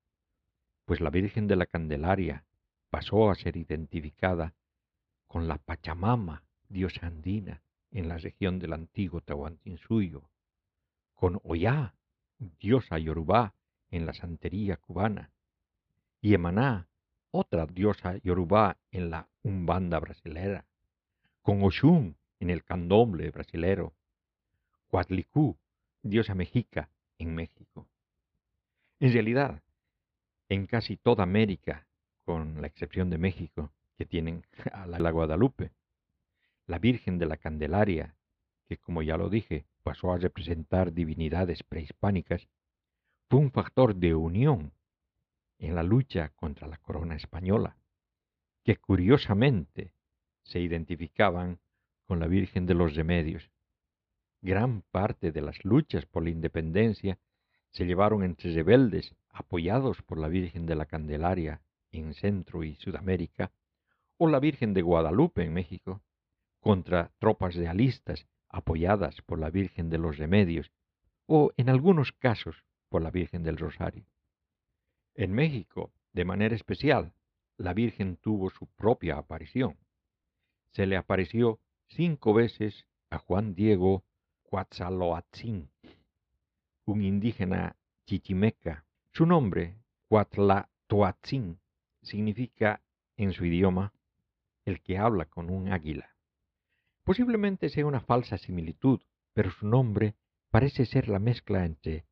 pues 0.84 1.00
la 1.00 1.10
Virgen 1.10 1.46
de 1.46 1.56
la 1.56 1.66
Candelaria 1.66 2.44
pasó 2.90 3.30
a 3.30 3.34
ser 3.34 3.56
identificada 3.56 4.54
con 5.26 5.48
la 5.48 5.58
Pachamama, 5.58 6.44
diosa 6.68 7.06
andina, 7.06 7.62
en 7.90 8.08
la 8.08 8.18
región 8.18 8.58
del 8.58 8.72
antiguo 8.72 9.20
Tahuantinsuyo, 9.20 10.28
con 11.14 11.40
Oyá, 11.44 11.94
diosa 12.38 12.98
yorubá 12.98 13.54
en 13.90 14.06
la 14.06 14.12
santería 14.12 14.76
cubana, 14.76 15.30
y 16.20 16.34
Emaná, 16.34 16.88
otra 17.30 17.66
diosa 17.66 18.16
yorubá 18.18 18.76
en 18.90 19.10
la 19.10 19.28
Umbanda 19.42 19.98
brasilera, 19.98 20.64
con 21.42 21.62
Oshun 21.62 22.16
en 22.40 22.50
el 22.50 22.64
candomble 22.64 23.30
brasilero, 23.30 23.94
Huatlicú, 24.90 25.56
diosa 26.06 26.34
mexica 26.34 26.90
en 27.18 27.34
México. 27.34 27.88
En 28.98 29.12
realidad, 29.12 29.62
en 30.48 30.66
casi 30.66 30.96
toda 30.96 31.22
América, 31.22 31.86
con 32.24 32.60
la 32.60 32.66
excepción 32.66 33.10
de 33.10 33.18
México, 33.18 33.72
que 33.96 34.06
tienen 34.06 34.44
a 34.72 34.86
la 34.86 35.10
Guadalupe, 35.10 35.72
la 36.66 36.78
Virgen 36.78 37.18
de 37.18 37.26
la 37.26 37.36
Candelaria, 37.36 38.16
que 38.66 38.78
como 38.78 39.02
ya 39.02 39.16
lo 39.16 39.28
dije, 39.30 39.66
pasó 39.82 40.12
a 40.12 40.18
representar 40.18 40.92
divinidades 40.92 41.62
prehispánicas, 41.62 42.48
fue 43.28 43.40
un 43.40 43.52
factor 43.52 43.94
de 43.94 44.14
unión 44.14 44.72
en 45.58 45.74
la 45.74 45.82
lucha 45.82 46.30
contra 46.30 46.66
la 46.66 46.76
corona 46.78 47.16
española, 47.16 47.76
que 48.64 48.76
curiosamente 48.76 49.92
se 50.42 50.60
identificaban 50.60 51.60
con 52.04 52.20
la 52.20 52.26
Virgen 52.26 52.66
de 52.66 52.74
los 52.74 52.94
Remedios. 52.94 53.50
Gran 54.42 54.82
parte 54.90 55.32
de 55.32 55.40
las 55.40 55.64
luchas 55.64 56.06
por 56.06 56.22
la 56.22 56.30
independencia 56.30 57.18
se 57.70 57.84
llevaron 57.84 58.22
entre 58.22 58.52
rebeldes 58.52 59.14
apoyados 59.30 60.02
por 60.02 60.18
la 60.18 60.28
Virgen 60.28 60.66
de 60.66 60.74
la 60.74 60.86
Candelaria 60.86 61.60
en 61.92 62.14
Centro 62.14 62.64
y 62.64 62.76
Sudamérica, 62.76 63.50
o 64.18 64.28
la 64.28 64.40
Virgen 64.40 64.72
de 64.72 64.82
Guadalupe 64.82 65.42
en 65.42 65.52
México, 65.52 66.00
contra 66.60 67.12
tropas 67.18 67.54
realistas 67.54 68.26
apoyadas 68.48 69.20
por 69.22 69.38
la 69.38 69.50
Virgen 69.50 69.90
de 69.90 69.98
los 69.98 70.16
Remedios, 70.16 70.72
o 71.26 71.52
en 71.56 71.68
algunos 71.68 72.12
casos 72.12 72.64
por 72.88 73.02
la 73.02 73.10
Virgen 73.10 73.42
del 73.42 73.58
Rosario. 73.58 74.06
En 75.14 75.32
México, 75.32 75.92
de 76.12 76.24
manera 76.24 76.54
especial, 76.54 77.12
la 77.56 77.74
Virgen 77.74 78.16
tuvo 78.16 78.50
su 78.50 78.66
propia 78.66 79.16
aparición. 79.18 79.76
Se 80.72 80.86
le 80.86 80.96
apareció 80.96 81.58
cinco 81.88 82.34
veces 82.34 82.86
a 83.10 83.18
Juan 83.18 83.54
Diego 83.54 84.04
Cuatzaloatzin, 84.56 85.68
un 86.86 87.02
indígena 87.02 87.76
chichimeca. 88.06 88.86
Su 89.12 89.26
nombre, 89.26 89.76
Cuatlatoatzin, 90.08 91.58
significa 92.00 92.80
en 93.18 93.34
su 93.34 93.44
idioma 93.44 93.92
el 94.64 94.80
que 94.80 94.96
habla 94.96 95.26
con 95.26 95.50
un 95.50 95.70
águila. 95.70 96.08
Posiblemente 97.04 97.68
sea 97.68 97.84
una 97.84 98.00
falsa 98.00 98.38
similitud, 98.38 99.02
pero 99.34 99.50
su 99.50 99.68
nombre 99.68 100.14
parece 100.48 100.86
ser 100.86 101.10
la 101.10 101.18
mezcla 101.18 101.66
entre 101.66 102.06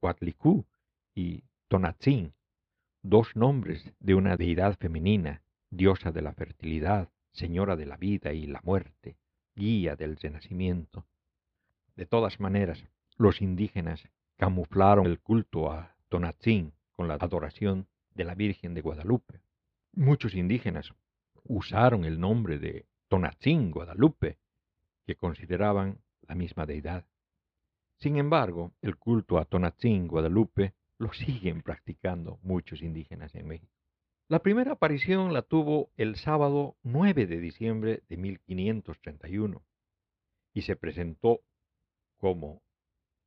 Cuatlicú 0.00 0.66
y 1.14 1.44
Tonatzin, 1.68 2.34
dos 3.02 3.36
nombres 3.36 3.92
de 4.00 4.16
una 4.16 4.36
deidad 4.36 4.76
femenina, 4.78 5.42
diosa 5.70 6.10
de 6.10 6.22
la 6.22 6.32
fertilidad, 6.32 7.08
señora 7.30 7.76
de 7.76 7.86
la 7.86 7.96
vida 7.96 8.32
y 8.32 8.48
la 8.48 8.62
muerte, 8.64 9.16
guía 9.54 9.94
del 9.94 10.16
renacimiento. 10.16 11.06
De 11.98 12.06
todas 12.06 12.38
maneras, 12.38 12.84
los 13.16 13.42
indígenas 13.42 14.08
camuflaron 14.36 15.06
el 15.06 15.18
culto 15.18 15.72
a 15.72 15.96
Tonatzin 16.08 16.72
con 16.94 17.08
la 17.08 17.14
adoración 17.14 17.88
de 18.14 18.22
la 18.22 18.36
Virgen 18.36 18.72
de 18.72 18.82
Guadalupe. 18.82 19.40
Muchos 19.94 20.34
indígenas 20.34 20.94
usaron 21.42 22.04
el 22.04 22.20
nombre 22.20 22.60
de 22.60 22.86
Tonatzin 23.08 23.72
Guadalupe, 23.72 24.38
que 25.06 25.16
consideraban 25.16 25.98
la 26.20 26.36
misma 26.36 26.66
deidad. 26.66 27.04
Sin 27.96 28.16
embargo, 28.16 28.70
el 28.80 28.94
culto 28.94 29.36
a 29.36 29.44
Tonatzin 29.44 30.06
Guadalupe 30.06 30.74
lo 30.98 31.12
siguen 31.12 31.62
practicando 31.62 32.38
muchos 32.42 32.80
indígenas 32.80 33.34
en 33.34 33.48
México. 33.48 33.74
La 34.28 34.38
primera 34.38 34.74
aparición 34.74 35.32
la 35.32 35.42
tuvo 35.42 35.90
el 35.96 36.14
sábado 36.14 36.76
9 36.84 37.26
de 37.26 37.40
diciembre 37.40 38.04
de 38.08 38.16
1531 38.18 39.64
y 40.54 40.62
se 40.62 40.76
presentó 40.76 41.40
como 42.18 42.62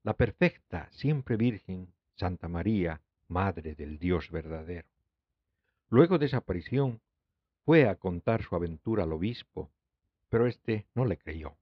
la 0.03 0.15
perfecta, 0.15 0.89
siempre 0.91 1.37
virgen, 1.37 1.93
Santa 2.15 2.47
María, 2.47 3.01
Madre 3.27 3.75
del 3.75 3.97
Dios 3.97 4.29
verdadero. 4.29 4.87
Luego 5.89 6.17
de 6.17 6.25
esa 6.27 6.37
aparición 6.37 7.01
fue 7.65 7.87
a 7.87 7.95
contar 7.95 8.43
su 8.43 8.55
aventura 8.55 9.03
al 9.03 9.13
obispo, 9.13 9.71
pero 10.29 10.47
éste 10.47 10.87
no 10.95 11.05
le 11.05 11.17
creyó. 11.17 11.57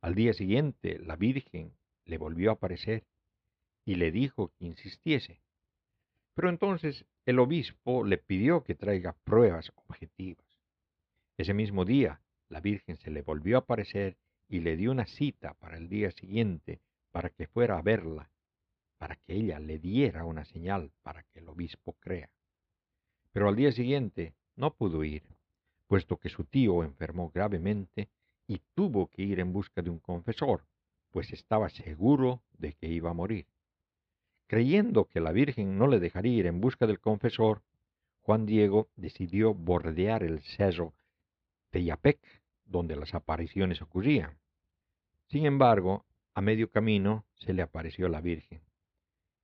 Al 0.00 0.14
día 0.14 0.32
siguiente 0.32 0.98
la 0.98 1.16
Virgen 1.16 1.74
le 2.06 2.18
volvió 2.18 2.50
a 2.50 2.54
aparecer 2.54 3.04
y 3.84 3.96
le 3.96 4.10
dijo 4.10 4.52
que 4.54 4.64
insistiese. 4.64 5.40
Pero 6.34 6.48
entonces 6.48 7.04
el 7.26 7.38
obispo 7.38 8.04
le 8.04 8.18
pidió 8.18 8.64
que 8.64 8.74
traiga 8.74 9.16
pruebas 9.24 9.72
objetivas. 9.74 10.46
Ese 11.36 11.54
mismo 11.54 11.84
día, 11.84 12.20
la 12.48 12.60
Virgen 12.60 12.96
se 12.96 13.10
le 13.10 13.22
volvió 13.22 13.56
a 13.56 13.60
aparecer 13.60 14.16
y 14.50 14.60
le 14.60 14.76
dio 14.76 14.90
una 14.90 15.06
cita 15.06 15.54
para 15.54 15.78
el 15.78 15.88
día 15.88 16.10
siguiente 16.10 16.80
para 17.12 17.30
que 17.30 17.46
fuera 17.46 17.78
a 17.78 17.82
verla, 17.82 18.28
para 18.98 19.14
que 19.14 19.34
ella 19.34 19.60
le 19.60 19.78
diera 19.78 20.24
una 20.24 20.44
señal 20.44 20.90
para 21.02 21.22
que 21.22 21.38
el 21.38 21.48
obispo 21.48 21.94
crea. 22.00 22.28
Pero 23.32 23.48
al 23.48 23.54
día 23.54 23.70
siguiente 23.70 24.34
no 24.56 24.74
pudo 24.74 25.04
ir, 25.04 25.22
puesto 25.86 26.16
que 26.16 26.28
su 26.28 26.44
tío 26.44 26.82
enfermó 26.82 27.30
gravemente 27.30 28.08
y 28.48 28.60
tuvo 28.74 29.06
que 29.06 29.22
ir 29.22 29.38
en 29.38 29.52
busca 29.52 29.82
de 29.82 29.90
un 29.90 30.00
confesor, 30.00 30.64
pues 31.12 31.32
estaba 31.32 31.68
seguro 31.68 32.42
de 32.58 32.72
que 32.72 32.88
iba 32.88 33.10
a 33.10 33.14
morir. 33.14 33.46
Creyendo 34.48 35.04
que 35.04 35.20
la 35.20 35.30
Virgen 35.30 35.78
no 35.78 35.86
le 35.86 36.00
dejaría 36.00 36.32
ir 36.32 36.46
en 36.46 36.60
busca 36.60 36.88
del 36.88 36.98
confesor, 36.98 37.62
Juan 38.22 38.46
Diego 38.46 38.88
decidió 38.96 39.54
bordear 39.54 40.24
el 40.24 40.40
cerro 40.40 40.92
Teyapec, 41.70 42.18
donde 42.64 42.96
las 42.96 43.14
apariciones 43.14 43.80
ocurrían. 43.80 44.39
Sin 45.30 45.46
embargo, 45.46 46.04
a 46.34 46.40
medio 46.40 46.72
camino 46.72 47.24
se 47.36 47.52
le 47.52 47.62
apareció 47.62 48.08
la 48.08 48.20
Virgen, 48.20 48.62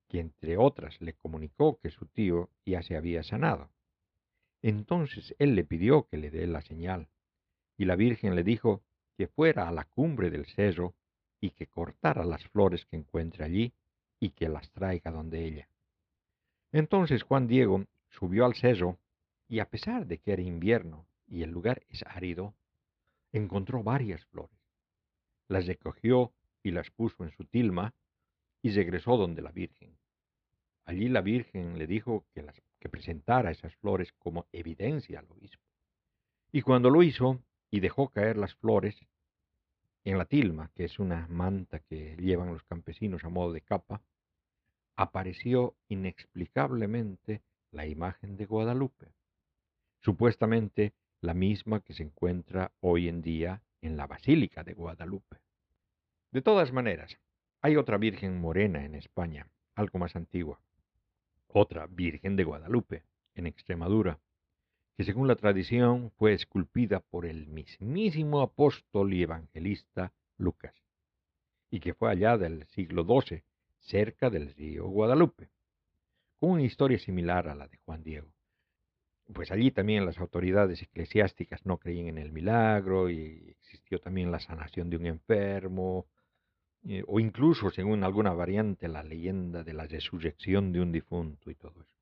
que 0.08 0.18
entre 0.18 0.56
otras 0.56 1.00
le 1.00 1.12
comunicó 1.12 1.78
que 1.78 1.90
su 1.90 2.06
tío 2.06 2.50
ya 2.64 2.82
se 2.82 2.96
había 2.96 3.22
sanado. 3.22 3.70
Entonces 4.62 5.36
él 5.38 5.54
le 5.54 5.62
pidió 5.62 6.08
que 6.08 6.16
le 6.16 6.32
dé 6.32 6.48
la 6.48 6.60
señal, 6.60 7.08
y 7.78 7.84
la 7.84 7.94
Virgen 7.94 8.34
le 8.34 8.42
dijo 8.42 8.82
que 9.16 9.28
fuera 9.28 9.68
a 9.68 9.70
la 9.70 9.84
cumbre 9.84 10.28
del 10.28 10.46
cerro 10.46 10.96
y 11.40 11.50
que 11.50 11.68
cortara 11.68 12.24
las 12.24 12.44
flores 12.48 12.84
que 12.86 12.96
encuentre 12.96 13.44
allí 13.44 13.72
y 14.18 14.30
que 14.30 14.48
las 14.48 14.68
traiga 14.72 15.12
donde 15.12 15.44
ella. 15.44 15.68
Entonces 16.72 17.22
Juan 17.22 17.46
Diego 17.46 17.84
subió 18.10 18.44
al 18.44 18.56
cerro 18.56 18.98
y 19.46 19.60
a 19.60 19.70
pesar 19.70 20.06
de 20.08 20.18
que 20.18 20.32
era 20.32 20.42
invierno 20.42 21.06
y 21.28 21.44
el 21.44 21.50
lugar 21.50 21.84
es 21.90 22.02
árido, 22.08 22.54
encontró 23.30 23.84
varias 23.84 24.24
flores. 24.26 24.55
Las 25.48 25.66
recogió 25.66 26.32
y 26.62 26.72
las 26.72 26.90
puso 26.90 27.24
en 27.24 27.30
su 27.30 27.44
tilma 27.44 27.94
y 28.62 28.70
regresó 28.70 29.16
donde 29.16 29.42
la 29.42 29.52
Virgen. 29.52 29.96
Allí 30.84 31.08
la 31.08 31.20
Virgen 31.20 31.78
le 31.78 31.86
dijo 31.86 32.24
que, 32.32 32.44
presentara 32.88 33.50
esas 33.50 33.74
flores 33.76 34.12
como 34.12 34.46
evidencia 34.52 35.18
al 35.18 35.26
obispo. 35.30 35.62
Y 36.52 36.62
cuando 36.62 36.88
lo 36.88 37.02
hizo 37.02 37.42
y 37.68 37.80
dejó 37.80 38.10
caer 38.10 38.36
las 38.36 38.54
flores 38.54 38.96
en 40.04 40.18
la 40.18 40.24
tilma, 40.24 40.70
que 40.74 40.84
es 40.84 41.00
una 41.00 41.26
manta 41.26 41.80
que 41.80 42.16
llevan 42.16 42.52
los 42.52 42.62
campesinos 42.62 43.24
a 43.24 43.28
modo 43.28 43.52
de 43.52 43.60
capa, 43.60 44.02
apareció 44.94 45.74
inexplicablemente 45.88 47.42
la 47.72 47.86
imagen 47.86 48.36
de 48.36 48.46
Guadalupe, 48.46 49.08
supuestamente 50.00 50.94
la 51.20 51.34
misma 51.34 51.80
que 51.80 51.92
se 51.92 52.04
encuentra 52.04 52.70
hoy 52.80 53.08
en 53.08 53.20
día 53.20 53.62
en 53.86 53.96
la 53.96 54.06
Basílica 54.06 54.64
de 54.64 54.74
Guadalupe. 54.74 55.38
De 56.32 56.42
todas 56.42 56.72
maneras, 56.72 57.18
hay 57.62 57.76
otra 57.76 57.98
Virgen 57.98 58.40
morena 58.40 58.84
en 58.84 58.94
España, 58.94 59.48
algo 59.74 59.98
más 59.98 60.16
antigua, 60.16 60.60
otra 61.48 61.86
Virgen 61.86 62.36
de 62.36 62.44
Guadalupe, 62.44 63.04
en 63.34 63.46
Extremadura, 63.46 64.18
que 64.96 65.04
según 65.04 65.28
la 65.28 65.36
tradición 65.36 66.10
fue 66.16 66.32
esculpida 66.32 67.00
por 67.00 67.26
el 67.26 67.46
mismísimo 67.46 68.40
apóstol 68.40 69.12
y 69.12 69.22
evangelista 69.22 70.12
Lucas, 70.38 70.74
y 71.70 71.80
que 71.80 71.94
fue 71.94 72.10
allá 72.10 72.36
del 72.36 72.66
siglo 72.68 73.04
XII, 73.04 73.42
cerca 73.80 74.30
del 74.30 74.54
río 74.54 74.86
Guadalupe, 74.86 75.48
con 76.38 76.50
una 76.50 76.62
historia 76.62 76.98
similar 76.98 77.48
a 77.48 77.54
la 77.54 77.68
de 77.68 77.78
Juan 77.78 78.02
Diego. 78.02 78.35
Pues 79.32 79.50
allí 79.50 79.70
también 79.72 80.06
las 80.06 80.18
autoridades 80.18 80.82
eclesiásticas 80.82 81.66
no 81.66 81.78
creían 81.78 82.06
en 82.08 82.18
el 82.18 82.32
milagro 82.32 83.10
y 83.10 83.56
existió 83.60 83.98
también 83.98 84.30
la 84.30 84.38
sanación 84.38 84.88
de 84.88 84.96
un 84.96 85.06
enfermo, 85.06 86.06
eh, 86.88 87.02
o 87.08 87.18
incluso, 87.18 87.70
según 87.70 88.04
alguna 88.04 88.32
variante, 88.32 88.86
la 88.86 89.02
leyenda 89.02 89.64
de 89.64 89.72
la 89.74 89.86
resurrección 89.86 90.72
de 90.72 90.80
un 90.80 90.92
difunto 90.92 91.50
y 91.50 91.56
todo 91.56 91.80
eso. 91.80 91.96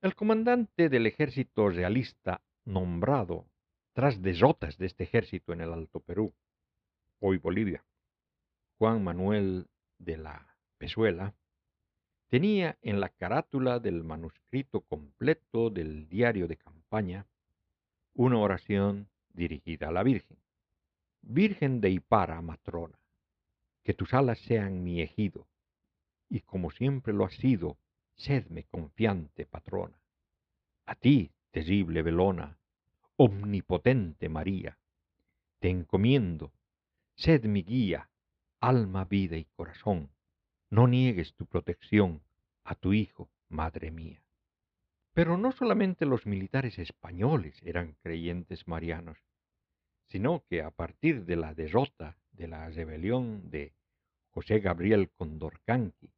El 0.00 0.14
comandante 0.14 0.88
del 0.88 1.06
ejército 1.06 1.68
realista 1.70 2.40
nombrado 2.64 3.46
tras 3.94 4.22
derrotas 4.22 4.78
de 4.78 4.86
este 4.86 5.04
ejército 5.04 5.52
en 5.52 5.62
el 5.62 5.72
Alto 5.72 5.98
Perú, 6.00 6.32
hoy 7.20 7.38
Bolivia, 7.38 7.84
Juan 8.78 9.02
Manuel 9.02 9.66
de 9.98 10.16
la 10.18 10.56
Pezuela, 10.78 11.34
tenía 12.28 12.78
en 12.82 13.00
la 13.00 13.08
carátula 13.08 13.78
del 13.78 14.04
manuscrito 14.04 14.80
completo 14.80 15.70
del 15.70 16.08
diario 16.08 16.48
de 16.48 16.56
campaña 16.56 17.26
una 18.14 18.38
oración 18.38 19.08
dirigida 19.32 19.88
a 19.88 19.92
la 19.92 20.02
Virgen. 20.02 20.38
Virgen 21.22 21.80
de 21.80 21.90
Ipara, 21.90 22.40
matrona, 22.40 22.98
que 23.82 23.94
tus 23.94 24.14
alas 24.14 24.38
sean 24.40 24.84
mi 24.84 25.00
ejido, 25.00 25.48
y 26.28 26.40
como 26.40 26.70
siempre 26.70 27.12
lo 27.12 27.24
has 27.24 27.34
sido, 27.34 27.76
sedme 28.14 28.64
confiante 28.64 29.46
patrona. 29.46 29.98
A 30.86 30.94
ti, 30.94 31.32
terrible 31.50 32.02
velona, 32.02 32.58
omnipotente 33.16 34.28
María, 34.28 34.78
te 35.60 35.70
encomiendo, 35.70 36.52
sed 37.14 37.44
mi 37.44 37.62
guía, 37.62 38.10
alma, 38.60 39.04
vida 39.04 39.36
y 39.36 39.44
corazón, 39.44 40.10
no 40.74 40.88
niegues 40.88 41.34
tu 41.36 41.46
protección 41.46 42.20
a 42.64 42.74
tu 42.74 42.94
hijo, 42.94 43.30
madre 43.48 43.92
mía. 43.92 44.24
Pero 45.12 45.38
no 45.38 45.52
solamente 45.52 46.04
los 46.04 46.26
militares 46.26 46.80
españoles 46.80 47.62
eran 47.62 47.96
creyentes 48.02 48.66
marianos, 48.66 49.16
sino 50.08 50.42
que 50.48 50.62
a 50.62 50.72
partir 50.72 51.26
de 51.26 51.36
la 51.36 51.54
derrota 51.54 52.18
de 52.32 52.48
la 52.48 52.68
rebelión 52.70 53.50
de 53.50 53.72
José 54.30 54.58
Gabriel 54.58 55.10
Condorcanqui, 55.10 56.12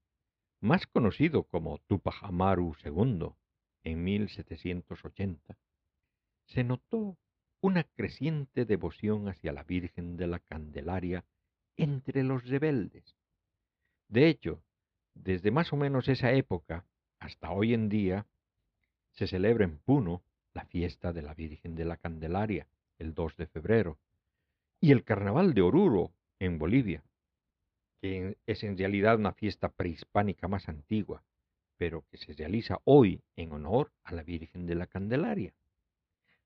más 0.62 0.86
conocido 0.86 1.42
como 1.42 1.76
Tupac 1.86 2.22
Amaru 2.22 2.74
II, 2.82 3.28
en 3.84 4.04
1780, 4.04 5.59
se 6.46 6.64
notó 6.64 7.18
una 7.61 7.84
creciente 7.84 8.64
devoción 8.64 9.28
hacia 9.28 9.52
la 9.52 9.64
Virgen 9.64 10.16
de 10.16 10.28
la 10.28 10.38
Candelaria 10.38 11.26
entre 11.76 12.22
los 12.22 12.48
rebeldes. 12.48 13.16
De 14.09 14.28
hecho, 14.28 14.62
desde 15.14 15.50
más 15.50 15.72
o 15.72 15.76
menos 15.76 16.09
esa 16.09 16.32
época 16.32 16.84
hasta 17.18 17.50
hoy 17.50 17.74
en 17.74 17.88
día, 17.88 18.26
se 19.12 19.26
celebra 19.26 19.64
en 19.64 19.78
Puno 19.78 20.22
la 20.52 20.64
fiesta 20.66 21.12
de 21.12 21.22
la 21.22 21.34
Virgen 21.34 21.74
de 21.74 21.84
la 21.84 21.96
Candelaria, 21.96 22.66
el 22.98 23.14
2 23.14 23.36
de 23.36 23.46
febrero, 23.46 23.98
y 24.80 24.92
el 24.92 25.04
Carnaval 25.04 25.54
de 25.54 25.62
Oruro, 25.62 26.12
en 26.38 26.59
Bolivia, 26.59 27.02
que 28.00 28.36
es 28.46 28.62
en 28.62 28.76
realidad 28.76 29.16
una 29.16 29.32
fiesta 29.32 29.70
prehispánica 29.70 30.48
más 30.48 30.68
antigua, 30.68 31.22
pero 31.78 32.04
que 32.11 32.18
se 32.18 32.34
realiza 32.34 32.78
hoy 32.84 33.22
en 33.36 33.52
honor 33.52 33.90
a 34.04 34.12
la 34.12 34.22
Virgen 34.22 34.66
de 34.66 34.74
la 34.74 34.86
Candelaria. 34.86 35.54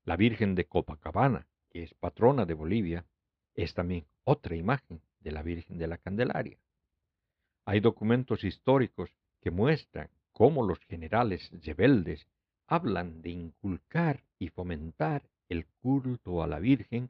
La 0.05 0.15
Virgen 0.15 0.55
de 0.55 0.65
Copacabana, 0.65 1.45
que 1.69 1.83
es 1.83 1.93
patrona 1.93 2.45
de 2.45 2.53
Bolivia, 2.53 3.05
es 3.53 3.73
también 3.73 4.05
otra 4.23 4.55
imagen 4.55 5.01
de 5.19 5.31
la 5.31 5.43
Virgen 5.43 5.77
de 5.77 5.87
la 5.87 5.97
Candelaria. 5.97 6.57
Hay 7.65 7.79
documentos 7.79 8.43
históricos 8.43 9.11
que 9.41 9.51
muestran 9.51 10.09
cómo 10.31 10.65
los 10.65 10.79
generales 10.79 11.51
rebeldes 11.63 12.27
hablan 12.67 13.21
de 13.21 13.29
inculcar 13.29 14.23
y 14.39 14.49
fomentar 14.49 15.29
el 15.49 15.65
culto 15.81 16.41
a 16.41 16.47
la 16.47 16.59
Virgen 16.59 17.09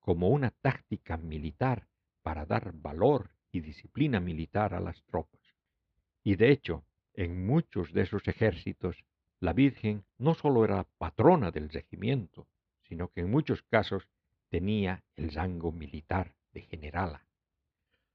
como 0.00 0.28
una 0.30 0.50
táctica 0.50 1.16
militar 1.16 1.86
para 2.22 2.46
dar 2.46 2.72
valor 2.72 3.30
y 3.52 3.60
disciplina 3.60 4.18
militar 4.20 4.74
a 4.74 4.80
las 4.80 5.02
tropas. 5.04 5.40
Y 6.24 6.36
de 6.36 6.50
hecho, 6.50 6.84
en 7.14 7.46
muchos 7.46 7.92
de 7.92 8.02
esos 8.02 8.26
ejércitos, 8.26 9.04
la 9.38 9.52
Virgen 9.52 10.04
no 10.18 10.34
sólo 10.34 10.64
era 10.64 10.84
patrona 10.98 11.50
del 11.50 11.68
regimiento, 11.68 12.46
sino 12.88 13.08
que 13.08 13.20
en 13.20 13.30
muchos 13.30 13.62
casos 13.62 14.08
tenía 14.48 15.04
el 15.16 15.32
rango 15.32 15.72
militar 15.72 16.34
de 16.52 16.62
generala. 16.62 17.24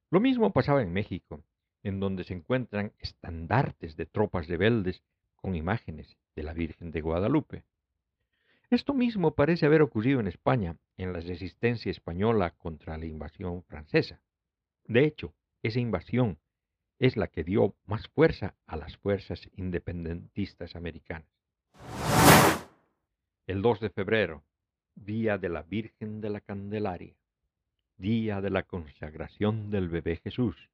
Lo 0.10 0.20
mismo 0.20 0.52
pasaba 0.52 0.82
en 0.82 0.94
México, 0.94 1.44
en 1.88 2.02
donde 2.02 2.26
se 2.26 2.34
encuentran 2.34 2.92
estandartes 3.00 3.96
de 3.96 4.06
tropas 4.06 4.48
rebeldes 4.48 5.04
con 5.38 5.56
imágenes 5.56 6.18
de 6.36 6.44
la 6.44 6.54
Virgen 6.54 6.92
de 6.92 7.00
Guadalupe. 7.00 7.64
Esto 8.70 8.94
mismo 8.94 9.36
parece 9.36 9.66
haber 9.66 9.82
ocurrido 9.82 10.20
en 10.20 10.28
España 10.28 10.76
en 10.98 11.14
la 11.14 11.22
resistencia 11.22 11.90
española 11.90 12.52
contra 12.58 12.98
la 12.98 13.06
invasión 13.06 13.64
francesa. 13.64 14.20
De 14.84 15.06
hecho, 15.06 15.34
esa 15.64 15.80
invasión 15.80 16.38
es 17.00 17.16
la 17.16 17.28
que 17.28 17.46
dio 17.46 17.76
más 17.86 18.08
fuerza 18.10 18.56
a 18.66 18.76
las 18.76 18.98
fuerzas 18.98 19.50
independentistas 19.56 20.76
americanas. 20.76 21.30
El 23.46 23.62
2 23.62 23.80
de 23.80 23.90
febrero, 23.92 24.44
día 24.96 25.38
de 25.38 25.48
la 25.48 25.62
Virgen 25.62 26.20
de 26.20 26.32
la 26.32 26.42
Candelaria, 26.42 27.16
día 27.96 28.42
de 28.42 28.50
la 28.50 28.64
consagración 28.64 29.72
del 29.72 29.88
bebé 29.88 30.18
Jesús, 30.18 30.70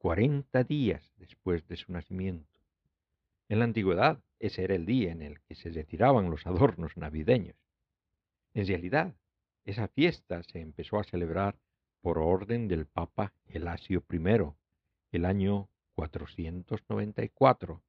cuarenta 0.00 0.62
días 0.62 1.12
después 1.16 1.66
de 1.66 1.76
su 1.76 1.92
nacimiento. 1.92 2.60
En 3.48 3.58
la 3.58 3.64
antigüedad, 3.64 4.22
ese 4.38 4.62
era 4.62 4.76
el 4.76 4.86
día 4.86 5.10
en 5.10 5.22
el 5.22 5.40
que 5.40 5.56
se 5.56 5.70
retiraban 5.70 6.30
los 6.30 6.46
adornos 6.46 6.96
navideños. 6.96 7.56
En 8.54 8.66
realidad, 8.66 9.16
esa 9.64 9.88
fiesta 9.88 10.42
se 10.44 10.60
empezó 10.60 10.98
a 10.98 11.04
celebrar 11.04 11.58
por 12.00 12.18
orden 12.18 12.68
del 12.68 12.86
Papa 12.86 13.32
Gelasio 13.46 14.04
I, 14.10 14.54
el 15.12 15.24
año 15.24 15.68
494, 15.94 17.82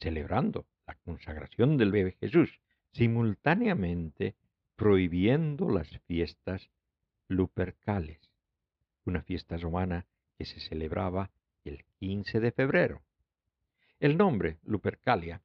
celebrando 0.00 0.66
la 0.86 0.94
consagración 0.96 1.76
del 1.76 1.92
bebé 1.92 2.16
Jesús, 2.18 2.60
simultáneamente 2.92 4.34
prohibiendo 4.74 5.68
las 5.70 5.88
fiestas 6.00 6.68
lupercales, 7.28 8.18
una 9.04 9.22
fiesta 9.22 9.56
romana 9.56 10.06
que 10.36 10.44
se 10.44 10.58
celebraba 10.58 11.30
el 11.30 11.43
15 12.04 12.38
de 12.38 12.52
febrero. 12.52 13.00
El 13.98 14.18
nombre 14.18 14.58
Lupercalia 14.64 15.40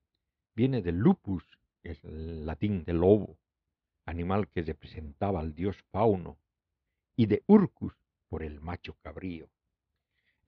viene 0.54 0.82
de 0.82 0.92
lupus, 0.92 1.46
es 1.84 2.04
el 2.04 2.46
latín 2.46 2.84
de 2.84 2.92
lobo, 2.92 3.38
animal 4.06 4.50
que 4.50 4.62
representaba 4.62 5.40
al 5.40 5.56
dios 5.56 5.78
Fauno, 5.90 6.38
y 7.16 7.28
de 7.28 7.44
urcus 7.48 7.94
por 8.28 8.44
el 8.44 8.60
macho 8.60 8.98
cabrío. 9.02 9.48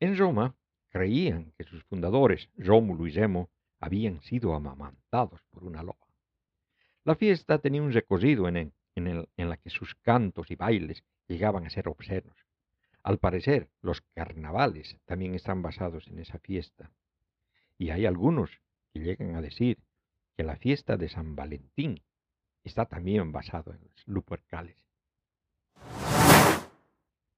En 0.01 0.18
Roma 0.18 0.53
creían 0.89 1.53
que 1.57 1.64
sus 1.64 1.82
fundadores, 1.86 2.49
Rómulo 2.57 3.07
y 3.07 3.12
Remo, 3.12 3.49
habían 3.80 4.22
sido 4.22 4.53
amamantados 4.53 5.41
por 5.49 5.64
una 5.64 5.82
loba. 5.82 6.07
La 7.05 7.16
fiesta 7.16 7.59
tenía 7.59 7.82
un 7.82 7.93
recorrido 7.93 8.49
en, 8.49 8.74
en, 8.95 9.30
en 9.38 9.49
la 9.49 9.55
que 9.55 9.70
sus 9.70 9.95
cantos 9.95 10.51
y 10.51 10.55
bailes 10.55 11.05
llegaban 11.30 11.66
a 11.66 11.70
ser 11.70 11.88
obscenos. 11.88 12.36
Al 13.03 13.17
parecer, 13.17 13.69
los 13.81 14.01
carnavales 14.13 14.97
también 15.05 15.33
están 15.33 15.61
basados 15.61 16.07
en 16.07 16.19
esa 16.19 16.37
fiesta. 16.39 16.91
Y 17.77 17.89
hay 17.89 18.05
algunos 18.05 18.61
que 18.93 18.99
llegan 18.99 19.35
a 19.35 19.41
decir 19.41 19.79
que 20.37 20.43
la 20.43 20.55
fiesta 20.55 20.97
de 20.97 21.09
San 21.09 21.35
Valentín 21.35 22.03
está 22.63 22.85
también 22.85 23.31
basado 23.31 23.73
en 23.73 23.81
los 23.81 24.07
lupercales. 24.07 24.77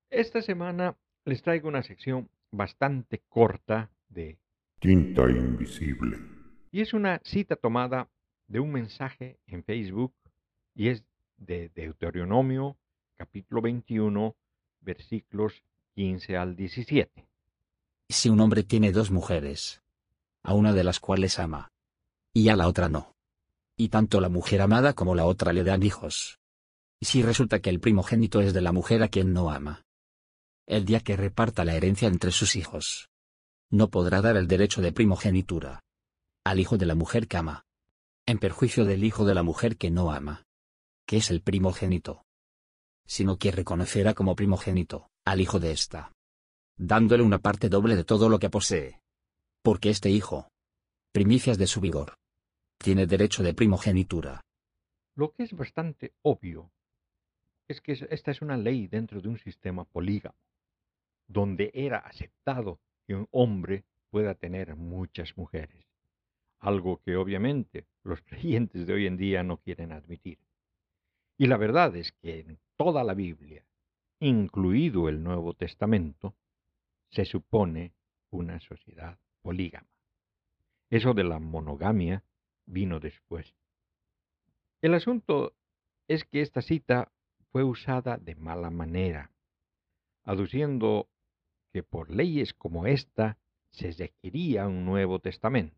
Esta 0.09 0.41
semana 0.41 0.97
les 1.23 1.41
traigo 1.41 1.69
una 1.69 1.81
sección 1.81 2.29
bastante 2.51 3.23
corta 3.29 3.89
de 4.09 4.37
Tinta 4.79 5.29
Invisible. 5.29 6.17
Y 6.71 6.81
es 6.81 6.93
una 6.93 7.21
cita 7.23 7.55
tomada 7.55 8.09
de 8.47 8.59
un 8.59 8.71
mensaje 8.71 9.39
en 9.47 9.63
Facebook 9.63 10.13
y 10.75 10.89
es 10.89 11.05
de 11.37 11.69
Deuteronomio 11.69 12.77
capítulo 13.15 13.61
21 13.61 14.35
versículos 14.83 15.63
15 15.95 16.37
al 16.37 16.55
17. 16.55 17.27
Si 18.09 18.29
un 18.29 18.39
hombre 18.41 18.63
tiene 18.63 18.91
dos 18.91 19.11
mujeres, 19.11 19.81
a 20.43 20.53
una 20.53 20.73
de 20.73 20.83
las 20.83 20.99
cuales 20.99 21.39
ama, 21.39 21.71
y 22.33 22.49
a 22.49 22.55
la 22.55 22.67
otra 22.67 22.89
no, 22.89 23.15
y 23.77 23.89
tanto 23.89 24.19
la 24.19 24.29
mujer 24.29 24.61
amada 24.61 24.93
como 24.93 25.15
la 25.15 25.25
otra 25.25 25.53
le 25.53 25.63
dan 25.63 25.83
hijos, 25.83 26.39
y 26.99 27.05
si 27.05 27.21
resulta 27.21 27.59
que 27.59 27.69
el 27.69 27.79
primogénito 27.79 28.41
es 28.41 28.53
de 28.53 28.61
la 28.61 28.71
mujer 28.71 29.03
a 29.03 29.07
quien 29.07 29.33
no 29.33 29.49
ama, 29.49 29.83
el 30.65 30.85
día 30.85 30.99
que 30.99 31.17
reparta 31.17 31.65
la 31.65 31.75
herencia 31.75 32.07
entre 32.07 32.31
sus 32.31 32.55
hijos, 32.55 33.09
no 33.69 33.89
podrá 33.89 34.21
dar 34.21 34.37
el 34.37 34.47
derecho 34.47 34.81
de 34.81 34.91
primogenitura 34.91 35.81
al 36.45 36.59
hijo 36.59 36.77
de 36.77 36.85
la 36.85 36.95
mujer 36.95 37.27
que 37.27 37.37
ama, 37.37 37.65
en 38.25 38.37
perjuicio 38.37 38.85
del 38.85 39.03
hijo 39.03 39.25
de 39.25 39.33
la 39.33 39.43
mujer 39.43 39.77
que 39.77 39.91
no 39.91 40.11
ama, 40.11 40.43
que 41.05 41.17
es 41.17 41.31
el 41.31 41.41
primogénito, 41.41 42.22
sino 43.05 43.37
que 43.37 43.51
reconocerá 43.51 44.13
como 44.13 44.35
primogénito 44.35 45.09
al 45.25 45.41
hijo 45.41 45.59
de 45.59 45.71
ésta, 45.71 46.11
dándole 46.77 47.23
una 47.23 47.39
parte 47.39 47.69
doble 47.69 47.95
de 47.95 48.03
todo 48.03 48.29
lo 48.29 48.39
que 48.39 48.49
posee. 48.49 48.99
Porque 49.61 49.89
este 49.89 50.09
hijo, 50.09 50.49
primicias 51.11 51.57
de 51.57 51.67
su 51.67 51.79
vigor, 51.79 52.15
tiene 52.77 53.05
derecho 53.05 53.43
de 53.43 53.53
primogenitura. 53.53 54.41
Lo 55.15 55.31
que 55.31 55.43
es 55.43 55.53
bastante 55.53 56.13
obvio 56.21 56.71
es 57.67 57.81
que 57.81 57.93
esta 58.09 58.31
es 58.31 58.41
una 58.41 58.57
ley 58.57 58.87
dentro 58.87 59.21
de 59.21 59.29
un 59.29 59.37
sistema 59.37 59.85
polígamo, 59.85 60.37
donde 61.27 61.71
era 61.73 61.99
aceptado 61.99 62.79
que 63.07 63.15
un 63.15 63.27
hombre 63.31 63.85
pueda 64.09 64.35
tener 64.35 64.75
muchas 64.75 65.37
mujeres, 65.37 65.87
algo 66.59 67.01
que 67.01 67.15
obviamente 67.15 67.87
los 68.03 68.21
creyentes 68.21 68.85
de 68.85 68.93
hoy 68.93 69.07
en 69.07 69.17
día 69.17 69.43
no 69.43 69.57
quieren 69.57 69.91
admitir. 69.91 70.39
Y 71.37 71.47
la 71.47 71.57
verdad 71.57 71.95
es 71.95 72.11
que 72.11 72.39
en 72.39 72.59
toda 72.75 73.03
la 73.03 73.13
Biblia, 73.13 73.65
incluido 74.19 75.09
el 75.09 75.23
Nuevo 75.23 75.53
Testamento, 75.53 76.35
se 77.09 77.25
supone 77.25 77.93
una 78.29 78.59
sociedad 78.59 79.19
polígama. 79.41 79.87
Eso 80.89 81.13
de 81.13 81.23
la 81.23 81.39
monogamia 81.39 82.23
vino 82.65 82.99
después. 82.99 83.53
El 84.81 84.93
asunto 84.93 85.53
es 86.07 86.23
que 86.25 86.41
esta 86.41 86.61
cita 86.61 87.11
fue 87.51 87.63
usada 87.63 88.17
de 88.17 88.35
mala 88.35 88.69
manera, 88.69 89.31
aduciendo 90.23 91.07
que 91.71 91.83
por 91.83 92.09
leyes 92.09 92.53
como 92.53 92.85
esta 92.85 93.37
se 93.69 93.91
requería 93.91 94.67
un 94.67 94.85
Nuevo 94.85 95.19
Testamento, 95.19 95.77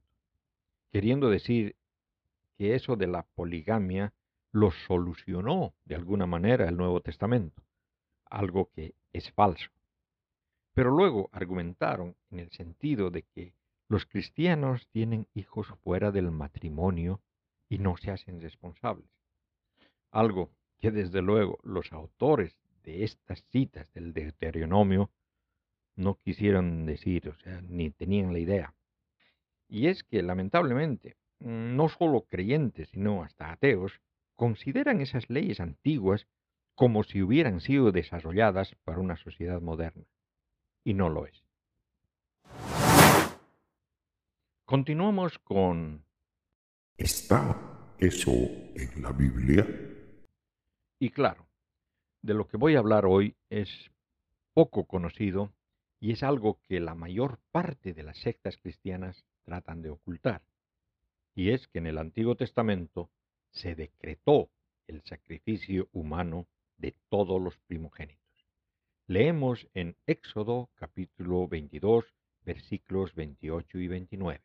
queriendo 0.91 1.29
decir 1.29 1.75
que 2.57 2.75
eso 2.75 2.95
de 2.95 3.07
la 3.07 3.23
poligamia 3.23 4.13
lo 4.55 4.71
solucionó 4.71 5.73
de 5.83 5.95
alguna 5.95 6.25
manera 6.27 6.69
el 6.69 6.77
Nuevo 6.77 7.01
Testamento, 7.01 7.61
algo 8.23 8.69
que 8.71 8.95
es 9.11 9.29
falso. 9.33 9.69
Pero 10.73 10.91
luego 10.91 11.27
argumentaron 11.33 12.15
en 12.31 12.39
el 12.39 12.49
sentido 12.51 13.09
de 13.09 13.23
que 13.23 13.53
los 13.89 14.05
cristianos 14.05 14.87
tienen 14.87 15.27
hijos 15.33 15.67
fuera 15.83 16.09
del 16.09 16.31
matrimonio 16.31 17.19
y 17.67 17.79
no 17.79 17.97
se 17.97 18.11
hacen 18.11 18.39
responsables. 18.39 19.09
Algo 20.09 20.51
que 20.79 20.89
desde 20.89 21.21
luego 21.21 21.59
los 21.63 21.91
autores 21.91 22.57
de 22.83 23.03
estas 23.03 23.43
citas 23.49 23.91
del 23.91 24.13
Deuteronomio 24.13 25.11
no 25.97 26.15
quisieron 26.15 26.85
decir, 26.85 27.27
o 27.27 27.35
sea, 27.39 27.59
ni 27.59 27.91
tenían 27.91 28.31
la 28.31 28.39
idea. 28.39 28.73
Y 29.67 29.87
es 29.87 30.05
que 30.05 30.23
lamentablemente, 30.23 31.17
no 31.41 31.89
solo 31.89 32.21
creyentes, 32.21 32.87
sino 32.91 33.21
hasta 33.21 33.51
ateos, 33.51 33.99
consideran 34.35 35.01
esas 35.01 35.29
leyes 35.29 35.59
antiguas 35.59 36.27
como 36.75 37.03
si 37.03 37.21
hubieran 37.21 37.61
sido 37.61 37.91
desarrolladas 37.91 38.75
para 38.83 38.99
una 38.99 39.15
sociedad 39.15 39.61
moderna. 39.61 40.05
Y 40.83 40.93
no 40.93 41.09
lo 41.09 41.25
es. 41.25 41.43
Continuamos 44.65 45.39
con... 45.39 46.03
¿Está 46.97 47.93
eso 47.97 48.31
en 48.31 49.01
la 49.01 49.11
Biblia? 49.11 49.65
Y 50.99 51.09
claro, 51.09 51.47
de 52.21 52.33
lo 52.33 52.47
que 52.47 52.57
voy 52.57 52.75
a 52.75 52.79
hablar 52.79 53.05
hoy 53.05 53.35
es 53.49 53.91
poco 54.53 54.85
conocido 54.85 55.53
y 55.99 56.11
es 56.11 56.23
algo 56.23 56.59
que 56.61 56.79
la 56.79 56.95
mayor 56.95 57.39
parte 57.51 57.93
de 57.93 58.03
las 58.03 58.17
sectas 58.17 58.57
cristianas 58.57 59.25
tratan 59.43 59.81
de 59.81 59.91
ocultar. 59.91 60.43
Y 61.35 61.51
es 61.51 61.67
que 61.67 61.79
en 61.79 61.87
el 61.87 61.97
Antiguo 61.97 62.35
Testamento 62.35 63.11
se 63.55 63.73
decretó 63.73 64.51
el 64.87 65.01
sacrificio 65.03 65.89
humano 65.93 66.47
de 66.77 66.95
todos 67.09 67.41
los 67.41 67.57
primogénitos. 67.57 68.21
Leemos 69.07 69.67
en 69.73 69.95
Éxodo 70.05 70.69
capítulo 70.75 71.47
22 71.47 72.05
versículos 72.43 73.15
28 73.15 73.79
y 73.79 73.87
29. 73.87 74.43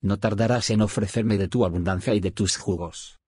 No 0.00 0.18
tardarás 0.18 0.70
en 0.70 0.82
ofrecerme 0.82 1.36
de 1.38 1.48
tu 1.48 1.64
abundancia 1.64 2.14
y 2.14 2.20
de 2.20 2.30
tus 2.30 2.56
jugos. 2.56 3.18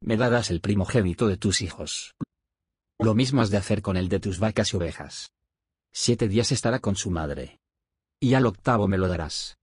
Me 0.00 0.16
darás 0.16 0.50
el 0.50 0.60
primogénito 0.60 1.28
de 1.28 1.36
tus 1.36 1.62
hijos. 1.62 2.16
Lo 2.98 3.14
mismo 3.14 3.40
has 3.40 3.50
de 3.50 3.56
hacer 3.56 3.82
con 3.82 3.96
el 3.96 4.08
de 4.08 4.18
tus 4.18 4.40
vacas 4.40 4.72
y 4.72 4.76
ovejas. 4.76 5.32
Siete 5.92 6.26
días 6.26 6.50
estará 6.50 6.80
con 6.80 6.96
su 6.96 7.10
madre. 7.10 7.60
Y 8.20 8.34
al 8.34 8.46
octavo 8.46 8.88
me 8.88 8.98
lo 8.98 9.06
darás. 9.06 9.58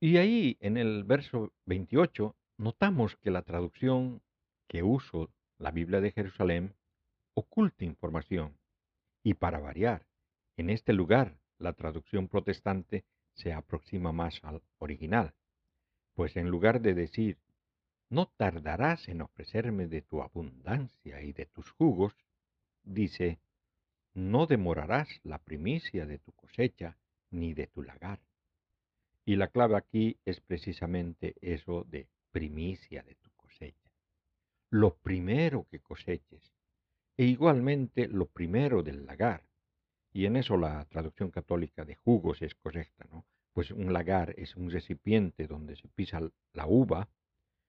Y 0.00 0.16
ahí, 0.16 0.56
en 0.60 0.78
el 0.78 1.04
verso 1.04 1.52
28, 1.66 2.34
notamos 2.58 3.16
que 3.16 3.30
la 3.30 3.42
traducción 3.42 4.20
que 4.66 4.82
uso, 4.82 5.30
la 5.58 5.70
Biblia 5.70 6.00
de 6.00 6.10
Jerusalén, 6.10 6.74
oculta 7.34 7.84
información. 7.84 8.58
Y 9.22 9.34
para 9.34 9.60
variar, 9.60 10.06
en 10.56 10.70
este 10.70 10.92
lugar 10.92 11.38
la 11.58 11.72
traducción 11.72 12.28
protestante 12.28 13.04
se 13.32 13.52
aproxima 13.52 14.12
más 14.12 14.42
al 14.42 14.62
original, 14.78 15.34
pues 16.14 16.36
en 16.36 16.48
lugar 16.50 16.80
de 16.80 16.94
decir, 16.94 17.38
no 18.10 18.26
tardarás 18.26 19.08
en 19.08 19.22
ofrecerme 19.22 19.86
de 19.86 20.02
tu 20.02 20.22
abundancia 20.22 21.22
y 21.22 21.32
de 21.32 21.46
tus 21.46 21.70
jugos, 21.70 22.14
dice, 22.82 23.38
no 24.14 24.46
demorarás 24.46 25.08
la 25.22 25.38
primicia 25.38 26.06
de 26.06 26.18
tu 26.18 26.32
cosecha 26.32 26.98
ni 27.30 27.54
de 27.54 27.68
tu 27.68 27.82
lagar. 27.82 28.20
Y 29.24 29.36
la 29.36 29.48
clave 29.48 29.76
aquí 29.76 30.18
es 30.24 30.40
precisamente 30.40 31.34
eso 31.40 31.84
de 31.84 32.08
primicia 32.30 33.02
de 33.02 33.14
tu 33.16 33.30
cosecha. 33.36 33.90
Lo 34.70 34.96
primero 34.96 35.66
que 35.70 35.80
coseches. 35.80 36.52
E 37.16 37.24
igualmente 37.24 38.06
lo 38.06 38.26
primero 38.26 38.82
del 38.82 39.06
lagar. 39.06 39.42
Y 40.12 40.26
en 40.26 40.36
eso 40.36 40.56
la 40.56 40.84
traducción 40.86 41.30
católica 41.30 41.84
de 41.84 41.96
jugos 41.96 42.42
es 42.42 42.54
correcta, 42.54 43.06
¿no? 43.10 43.24
Pues 43.52 43.70
un 43.70 43.92
lagar 43.92 44.34
es 44.36 44.56
un 44.56 44.70
recipiente 44.70 45.46
donde 45.46 45.76
se 45.76 45.88
pisa 45.88 46.20
la 46.52 46.66
uva, 46.66 47.08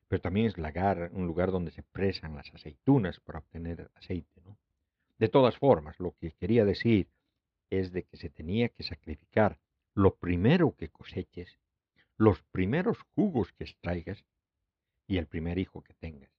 pero 0.08 0.22
también 0.22 0.48
es 0.48 0.58
lagar 0.58 1.10
un 1.14 1.26
lugar 1.26 1.52
donde 1.52 1.72
se 1.72 1.84
presan 1.84 2.36
las 2.36 2.54
aceitunas 2.54 3.20
para 3.20 3.40
obtener 3.40 3.90
aceite, 3.96 4.42
¿no? 4.46 4.58
De 5.18 5.30
todas 5.30 5.58
formas, 5.58 6.00
lo 6.00 6.16
que 6.20 6.32
quería 6.32 6.64
decir 6.64 7.10
es 7.70 7.92
de 7.92 8.04
que 8.04 8.18
se 8.18 8.30
tenía 8.30 8.70
que 8.70 8.84
sacrificar 8.84 9.60
lo 9.94 10.16
primero 10.16 10.76
que 10.76 10.90
coseches, 10.90 11.60
los 12.18 12.42
primeros 12.52 12.98
jugos 13.16 13.52
que 13.54 13.66
extraigas 13.66 14.24
y 15.10 15.18
el 15.18 15.26
primer 15.26 15.58
hijo 15.58 15.82
que 15.82 15.96
tengas. 15.96 16.30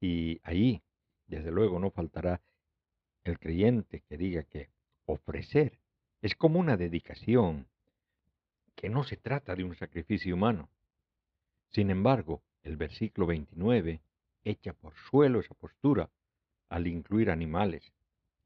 Y 0.00 0.40
ahí, 0.44 0.80
desde 1.26 1.50
luego, 1.50 1.80
no 1.80 1.90
faltará 1.90 2.40
el 3.24 3.38
creyente 3.40 4.00
que 4.08 4.16
diga 4.16 4.44
que 4.44 4.70
ofrecer 5.06 5.80
es 6.22 6.36
como 6.36 6.60
una 6.60 6.76
dedicación, 6.76 7.66
que 8.76 8.88
no 8.88 9.02
se 9.02 9.16
trata 9.16 9.56
de 9.56 9.64
un 9.64 9.74
sacrificio 9.74 10.36
humano. 10.36 10.68
Sin 11.70 11.90
embargo, 11.90 12.42
el 12.62 12.76
versículo 12.76 13.26
29 13.26 14.00
echa 14.44 14.72
por 14.72 14.94
suelo 15.10 15.40
esa 15.40 15.54
postura 15.54 16.08
al 16.68 16.86
incluir 16.86 17.28
animales 17.28 17.92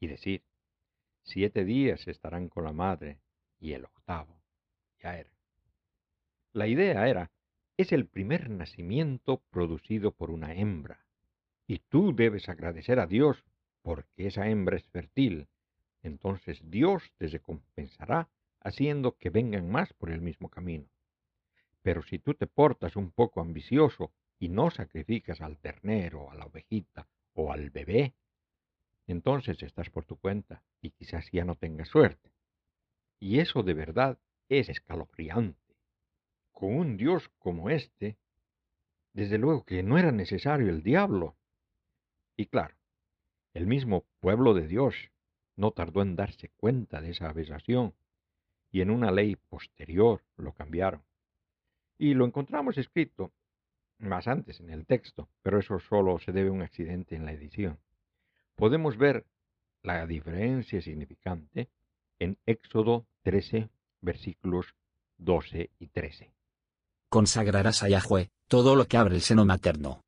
y 0.00 0.06
decir, 0.06 0.42
siete 1.22 1.66
días 1.66 2.08
estarán 2.08 2.48
con 2.48 2.64
la 2.64 2.72
madre 2.72 3.18
y 3.60 3.72
el 3.72 3.84
octavo 3.84 4.40
ya 5.02 5.18
era. 5.18 5.30
La 6.54 6.66
idea 6.66 7.06
era, 7.06 7.30
es 7.78 7.92
el 7.92 8.06
primer 8.06 8.50
nacimiento 8.50 9.40
producido 9.50 10.10
por 10.10 10.32
una 10.32 10.52
hembra, 10.52 11.06
y 11.64 11.78
tú 11.78 12.12
debes 12.12 12.48
agradecer 12.48 12.98
a 12.98 13.06
Dios 13.06 13.44
porque 13.82 14.26
esa 14.26 14.48
hembra 14.48 14.76
es 14.76 14.84
fértil. 14.88 15.46
Entonces 16.02 16.60
Dios 16.68 17.04
te 17.18 17.28
recompensará 17.28 18.28
haciendo 18.60 19.16
que 19.16 19.30
vengan 19.30 19.70
más 19.70 19.92
por 19.92 20.10
el 20.10 20.20
mismo 20.20 20.50
camino. 20.50 20.88
Pero 21.82 22.02
si 22.02 22.18
tú 22.18 22.34
te 22.34 22.48
portas 22.48 22.96
un 22.96 23.12
poco 23.12 23.40
ambicioso 23.40 24.12
y 24.40 24.48
no 24.48 24.70
sacrificas 24.70 25.40
al 25.40 25.58
ternero, 25.58 26.32
a 26.32 26.34
la 26.34 26.46
ovejita 26.46 27.06
o 27.32 27.52
al 27.52 27.70
bebé, 27.70 28.12
entonces 29.06 29.62
estás 29.62 29.88
por 29.88 30.04
tu 30.04 30.16
cuenta 30.16 30.64
y 30.82 30.90
quizás 30.90 31.30
ya 31.30 31.44
no 31.44 31.54
tengas 31.54 31.88
suerte. 31.88 32.32
Y 33.20 33.38
eso 33.38 33.62
de 33.62 33.74
verdad 33.74 34.18
es 34.48 34.68
escalofriante. 34.68 35.67
Con 36.58 36.74
un 36.74 36.96
Dios 36.96 37.30
como 37.38 37.70
este, 37.70 38.16
desde 39.12 39.38
luego 39.38 39.64
que 39.64 39.84
no 39.84 39.96
era 39.96 40.10
necesario 40.10 40.70
el 40.70 40.82
diablo. 40.82 41.36
Y 42.36 42.46
claro, 42.46 42.74
el 43.54 43.68
mismo 43.68 44.04
pueblo 44.18 44.54
de 44.54 44.66
Dios 44.66 44.96
no 45.54 45.70
tardó 45.70 46.02
en 46.02 46.16
darse 46.16 46.48
cuenta 46.56 47.00
de 47.00 47.10
esa 47.10 47.28
aberración 47.28 47.94
y 48.72 48.80
en 48.80 48.90
una 48.90 49.12
ley 49.12 49.36
posterior 49.36 50.24
lo 50.36 50.52
cambiaron. 50.52 51.04
Y 51.96 52.14
lo 52.14 52.24
encontramos 52.24 52.76
escrito 52.76 53.32
más 53.98 54.26
antes 54.26 54.58
en 54.58 54.70
el 54.70 54.84
texto, 54.84 55.28
pero 55.42 55.60
eso 55.60 55.78
solo 55.78 56.18
se 56.18 56.32
debe 56.32 56.48
a 56.48 56.52
un 56.54 56.62
accidente 56.62 57.14
en 57.14 57.24
la 57.24 57.30
edición. 57.30 57.78
Podemos 58.56 58.96
ver 58.96 59.26
la 59.84 60.04
diferencia 60.08 60.82
significante 60.82 61.68
en 62.18 62.36
Éxodo 62.46 63.06
13, 63.22 63.68
versículos 64.00 64.74
12 65.18 65.70
y 65.78 65.86
13. 65.86 66.32
Consagrarás 67.10 67.82
a 67.82 67.88
Yahweh 67.88 68.28
todo 68.48 68.76
lo 68.76 68.86
que 68.86 68.98
abre 68.98 69.14
el 69.14 69.22
seno 69.22 69.44
materno. 69.46 70.02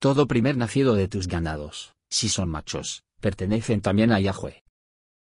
Todo 0.00 0.26
primer 0.26 0.56
nacido 0.56 0.94
de 0.94 1.06
tus 1.06 1.28
ganados, 1.28 1.94
si 2.10 2.28
son 2.28 2.48
machos, 2.48 3.04
pertenecen 3.20 3.80
también 3.80 4.10
a 4.10 4.18
Yahweh. 4.18 4.62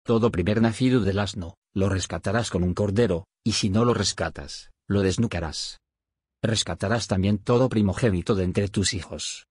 Todo 0.04 0.32
primer 0.32 0.62
nacido 0.62 1.02
del 1.02 1.20
asno, 1.20 1.56
lo 1.74 1.90
rescatarás 1.90 2.50
con 2.50 2.64
un 2.64 2.74
cordero, 2.74 3.26
y 3.44 3.54
si 3.54 3.70
no 3.70 3.84
lo 3.84 3.94
rescatas, 3.94 4.72
lo 4.88 5.02
desnucarás. 5.02 5.82
Rescatarás 6.42 7.08
también 7.08 7.38
todo 7.38 7.68
primogénito 7.68 8.36
de 8.36 8.44
entre 8.44 8.70
tus 8.70 8.94
hijos. 8.94 9.48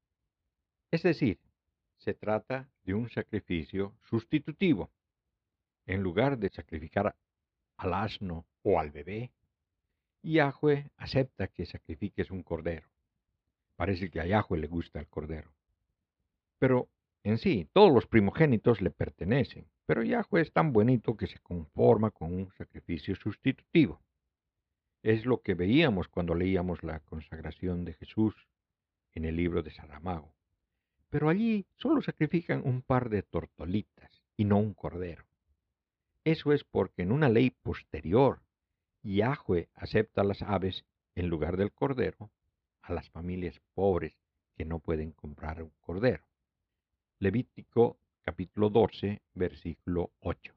Es 0.90 1.02
decir, 1.02 1.38
se 1.98 2.14
trata 2.14 2.70
de 2.84 2.94
un 2.94 3.10
sacrificio 3.10 3.94
sustitutivo. 4.08 4.90
En 5.86 6.02
lugar 6.02 6.38
de 6.38 6.50
sacrificar 6.50 7.14
al 7.76 7.94
asno 7.94 8.46
o 8.62 8.78
al 8.78 8.90
bebé, 8.90 9.32
Yahweh 10.22 10.90
acepta 10.96 11.48
que 11.48 11.66
sacrifiques 11.66 12.30
un 12.30 12.42
cordero. 12.42 12.88
Parece 13.76 14.10
que 14.10 14.20
a 14.20 14.26
Yahweh 14.26 14.58
le 14.58 14.68
gusta 14.68 15.00
el 15.00 15.08
cordero. 15.08 15.52
Pero 16.58 16.88
en 17.24 17.38
sí, 17.38 17.68
todos 17.72 17.92
los 17.92 18.06
primogénitos 18.06 18.80
le 18.80 18.90
pertenecen, 18.90 19.66
pero 19.86 20.02
Yahweh 20.02 20.42
es 20.42 20.52
tan 20.52 20.72
bonito 20.72 21.16
que 21.16 21.26
se 21.26 21.38
conforma 21.40 22.10
con 22.10 22.32
un 22.32 22.52
sacrificio 22.52 23.16
sustitutivo. 23.16 24.00
Es 25.02 25.26
lo 25.26 25.42
que 25.42 25.54
veíamos 25.54 26.06
cuando 26.08 26.34
leíamos 26.34 26.84
la 26.84 27.00
consagración 27.00 27.84
de 27.84 27.94
Jesús 27.94 28.34
en 29.14 29.24
el 29.24 29.36
libro 29.36 29.62
de 29.62 29.72
Saramago. 29.72 30.32
Pero 31.10 31.28
allí 31.28 31.66
solo 31.76 32.00
sacrifican 32.00 32.62
un 32.64 32.82
par 32.82 33.10
de 33.10 33.22
tortolitas 33.22 34.22
y 34.36 34.44
no 34.44 34.58
un 34.58 34.74
cordero. 34.74 35.24
Eso 36.24 36.52
es 36.52 36.62
porque 36.62 37.02
en 37.02 37.10
una 37.10 37.28
ley 37.28 37.50
posterior, 37.50 38.40
Yahweh 39.02 39.68
acepta 39.74 40.22
las 40.24 40.42
aves 40.42 40.84
en 41.14 41.28
lugar 41.28 41.56
del 41.56 41.72
cordero 41.72 42.30
a 42.82 42.92
las 42.92 43.10
familias 43.10 43.60
pobres 43.74 44.14
que 44.56 44.64
no 44.64 44.78
pueden 44.78 45.12
comprar 45.12 45.62
un 45.62 45.72
cordero. 45.80 46.24
Levítico 47.18 47.98
capítulo 48.22 48.70
12, 48.70 49.22
versículo 49.34 50.12
8. 50.20 50.54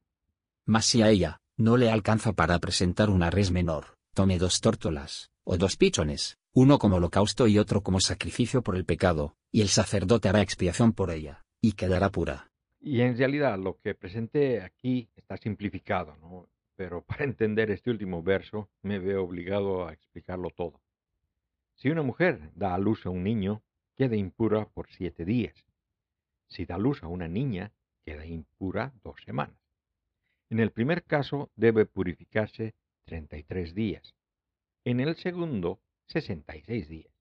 Mas 0.65 0.85
si 0.85 1.01
a 1.01 1.09
ella 1.09 1.41
no 1.57 1.77
le 1.77 1.89
alcanza 1.89 2.33
para 2.33 2.59
presentar 2.59 3.09
una 3.09 3.29
res 3.29 3.51
menor, 3.51 3.97
tome 4.13 4.37
dos 4.37 4.61
tórtolas, 4.61 5.31
o 5.43 5.57
dos 5.57 5.77
pichones, 5.77 6.37
uno 6.53 6.79
como 6.79 6.97
holocausto 6.97 7.47
y 7.47 7.59
otro 7.59 7.81
como 7.81 7.99
sacrificio 7.99 8.61
por 8.61 8.75
el 8.75 8.85
pecado, 8.85 9.35
y 9.51 9.61
el 9.61 9.69
sacerdote 9.69 10.29
hará 10.29 10.41
expiación 10.41 10.93
por 10.93 11.11
ella, 11.11 11.43
y 11.61 11.73
quedará 11.73 12.09
pura. 12.09 12.51
Y 12.79 13.01
en 13.01 13.17
realidad 13.17 13.57
lo 13.57 13.79
que 13.79 13.95
presenté 13.95 14.61
aquí 14.61 15.09
está 15.15 15.37
simplificado, 15.37 16.15
¿no? 16.17 16.47
Pero 16.75 17.03
para 17.03 17.23
entender 17.23 17.71
este 17.71 17.89
último 17.89 18.21
verso 18.23 18.69
me 18.81 18.99
veo 18.99 19.23
obligado 19.23 19.87
a 19.87 19.93
explicarlo 19.93 20.49
todo. 20.49 20.81
Si 21.75 21.89
una 21.89 22.03
mujer 22.03 22.51
da 22.55 22.73
a 22.73 22.77
luz 22.77 23.05
a 23.05 23.09
un 23.09 23.23
niño, 23.23 23.61
queda 23.95 24.15
impura 24.15 24.67
por 24.69 24.87
siete 24.89 25.25
días. 25.25 25.65
Si 26.47 26.65
da 26.65 26.77
luz 26.77 27.03
a 27.03 27.07
una 27.07 27.27
niña, 27.27 27.71
queda 28.03 28.25
impura 28.25 28.93
dos 29.03 29.21
semanas. 29.25 29.59
En 30.49 30.59
el 30.59 30.71
primer 30.71 31.03
caso 31.03 31.51
debe 31.55 31.85
purificarse 31.85 32.75
33 33.05 33.73
días. 33.73 34.15
En 34.83 34.99
el 34.99 35.15
segundo, 35.15 35.79
66 36.07 36.87
días. 36.87 37.11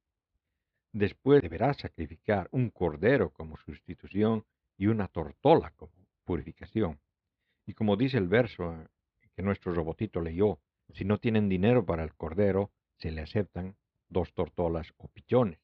Después 0.93 1.43
deberá 1.43 1.75
sacrificar 1.75 2.49
un 2.53 2.71
cordero 2.71 3.31
como 3.31 3.57
sustitución 3.57 4.45
y 4.77 4.87
una 4.87 5.09
tortola 5.09 5.71
como 5.71 5.93
purificación. 6.25 7.01
Y 7.67 7.73
como 7.73 7.97
dice 7.97 8.19
el 8.19 8.29
verso 8.29 8.87
que 9.35 9.43
nuestro 9.43 9.72
robotito 9.74 10.20
leyó, 10.20 10.59
si 10.93 11.05
no 11.05 11.18
tienen 11.18 11.49
dinero 11.49 11.85
para 11.85 12.05
el 12.05 12.14
cordero, 12.14 12.70
se 12.99 13.11
le 13.11 13.22
aceptan 13.22 13.76
dos 14.09 14.32
tortolas 14.35 14.93
o 14.99 15.09
pichones. 15.09 15.61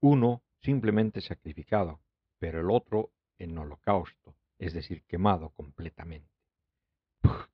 Uno 0.00 0.42
simplemente 0.60 1.20
sacrificado, 1.20 2.00
pero 2.38 2.60
el 2.60 2.70
otro 2.70 3.10
en 3.38 3.56
holocausto, 3.56 4.34
es 4.58 4.72
decir, 4.72 5.02
quemado 5.04 5.50
completamente. 5.50 6.30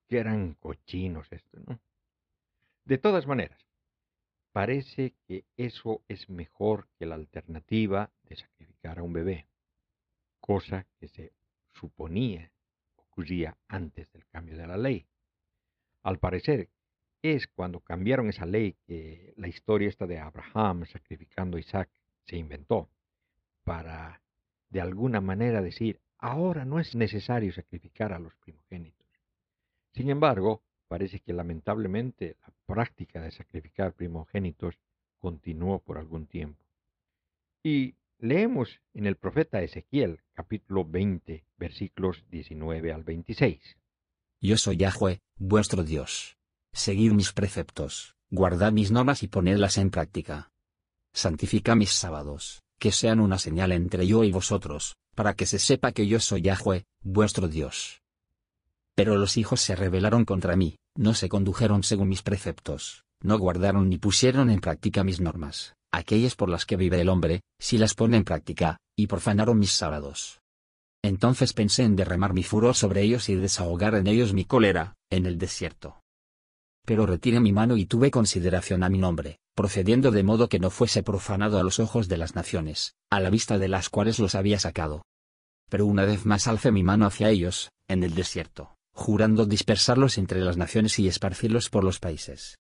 qué 0.09 0.19
eran 0.19 0.55
cochinos 0.55 1.31
esto, 1.31 1.61
¿no? 1.67 1.79
De 2.85 2.99
todas 2.99 3.27
maneras, 3.27 3.65
parece 4.53 5.15
que 5.27 5.45
eso 5.57 6.03
es 6.09 6.29
mejor 6.29 6.89
que 6.99 7.07
la 7.07 7.15
alternativa 7.15 8.11
de 8.25 8.37
sacrificar 8.37 8.99
a 8.99 9.03
un 9.03 9.13
bebé 9.13 9.47
cosa 10.41 10.85
que 10.99 11.07
se 11.07 11.33
suponía 11.75 12.51
ocurría 12.97 13.57
antes 13.69 14.11
del 14.13 14.27
cambio 14.27 14.57
de 14.57 14.67
la 14.67 14.77
ley. 14.77 15.07
Al 16.03 16.19
parecer, 16.19 16.69
es 17.23 17.47
cuando 17.49 17.81
cambiaron 17.81 18.29
esa 18.29 18.47
ley 18.47 18.77
que 18.87 19.35
la 19.37 19.49
historia 19.49 19.89
esta 19.89 20.07
de 20.07 20.19
Abraham 20.19 20.87
sacrificando 20.87 21.57
a 21.57 21.61
Isaac 21.61 21.91
se 22.25 22.37
inventó, 22.37 22.89
para 23.65 24.23
de 24.71 24.81
alguna 24.81 25.21
manera 25.21 25.61
decir, 25.61 26.01
ahora 26.19 26.65
no 26.65 26.81
es 26.81 26.95
necesario 26.95 27.53
sacrificar 27.53 28.13
a 28.13 28.19
los 28.19 28.35
primogénitos. 28.37 29.07
Sin 29.93 30.09
embargo, 30.09 30.63
parece 30.89 31.21
que 31.21 31.33
lamentablemente 31.33 32.37
la 32.41 32.53
práctica 32.67 33.21
de 33.21 33.33
sacrificar 33.33 33.93
primogénitos 33.93 34.79
continuó 35.19 35.81
por 35.81 35.99
algún 35.99 36.27
tiempo. 36.27 36.65
Y 37.63 37.95
Leemos 38.23 38.83
en 38.93 39.07
el 39.07 39.17
profeta 39.17 39.63
Ezequiel 39.63 40.21
capítulo 40.35 40.85
20 40.85 41.43
versículos 41.57 42.23
19 42.29 42.93
al 42.93 43.03
26. 43.03 43.79
Yo 44.41 44.57
soy 44.57 44.77
Yahweh, 44.79 45.21
vuestro 45.39 45.85
Dios. 45.85 46.37
Seguid 46.73 47.13
mis 47.13 47.33
preceptos, 47.33 48.15
guardad 48.31 48.73
mis 48.73 48.91
normas 48.91 49.23
y 49.23 49.29
ponedlas 49.29 49.77
en 49.79 49.91
práctica. 49.91 50.51
Santifica 51.13 51.75
mis 51.75 51.91
sábados, 51.91 52.63
que 52.79 52.93
sean 52.93 53.21
una 53.21 53.39
señal 53.39 53.73
entre 53.73 54.07
yo 54.07 54.25
y 54.25 54.33
vosotros, 54.33 54.97
para 55.15 55.35
que 55.35 55.47
se 55.47 55.59
sepa 55.59 55.93
que 55.93 56.07
yo 56.07 56.21
soy 56.21 56.43
Yahweh, 56.43 56.85
vuestro 57.03 57.49
Dios. 57.49 58.01
Pero 58.95 59.17
los 59.17 59.37
hijos 59.37 59.61
se 59.61 59.77
rebelaron 59.77 60.25
contra 60.25 60.57
mí, 60.57 60.77
no 60.97 61.15
se 61.15 61.29
condujeron 61.29 61.83
según 61.83 62.09
mis 62.09 62.23
preceptos, 62.23 63.05
no 63.21 63.39
guardaron 63.39 63.89
ni 63.89 63.99
pusieron 63.99 64.51
en 64.51 64.61
práctica 64.61 65.05
mis 65.05 65.21
normas 65.21 65.75
aquellas 65.93 66.37
por 66.37 66.49
las 66.49 66.67
que 66.67 66.77
vive 66.77 67.01
el 67.01 67.09
hombre, 67.09 67.43
si 67.59 67.79
las 67.79 67.95
pone 67.95 68.17
en 68.17 68.25
práctica, 68.25 68.79
y 68.97 69.07
profanaron 69.07 69.59
mis 69.59 69.73
sábados. 69.73 70.40
Entonces 71.03 71.53
pensé 71.53 71.85
en 71.85 71.97
derramar 71.97 72.35
mi 72.35 72.43
furor 72.43 72.75
sobre 72.75 73.03
ellos 73.03 73.29
y 73.29 73.35
desahogar 73.35 73.95
en 73.95 74.07
ellos 74.07 74.35
mi 74.35 74.45
cólera, 74.45 74.97
en 75.11 75.27
el 75.27 75.39
desierto. 75.39 76.03
Pero 76.85 77.07
retiré 77.07 77.41
mi 77.41 77.53
mano 77.53 77.77
y 77.77 77.87
tuve 77.87 78.11
consideración 78.11 78.83
a 78.83 78.89
mi 78.89 78.99
nombre, 78.99 79.39
procediendo 79.55 80.11
de 80.11 80.23
modo 80.23 80.49
que 80.49 80.59
no 80.59 80.71
fuese 80.71 81.03
profanado 81.03 81.59
a 81.59 81.63
los 81.63 81.79
ojos 81.79 82.09
de 82.09 82.17
las 82.17 82.35
naciones, 82.35 82.95
a 83.11 83.21
la 83.21 83.31
vista 83.31 83.59
de 83.59 83.69
las 83.69 83.89
cuales 83.89 84.19
los 84.19 84.35
había 84.35 84.59
sacado. 84.59 85.03
Pero 85.69 85.87
una 85.87 86.05
vez 86.05 86.27
más 86.27 86.47
alcé 86.49 86.73
mi 86.73 86.83
mano 86.83 87.07
hacia 87.07 87.31
ellos, 87.31 87.71
en 87.89 88.03
el 88.03 88.15
desierto, 88.15 88.75
jurando 88.93 89.47
dispersarlos 89.47 90.19
entre 90.19 90.41
las 90.41 90.57
naciones 90.57 90.99
y 90.99 91.09
esparcirlos 91.09 91.71
por 91.71 91.85
los 91.85 92.01
países. 92.01 92.59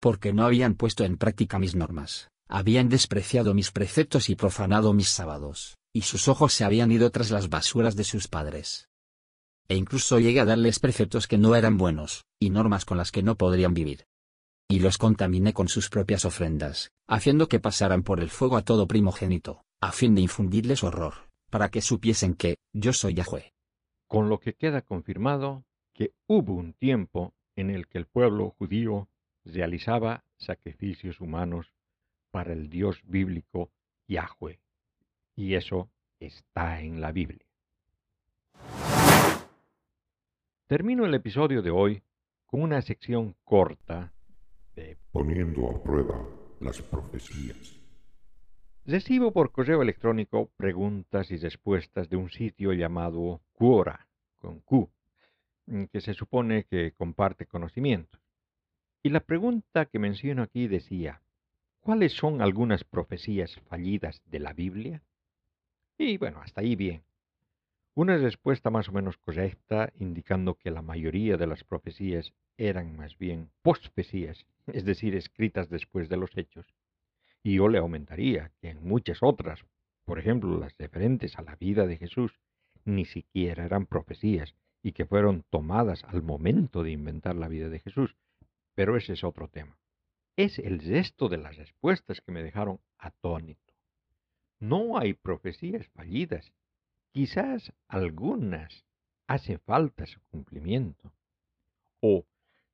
Porque 0.00 0.32
no 0.32 0.44
habían 0.44 0.74
puesto 0.74 1.04
en 1.04 1.16
práctica 1.16 1.58
mis 1.58 1.74
normas, 1.74 2.28
habían 2.48 2.88
despreciado 2.88 3.54
mis 3.54 3.70
preceptos 3.70 4.30
y 4.30 4.34
profanado 4.34 4.92
mis 4.94 5.08
sábados, 5.08 5.76
y 5.92 6.02
sus 6.02 6.28
ojos 6.28 6.52
se 6.52 6.64
habían 6.64 6.90
ido 6.90 7.10
tras 7.10 7.30
las 7.30 7.48
basuras 7.48 7.96
de 7.96 8.04
sus 8.04 8.28
padres. 8.28 8.88
E 9.68 9.76
incluso 9.76 10.18
llegué 10.18 10.40
a 10.40 10.44
darles 10.44 10.78
preceptos 10.78 11.26
que 11.26 11.38
no 11.38 11.54
eran 11.54 11.76
buenos, 11.76 12.24
y 12.38 12.50
normas 12.50 12.84
con 12.84 12.98
las 12.98 13.12
que 13.12 13.22
no 13.22 13.36
podrían 13.36 13.74
vivir. 13.74 14.06
Y 14.68 14.80
los 14.80 14.98
contaminé 14.98 15.52
con 15.52 15.68
sus 15.68 15.90
propias 15.90 16.24
ofrendas, 16.24 16.92
haciendo 17.06 17.48
que 17.48 17.60
pasaran 17.60 18.02
por 18.02 18.20
el 18.20 18.30
fuego 18.30 18.56
a 18.56 18.62
todo 18.62 18.88
primogénito, 18.88 19.64
a 19.80 19.92
fin 19.92 20.14
de 20.14 20.22
infundirles 20.22 20.82
horror, 20.82 21.14
para 21.50 21.70
que 21.70 21.82
supiesen 21.82 22.34
que, 22.34 22.56
yo 22.72 22.92
soy 22.92 23.14
Yahweh. 23.14 23.52
Con 24.06 24.28
lo 24.28 24.40
que 24.40 24.54
queda 24.54 24.82
confirmado 24.82 25.64
que 25.92 26.14
hubo 26.26 26.54
un 26.54 26.72
tiempo 26.72 27.34
en 27.54 27.70
el 27.70 27.86
que 27.86 27.98
el 27.98 28.06
pueblo 28.06 28.54
judío 28.58 29.08
realizaba 29.44 30.24
sacrificios 30.38 31.20
humanos 31.20 31.74
para 32.30 32.52
el 32.52 32.70
Dios 32.70 33.02
bíblico 33.04 33.70
Yahweh. 34.08 34.61
Y 35.34 35.54
eso 35.54 35.90
está 36.20 36.80
en 36.80 37.00
la 37.00 37.12
Biblia. 37.12 37.46
Termino 40.66 41.04
el 41.04 41.14
episodio 41.14 41.62
de 41.62 41.70
hoy 41.70 42.02
con 42.46 42.62
una 42.62 42.80
sección 42.82 43.34
corta 43.44 44.12
de 44.74 44.96
Poniendo 45.10 45.68
a 45.68 45.82
prueba 45.82 46.26
las 46.60 46.80
profecías. 46.80 47.78
Recibo 48.84 49.32
por 49.32 49.52
correo 49.52 49.82
electrónico 49.82 50.50
preguntas 50.56 51.30
y 51.30 51.36
respuestas 51.36 52.08
de 52.08 52.16
un 52.16 52.30
sitio 52.30 52.72
llamado 52.72 53.40
Quora, 53.52 54.08
con 54.38 54.60
Q, 54.60 54.90
que 55.92 56.00
se 56.00 56.14
supone 56.14 56.64
que 56.64 56.92
comparte 56.92 57.46
conocimientos. 57.46 58.20
Y 59.02 59.10
la 59.10 59.20
pregunta 59.20 59.86
que 59.86 59.98
menciono 59.98 60.42
aquí 60.42 60.68
decía, 60.68 61.22
¿cuáles 61.80 62.12
son 62.12 62.42
algunas 62.42 62.82
profecías 62.84 63.54
fallidas 63.68 64.22
de 64.26 64.40
la 64.40 64.52
Biblia? 64.52 65.02
Y 65.98 66.16
bueno, 66.18 66.40
hasta 66.40 66.60
ahí 66.60 66.76
bien. 66.76 67.02
Una 67.94 68.16
respuesta 68.16 68.70
más 68.70 68.88
o 68.88 68.92
menos 68.92 69.18
correcta, 69.18 69.92
indicando 69.98 70.54
que 70.54 70.70
la 70.70 70.80
mayoría 70.80 71.36
de 71.36 71.46
las 71.46 71.62
profecías 71.62 72.32
eran 72.56 72.96
más 72.96 73.18
bien 73.18 73.50
postfecías, 73.62 74.46
es 74.66 74.84
decir, 74.84 75.14
escritas 75.14 75.68
después 75.68 76.08
de 76.08 76.16
los 76.16 76.36
hechos. 76.36 76.66
Y 77.42 77.56
yo 77.56 77.68
le 77.68 77.78
aumentaría 77.78 78.50
que 78.60 78.70
en 78.70 78.82
muchas 78.82 79.18
otras, 79.22 79.64
por 80.04 80.18
ejemplo 80.18 80.58
las 80.58 80.76
referentes 80.78 81.38
a 81.38 81.42
la 81.42 81.56
vida 81.56 81.86
de 81.86 81.96
Jesús, 81.96 82.38
ni 82.84 83.04
siquiera 83.04 83.64
eran 83.64 83.86
profecías 83.86 84.54
y 84.82 84.92
que 84.92 85.06
fueron 85.06 85.44
tomadas 85.50 86.04
al 86.04 86.22
momento 86.22 86.82
de 86.82 86.90
inventar 86.90 87.36
la 87.36 87.48
vida 87.48 87.68
de 87.68 87.78
Jesús. 87.78 88.16
Pero 88.74 88.96
ese 88.96 89.12
es 89.12 89.24
otro 89.24 89.48
tema. 89.48 89.78
Es 90.36 90.58
el 90.58 90.80
resto 90.80 91.28
de 91.28 91.36
las 91.36 91.56
respuestas 91.56 92.20
que 92.20 92.32
me 92.32 92.42
dejaron 92.42 92.80
atónito. 92.98 93.71
No 94.62 94.96
hay 94.96 95.14
profecías 95.14 95.88
fallidas. 95.88 96.52
Quizás 97.10 97.72
algunas 97.88 98.86
hacen 99.26 99.58
falta 99.58 100.06
su 100.06 100.20
cumplimiento. 100.30 101.12
O 102.00 102.26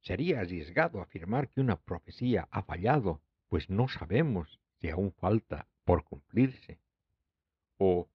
sería 0.02 0.40
arriesgado 0.40 1.00
afirmar 1.00 1.48
que 1.48 1.62
una 1.62 1.76
profecía 1.80 2.46
ha 2.50 2.62
fallado, 2.62 3.22
pues 3.48 3.70
no 3.70 3.88
sabemos 3.88 4.60
si 4.76 4.90
aún 4.90 5.12
falta 5.12 5.66
por 5.86 6.04
cumplirse. 6.04 6.78
O 7.78 8.10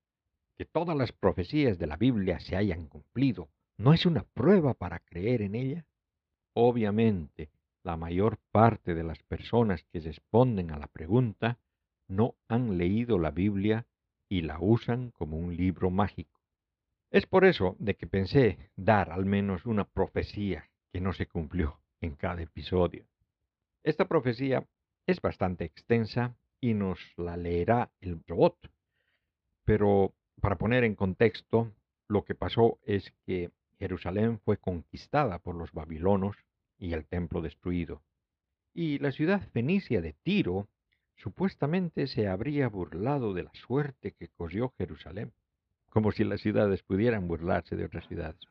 que 0.55 0.65
todas 0.65 0.95
las 0.95 1.11
profecías 1.11 1.79
de 1.79 1.87
la 1.87 1.97
Biblia 1.97 2.39
se 2.41 2.55
hayan 2.55 2.85
cumplido, 2.85 3.49
¿no 3.77 3.91
es 3.91 4.05
una 4.05 4.21
prueba 4.21 4.75
para 4.75 4.99
creer 4.99 5.41
en 5.41 5.55
ella? 5.55 5.87
Obviamente, 6.53 7.49
la 7.81 7.97
mayor 7.97 8.37
parte 8.51 8.93
de 8.93 9.03
las 9.03 9.23
personas 9.23 9.83
que 9.85 9.99
responden 9.99 10.69
a 10.69 10.77
la 10.77 10.85
pregunta 10.85 11.57
no 12.07 12.35
han 12.47 12.77
leído 12.77 13.19
la 13.19 13.31
Biblia 13.31 13.85
y 14.29 14.41
la 14.41 14.59
usan 14.59 15.11
como 15.11 15.37
un 15.37 15.55
libro 15.55 15.89
mágico. 15.91 16.41
Es 17.11 17.27
por 17.27 17.45
eso 17.45 17.75
de 17.79 17.95
que 17.95 18.07
pensé 18.07 18.71
dar 18.75 19.11
al 19.11 19.25
menos 19.25 19.65
una 19.65 19.85
profecía 19.85 20.69
que 20.91 20.99
no 20.99 21.13
se 21.13 21.27
cumplió 21.27 21.79
en 22.01 22.15
cada 22.15 22.41
episodio. 22.41 23.05
Esta 23.83 24.07
profecía 24.07 24.67
es 25.05 25.21
bastante 25.21 25.65
extensa 25.65 26.35
y 26.59 26.73
nos 26.73 26.99
la 27.17 27.37
leerá 27.37 27.91
el 27.99 28.23
robot. 28.27 28.71
Pero 29.65 30.13
para 30.41 30.57
poner 30.57 30.83
en 30.83 30.95
contexto, 30.95 31.71
lo 32.07 32.25
que 32.25 32.35
pasó 32.35 32.79
es 32.85 33.13
que 33.25 33.51
Jerusalén 33.77 34.39
fue 34.39 34.57
conquistada 34.57 35.39
por 35.39 35.55
los 35.55 35.71
babilonos 35.71 36.37
y 36.77 36.93
el 36.93 37.05
templo 37.05 37.41
destruido. 37.41 38.01
Y 38.73 38.97
la 38.99 39.11
ciudad 39.11 39.47
fenicia 39.49 40.01
de 40.01 40.13
Tiro 40.13 40.67
Supuestamente 41.15 42.07
se 42.07 42.27
habría 42.27 42.67
burlado 42.67 43.33
de 43.33 43.43
la 43.43 43.51
suerte 43.53 44.11
que 44.11 44.29
corrió 44.29 44.73
Jerusalén, 44.77 45.33
como 45.89 46.11
si 46.11 46.23
las 46.23 46.41
ciudades 46.41 46.83
pudieran 46.83 47.27
burlarse 47.27 47.75
de 47.75 47.85
otras 47.85 48.07
ciudades. 48.07 48.41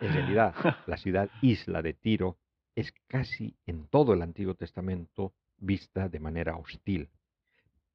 En 0.00 0.12
realidad, 0.12 0.54
la 0.86 0.96
ciudad 0.96 1.30
isla 1.42 1.82
de 1.82 1.92
Tiro 1.92 2.38
es 2.74 2.92
casi 3.06 3.56
en 3.66 3.86
todo 3.88 4.14
el 4.14 4.22
Antiguo 4.22 4.54
Testamento 4.54 5.34
vista 5.58 6.08
de 6.08 6.20
manera 6.20 6.56
hostil. 6.56 7.10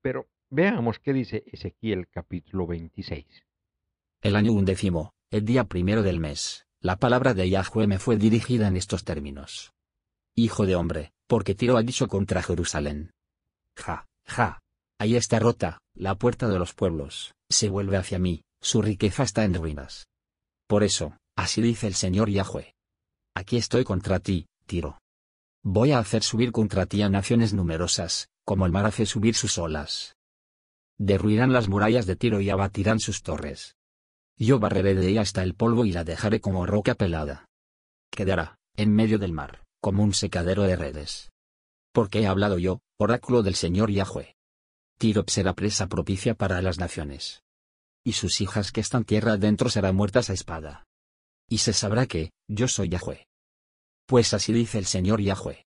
Pero 0.01 0.27
veamos 0.49 0.99
qué 0.99 1.13
dice 1.13 1.43
Ezequiel 1.47 2.07
capítulo 2.09 2.67
26. 2.67 3.25
El 4.21 4.35
año 4.35 4.53
undécimo, 4.53 5.13
el 5.31 5.45
día 5.45 5.63
primero 5.65 6.03
del 6.03 6.19
mes, 6.19 6.67
la 6.79 6.97
palabra 6.97 7.33
de 7.33 7.49
Yahweh 7.49 7.87
me 7.87 7.97
fue 7.97 8.17
dirigida 8.17 8.67
en 8.67 8.77
estos 8.77 9.03
términos. 9.03 9.73
Hijo 10.35 10.65
de 10.65 10.75
hombre, 10.75 11.13
porque 11.27 11.55
Tiro 11.55 11.77
ha 11.77 11.81
dicho 11.81 12.07
contra 12.07 12.43
Jerusalén, 12.43 13.13
Ja, 13.75 14.05
ja. 14.25 14.59
Ahí 14.99 15.15
está 15.15 15.39
rota, 15.39 15.79
la 15.95 16.15
puerta 16.15 16.47
de 16.47 16.59
los 16.59 16.73
pueblos, 16.73 17.33
se 17.49 17.69
vuelve 17.69 17.97
hacia 17.97 18.19
mí, 18.19 18.43
su 18.61 18.81
riqueza 18.81 19.23
está 19.23 19.43
en 19.43 19.53
ruinas. 19.55 20.07
Por 20.67 20.83
eso, 20.83 21.17
así 21.35 21.61
dice 21.61 21.87
el 21.87 21.95
Señor 21.95 22.29
Yahweh. 22.29 22.73
Aquí 23.35 23.57
estoy 23.57 23.83
contra 23.83 24.19
ti, 24.19 24.47
Tiro. 24.65 24.99
Voy 25.63 25.91
a 25.91 25.99
hacer 25.99 26.23
subir 26.23 26.51
contra 26.51 26.85
ti 26.85 27.01
a 27.01 27.09
naciones 27.09 27.53
numerosas, 27.53 28.29
como 28.45 28.65
el 28.65 28.71
mar 28.71 28.85
hace 28.85 29.05
subir 29.05 29.35
sus 29.35 29.57
olas. 29.57 30.15
Derruirán 30.97 31.51
las 31.51 31.67
murallas 31.67 32.05
de 32.05 32.15
Tiro 32.15 32.39
y 32.41 32.49
abatirán 32.49 32.99
sus 32.99 33.23
torres. 33.23 33.75
Yo 34.37 34.59
barreré 34.59 34.93
de 34.93 35.07
ella 35.09 35.21
hasta 35.21 35.43
el 35.43 35.55
polvo 35.55 35.85
y 35.85 35.91
la 35.91 36.03
dejaré 36.03 36.39
como 36.39 36.65
roca 36.65 36.95
pelada. 36.95 37.45
Quedará, 38.11 38.57
en 38.75 38.93
medio 38.93 39.19
del 39.19 39.33
mar, 39.33 39.63
como 39.81 40.03
un 40.03 40.13
secadero 40.13 40.63
de 40.63 40.75
redes. 40.75 41.32
Porque 41.93 42.21
he 42.21 42.27
hablado 42.27 42.57
yo, 42.57 42.81
oráculo 42.99 43.43
del 43.43 43.53
Señor 43.53 43.91
Yahweh. 43.91 44.35
Tiro 44.97 45.23
será 45.27 45.53
presa 45.53 45.87
propicia 45.87 46.33
para 46.33 46.61
las 46.61 46.79
naciones. 46.79 47.43
Y 48.03 48.13
sus 48.13 48.41
hijas 48.41 48.71
que 48.71 48.81
están 48.81 49.05
tierra 49.05 49.33
adentro 49.33 49.69
serán 49.69 49.95
muertas 49.95 50.29
a 50.29 50.33
espada. 50.33 50.85
Y 51.47 51.59
se 51.59 51.71
sabrá 51.71 52.07
que, 52.07 52.31
yo 52.49 52.67
soy 52.67 52.89
Yahweh. 52.89 53.27
Pues 54.07 54.33
así 54.33 54.51
dice 54.51 54.79
el 54.79 54.85
Señor 54.85 55.21
Yahweh. 55.21 55.65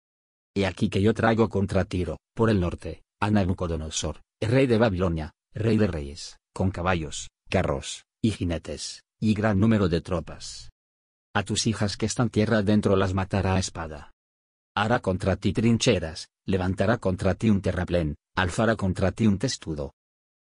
He 0.56 0.68
aquí 0.68 0.90
que 0.90 1.02
yo 1.02 1.14
traigo 1.14 1.50
contra 1.50 1.86
Tiro, 1.86 2.20
por 2.36 2.50
el 2.52 2.60
norte, 2.60 3.02
a 3.20 3.32
Nabucodonosor, 3.32 4.22
rey 4.40 4.68
de 4.68 4.78
Babilonia, 4.78 5.32
rey 5.54 5.78
de 5.78 5.88
reyes, 5.88 6.38
con 6.54 6.70
caballos, 6.70 7.30
carros, 7.50 8.06
y 8.22 8.32
jinetes, 8.32 9.04
y 9.20 9.34
gran 9.34 9.60
número 9.60 9.90
de 9.90 10.02
tropas. 10.02 10.70
A 11.34 11.44
tus 11.44 11.66
hijas 11.66 11.98
que 11.98 12.06
están 12.06 12.30
tierra 12.30 12.60
adentro 12.60 12.96
las 12.96 13.14
matará 13.14 13.56
a 13.56 13.60
espada 13.60 14.11
hará 14.74 15.00
contra 15.00 15.36
ti 15.36 15.54
trincheras, 15.54 16.30
levantará 16.46 16.98
contra 16.98 17.36
ti 17.36 17.50
un 17.50 17.62
terraplén, 17.62 18.16
alzará 18.36 18.76
contra 18.76 19.12
ti 19.12 19.28
un 19.28 19.38
testudo. 19.38 19.94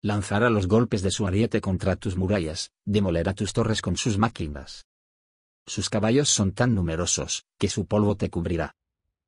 Lanzará 0.02 0.50
los 0.50 0.68
golpes 0.68 1.02
de 1.02 1.12
su 1.12 1.28
ariete 1.28 1.62
contra 1.62 1.96
tus 1.96 2.18
murallas, 2.18 2.72
demolerá 2.86 3.34
tus 3.34 3.54
torres 3.54 3.82
con 3.82 3.98
sus 3.98 4.18
máquinas. 4.18 4.86
Sus 5.66 5.90
caballos 5.90 6.30
son 6.30 6.52
tan 6.52 6.74
numerosos, 6.76 7.46
que 7.58 7.68
su 7.68 7.86
polvo 7.86 8.16
te 8.16 8.30
cubrirá. 8.30 8.76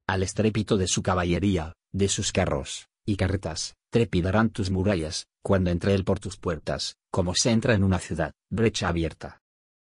Al 0.08 0.24
estrépito 0.24 0.78
de 0.78 0.88
su 0.88 1.04
caballería, 1.04 1.74
de 1.92 2.08
sus 2.08 2.32
carros, 2.32 2.88
y 3.06 3.16
carretas, 3.18 3.76
trepidarán 3.90 4.50
tus 4.50 4.70
murallas, 4.70 5.28
cuando 5.42 5.70
entre 5.70 5.96
él 5.96 6.04
por 6.04 6.20
tus 6.20 6.38
puertas, 6.38 6.98
como 7.12 7.36
se 7.36 7.52
entra 7.52 7.74
en 7.74 7.84
una 7.84 8.00
ciudad, 8.00 8.34
brecha 8.50 8.88
abierta. 8.88 9.42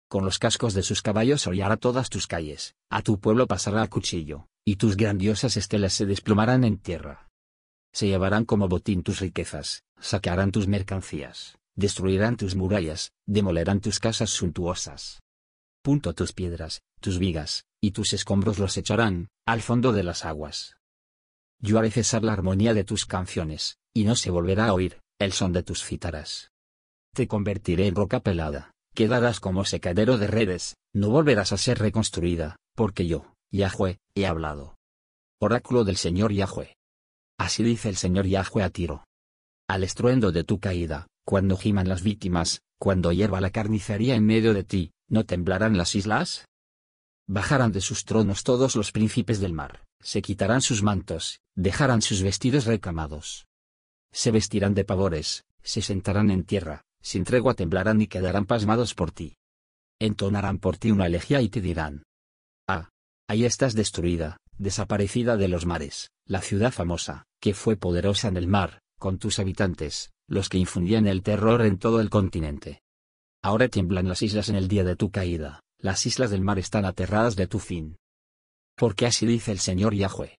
Con 0.07 0.23
los 0.23 0.39
cascos 0.39 0.73
de 0.73 0.83
sus 0.83 1.01
caballos 1.01 1.47
hollará 1.47 1.75
todas 1.75 2.09
tus 2.09 2.27
calles, 2.27 2.75
a 2.89 3.01
tu 3.01 3.19
pueblo 3.19 3.45
pasará 3.47 3.81
a 3.81 3.89
cuchillo, 3.89 4.47
y 4.67 4.75
tus 4.75 4.97
grandiosas 4.97 5.55
estelas 5.55 5.93
se 5.93 6.05
desplomarán 6.05 6.65
en 6.65 6.77
tierra. 6.77 7.29
Se 7.93 8.07
llevarán 8.07 8.43
como 8.43 8.67
botín 8.67 9.01
tus 9.01 9.21
riquezas, 9.21 9.85
saquearán 9.97 10.51
tus 10.51 10.67
mercancías, 10.67 11.57
destruirán 11.77 12.35
tus 12.35 12.57
murallas, 12.57 13.13
demolerán 13.25 13.79
tus 13.79 14.01
casas 14.01 14.29
suntuosas. 14.29 15.21
Punto 15.81 16.13
tus 16.13 16.33
piedras, 16.33 16.81
tus 16.99 17.17
vigas, 17.17 17.63
y 17.81 17.91
tus 17.91 18.11
escombros 18.11 18.59
los 18.59 18.75
echarán, 18.75 19.29
al 19.45 19.61
fondo 19.61 19.93
de 19.93 20.03
las 20.03 20.25
aguas. 20.25 20.75
Yo 21.61 21.79
haré 21.79 21.89
cesar 21.89 22.25
la 22.25 22.33
armonía 22.33 22.73
de 22.73 22.83
tus 22.83 23.05
canciones, 23.05 23.77
y 23.93 24.03
no 24.03 24.17
se 24.17 24.31
volverá 24.31 24.65
a 24.65 24.73
oír, 24.73 24.99
el 25.17 25.31
son 25.31 25.53
de 25.53 25.63
tus 25.63 25.81
cítaras. 25.81 26.51
Te 27.13 27.29
convertiré 27.29 27.87
en 27.87 27.95
roca 27.95 28.19
pelada, 28.19 28.73
quedarás 28.93 29.39
como 29.39 29.63
secadero 29.63 30.17
de 30.17 30.27
redes, 30.27 30.75
no 30.93 31.09
volverás 31.09 31.53
a 31.53 31.57
ser 31.57 31.79
reconstruida, 31.79 32.57
porque 32.75 33.07
yo, 33.07 33.33
Yahweh, 33.51 33.97
he 34.13 34.25
hablado. 34.25 34.77
Oráculo 35.39 35.83
del 35.83 35.97
Señor 35.97 36.33
Yahweh. 36.33 36.75
Así 37.37 37.63
dice 37.63 37.89
el 37.89 37.95
Señor 37.95 38.25
Yahweh 38.25 38.63
a 38.63 38.69
Tiro. 38.69 39.05
Al 39.69 39.83
estruendo 39.83 40.31
de 40.31 40.43
tu 40.43 40.59
caída, 40.59 41.07
cuando 41.25 41.57
giman 41.57 41.87
las 41.87 42.03
víctimas, 42.03 42.61
cuando 42.79 43.11
hierva 43.11 43.41
la 43.41 43.51
carnicería 43.51 44.15
en 44.15 44.25
medio 44.25 44.53
de 44.53 44.63
ti, 44.63 44.91
¿no 45.07 45.25
temblarán 45.25 45.77
las 45.77 45.95
islas? 45.95 46.45
Bajarán 47.27 47.71
de 47.71 47.81
sus 47.81 48.05
tronos 48.05 48.43
todos 48.43 48.75
los 48.75 48.91
príncipes 48.91 49.39
del 49.39 49.53
mar, 49.53 49.83
se 50.01 50.21
quitarán 50.21 50.61
sus 50.61 50.83
mantos, 50.83 51.39
dejarán 51.55 52.01
sus 52.01 52.21
vestidos 52.21 52.65
recamados. 52.65 53.47
Se 54.11 54.31
vestirán 54.31 54.73
de 54.73 54.85
pavores, 54.85 55.45
se 55.61 55.81
sentarán 55.81 56.31
en 56.31 56.43
tierra, 56.43 56.83
sin 57.01 57.23
tregua 57.23 57.53
temblarán 57.53 58.01
y 58.01 58.07
quedarán 58.07 58.45
pasmados 58.45 58.93
por 58.93 59.11
ti. 59.11 59.35
Entonarán 59.99 60.59
por 60.59 60.77
ti 60.77 60.91
una 60.91 61.07
elegía 61.07 61.41
y 61.41 61.49
te 61.49 61.61
dirán. 61.61 62.03
Ah. 63.27 63.33
Ahí 63.33 63.45
estás 63.45 63.73
destruida, 63.73 64.37
desaparecida 64.57 65.37
de 65.37 65.47
los 65.47 65.65
mares, 65.65 66.11
la 66.25 66.41
ciudad 66.41 66.71
famosa, 66.71 67.25
que 67.41 67.53
fue 67.53 67.75
poderosa 67.75 68.27
en 68.27 68.37
el 68.37 68.47
mar, 68.47 68.79
con 68.99 69.19
tus 69.19 69.39
habitantes, 69.39 70.11
los 70.27 70.49
que 70.49 70.57
infundían 70.57 71.07
el 71.07 71.23
terror 71.23 71.61
en 71.61 71.77
todo 71.77 71.99
el 71.99 72.09
continente. 72.09 72.81
Ahora 73.43 73.67
tiemblan 73.67 74.07
las 74.07 74.21
islas 74.21 74.49
en 74.49 74.55
el 74.55 74.67
día 74.67 74.83
de 74.83 74.95
tu 74.95 75.11
caída, 75.11 75.61
las 75.79 76.05
islas 76.05 76.31
del 76.31 76.41
mar 76.41 76.57
están 76.57 76.85
aterradas 76.85 77.35
de 77.35 77.47
tu 77.47 77.59
fin. 77.59 77.97
Porque 78.75 79.05
así 79.05 79.25
dice 79.25 79.51
el 79.51 79.59
Señor 79.59 79.93
Yahweh. 79.93 80.37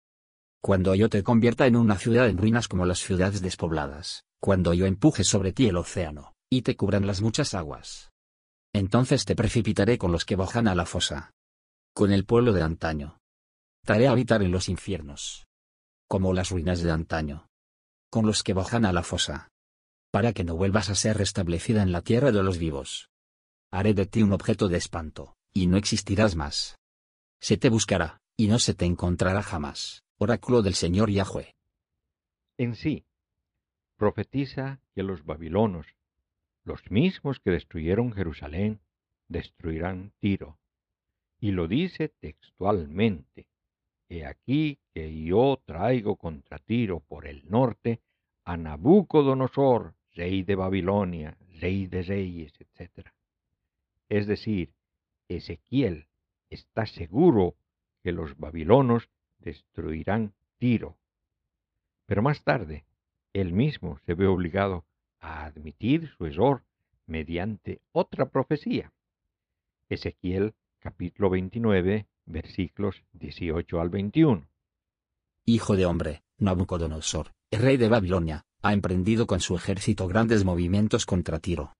Cuando 0.60 0.94
yo 0.94 1.08
te 1.08 1.22
convierta 1.22 1.66
en 1.66 1.76
una 1.76 1.96
ciudad 1.96 2.28
en 2.28 2.38
ruinas 2.38 2.66
como 2.68 2.84
las 2.84 2.98
ciudades 2.98 3.40
despobladas, 3.40 4.24
cuando 4.40 4.74
yo 4.74 4.86
empuje 4.86 5.24
sobre 5.24 5.52
ti 5.52 5.68
el 5.68 5.76
océano, 5.76 6.34
y 6.50 6.62
te 6.62 6.76
cubran 6.76 7.06
las 7.06 7.20
muchas 7.20 7.54
aguas. 7.54 8.10
Entonces 8.72 9.24
te 9.24 9.36
precipitaré 9.36 9.98
con 9.98 10.10
los 10.10 10.24
que 10.24 10.36
bajan 10.36 10.66
a 10.68 10.74
la 10.74 10.84
fosa. 10.84 11.32
Con 11.98 12.12
el 12.12 12.24
pueblo 12.24 12.52
de 12.52 12.62
antaño. 12.62 13.18
Haré 13.84 14.06
habitar 14.06 14.40
en 14.44 14.52
los 14.52 14.68
infiernos. 14.68 15.48
Como 16.06 16.32
las 16.32 16.50
ruinas 16.50 16.80
de 16.80 16.92
antaño. 16.92 17.48
Con 18.08 18.24
los 18.24 18.44
que 18.44 18.52
bajan 18.52 18.84
a 18.84 18.92
la 18.92 19.02
fosa. 19.02 19.48
Para 20.12 20.32
que 20.32 20.44
no 20.44 20.54
vuelvas 20.54 20.90
a 20.90 20.94
ser 20.94 21.18
restablecida 21.18 21.82
en 21.82 21.90
la 21.90 22.02
tierra 22.02 22.30
de 22.30 22.40
los 22.44 22.56
vivos. 22.56 23.10
Haré 23.72 23.94
de 23.94 24.06
ti 24.06 24.22
un 24.22 24.32
objeto 24.32 24.68
de 24.68 24.76
espanto, 24.76 25.34
y 25.52 25.66
no 25.66 25.76
existirás 25.76 26.36
más. 26.36 26.78
Se 27.40 27.56
te 27.56 27.68
buscará, 27.68 28.20
y 28.36 28.46
no 28.46 28.60
se 28.60 28.74
te 28.74 28.84
encontrará 28.84 29.42
jamás 29.42 30.04
Oráculo 30.18 30.62
del 30.62 30.74
Señor 30.74 31.10
Yahweh. 31.10 31.56
En 32.58 32.76
sí, 32.76 33.06
profetiza 33.96 34.80
que 34.94 35.02
los 35.02 35.24
babilonos, 35.24 35.96
los 36.62 36.92
mismos 36.92 37.40
que 37.40 37.50
destruyeron 37.50 38.12
Jerusalén, 38.12 38.82
destruirán 39.26 40.12
Tiro. 40.20 40.60
Y 41.40 41.52
lo 41.52 41.68
dice 41.68 42.08
textualmente. 42.08 43.46
He 44.08 44.24
aquí 44.24 44.78
que 44.92 45.22
yo 45.22 45.60
traigo 45.64 46.16
contra 46.16 46.58
Tiro 46.58 47.00
por 47.00 47.26
el 47.26 47.48
norte 47.48 48.00
a 48.44 48.56
Nabucodonosor, 48.56 49.94
rey 50.14 50.42
de 50.42 50.54
Babilonia, 50.54 51.36
rey 51.60 51.86
de 51.86 52.02
reyes, 52.02 52.52
etc. 52.58 53.08
Es 54.08 54.26
decir, 54.26 54.72
Ezequiel 55.28 56.06
está 56.48 56.86
seguro 56.86 57.54
que 58.02 58.12
los 58.12 58.38
babilonos 58.38 59.10
destruirán 59.38 60.32
Tiro. 60.56 60.96
Pero 62.06 62.22
más 62.22 62.42
tarde, 62.42 62.84
él 63.34 63.52
mismo 63.52 63.98
se 64.06 64.14
ve 64.14 64.26
obligado 64.26 64.84
a 65.20 65.44
admitir 65.44 66.08
su 66.16 66.26
error 66.26 66.64
mediante 67.06 67.80
otra 67.92 68.30
profecía. 68.30 68.92
Ezequiel 69.88 70.54
capítulo 70.80 71.30
29, 71.30 72.06
versículos 72.26 73.02
18 73.12 73.80
al 73.80 73.88
21. 73.88 74.48
Hijo 75.44 75.76
de 75.76 75.86
hombre, 75.86 76.22
Nabucodonosor, 76.38 77.32
rey 77.50 77.76
de 77.76 77.88
Babilonia, 77.88 78.44
ha 78.62 78.72
emprendido 78.72 79.26
con 79.26 79.40
su 79.40 79.56
ejército 79.56 80.06
grandes 80.06 80.44
movimientos 80.44 81.04
contra 81.04 81.40
Tiro. 81.40 81.74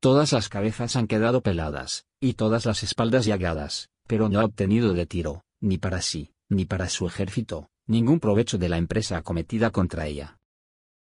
Todas 0.00 0.32
las 0.32 0.48
cabezas 0.48 0.96
han 0.96 1.06
quedado 1.06 1.42
peladas, 1.42 2.06
y 2.20 2.34
todas 2.34 2.66
las 2.66 2.82
espaldas 2.82 3.26
llagadas, 3.26 3.90
pero 4.08 4.28
no 4.28 4.40
ha 4.40 4.44
obtenido 4.44 4.92
de 4.92 5.06
Tiro, 5.06 5.44
ni 5.60 5.78
para 5.78 6.02
sí, 6.02 6.32
ni 6.48 6.64
para 6.64 6.88
su 6.88 7.06
ejército, 7.06 7.70
ningún 7.86 8.18
provecho 8.18 8.58
de 8.58 8.68
la 8.68 8.78
empresa 8.78 9.18
acometida 9.18 9.70
contra 9.70 10.06
ella. 10.06 10.38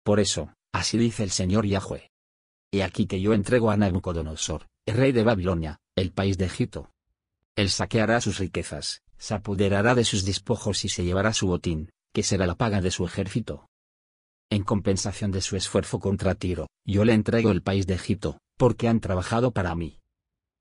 Por 0.02 0.20
eso, 0.20 0.52
así 0.72 0.98
dice 0.98 1.22
el 1.22 1.30
Señor 1.30 1.66
Yahweh. 1.66 2.10
He 2.70 2.82
aquí 2.82 3.06
que 3.06 3.20
yo 3.20 3.32
entrego 3.32 3.70
a 3.70 3.76
Nabucodonosor, 3.76 4.66
rey 4.84 5.12
de 5.12 5.24
Babilonia, 5.24 5.80
el 5.96 6.12
país 6.12 6.36
de 6.36 6.44
Egipto. 6.44 6.90
Él 7.56 7.70
saqueará 7.70 8.20
sus 8.20 8.38
riquezas, 8.38 9.02
se 9.16 9.34
apoderará 9.34 9.94
de 9.94 10.04
sus 10.04 10.24
despojos 10.24 10.84
y 10.84 10.88
se 10.88 11.04
llevará 11.04 11.32
su 11.32 11.46
botín, 11.46 11.90
que 12.12 12.22
será 12.22 12.46
la 12.46 12.56
paga 12.56 12.80
de 12.80 12.90
su 12.90 13.04
ejército. 13.04 13.68
En 14.50 14.64
compensación 14.64 15.30
de 15.30 15.40
su 15.40 15.56
esfuerzo 15.56 16.00
contra 16.00 16.34
Tiro, 16.34 16.66
yo 16.84 17.04
le 17.04 17.12
entrego 17.12 17.50
el 17.50 17.62
país 17.62 17.86
de 17.86 17.94
Egipto, 17.94 18.38
porque 18.56 18.88
han 18.88 19.00
trabajado 19.00 19.52
para 19.52 19.74
mí. 19.74 20.00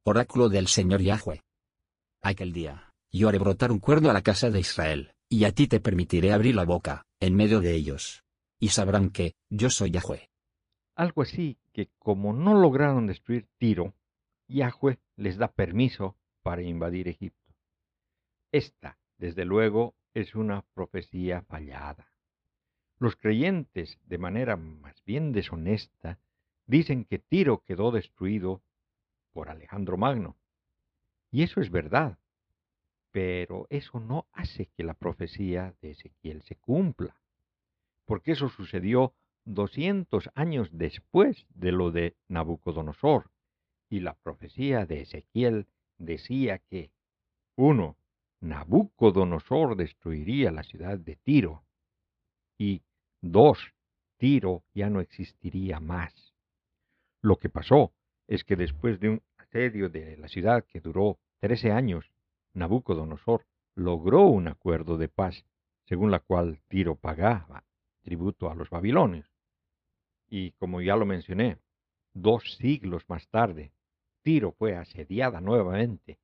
Oráculo 0.06 0.50
del 0.50 0.68
Señor 0.68 1.02
Yahweh. 1.02 1.42
Aquel 2.22 2.54
día, 2.54 2.92
yo 3.12 3.28
haré 3.30 3.40
brotar 3.40 3.72
un 3.72 3.80
cuerno 3.80 4.10
a 4.10 4.14
la 4.14 4.22
casa 4.22 4.50
de 4.50 4.60
Israel, 4.60 5.14
y 5.30 5.46
a 5.46 5.52
ti 5.52 5.68
te 5.68 5.80
permitiré 5.80 6.32
abrir 6.32 6.56
la 6.56 6.64
boca, 6.64 7.06
en 7.20 7.36
medio 7.36 7.60
de 7.60 7.74
ellos. 7.74 8.24
Y 8.60 8.70
sabrán 8.70 9.10
que, 9.10 9.34
yo 9.50 9.70
soy 9.70 9.92
Yahweh. 9.92 10.30
Algo 10.96 11.24
así 11.24 11.58
que 11.74 11.90
como 11.98 12.34
no 12.34 12.54
lograron 12.54 13.08
destruir 13.08 13.48
Tiro, 13.58 13.96
Yahweh 14.48 15.00
les 15.18 15.38
da 15.38 15.48
permiso 15.48 16.18
para 16.44 16.62
invadir 16.62 17.08
Egipto. 17.08 17.56
Esta, 18.52 19.00
desde 19.18 19.46
luego, 19.46 19.96
es 20.14 20.36
una 20.36 20.62
profecía 20.74 21.42
fallada. 21.42 22.12
Los 23.00 23.16
creyentes, 23.16 23.98
de 24.06 24.18
manera 24.18 24.56
más 24.56 25.04
bien 25.06 25.32
deshonesta, 25.32 26.20
dicen 26.68 27.06
que 27.06 27.20
Tiro 27.20 27.64
quedó 27.64 27.92
destruido 27.92 28.62
por 29.32 29.50
Alejandro 29.50 29.98
Magno. 29.98 30.38
Y 31.32 31.42
eso 31.44 31.62
es 31.62 31.72
verdad, 31.72 32.20
pero 33.12 33.66
eso 33.70 34.00
no 34.00 34.28
hace 34.32 34.68
que 34.68 34.84
la 34.84 34.94
profecía 34.94 35.76
de 35.82 35.92
Ezequiel 35.92 36.44
se 36.44 36.56
cumpla, 36.56 37.20
porque 38.06 38.34
eso 38.34 38.50
sucedió 38.50 39.14
200 39.46 40.30
años 40.36 40.70
después 40.72 41.46
de 41.50 41.72
lo 41.72 41.92
de 41.92 42.16
Nabucodonosor, 42.28 43.32
y 43.90 44.00
la 44.00 44.14
profecía 44.16 44.86
de 44.86 45.02
Ezequiel 45.02 45.68
decía 45.98 46.60
que, 46.60 46.92
uno, 47.56 47.98
Nabucodonosor 48.42 49.76
destruiría 49.78 50.52
la 50.52 50.64
ciudad 50.64 50.98
de 50.98 51.16
Tiro, 51.16 51.64
y 52.58 52.82
dos, 53.22 53.74
Tiro 54.18 54.64
ya 54.74 54.90
no 54.90 55.00
existiría 55.00 55.80
más. 55.80 56.34
Lo 57.22 57.38
que 57.38 57.50
pasó 57.50 57.94
es 58.28 58.44
que 58.44 58.56
después 58.56 59.00
de 59.00 59.10
un 59.10 59.22
asedio 59.38 59.90
de 59.90 60.18
la 60.18 60.28
ciudad 60.28 60.66
que 60.66 60.82
duró 60.82 61.20
trece 61.40 61.72
años, 61.72 62.12
Nabucodonosor 62.54 63.46
logró 63.76 64.28
un 64.28 64.48
acuerdo 64.48 64.98
de 64.98 65.10
paz, 65.10 65.46
según 65.86 66.12
la 66.12 66.20
cual 66.20 66.60
Tiro 66.68 66.96
pagaba 66.96 67.64
tributo 68.02 68.50
a 68.50 68.56
los 68.56 68.70
babilonios. 68.70 69.30
Y 70.28 70.52
como 70.52 70.82
ya 70.82 70.96
lo 70.96 71.06
mencioné, 71.06 71.58
dos 72.14 72.56
siglos 72.58 73.08
más 73.10 73.28
tarde, 73.30 73.72
Tiro 74.24 74.52
fue 74.54 74.76
asediada 74.76 75.42
nuevamente, 75.42 76.18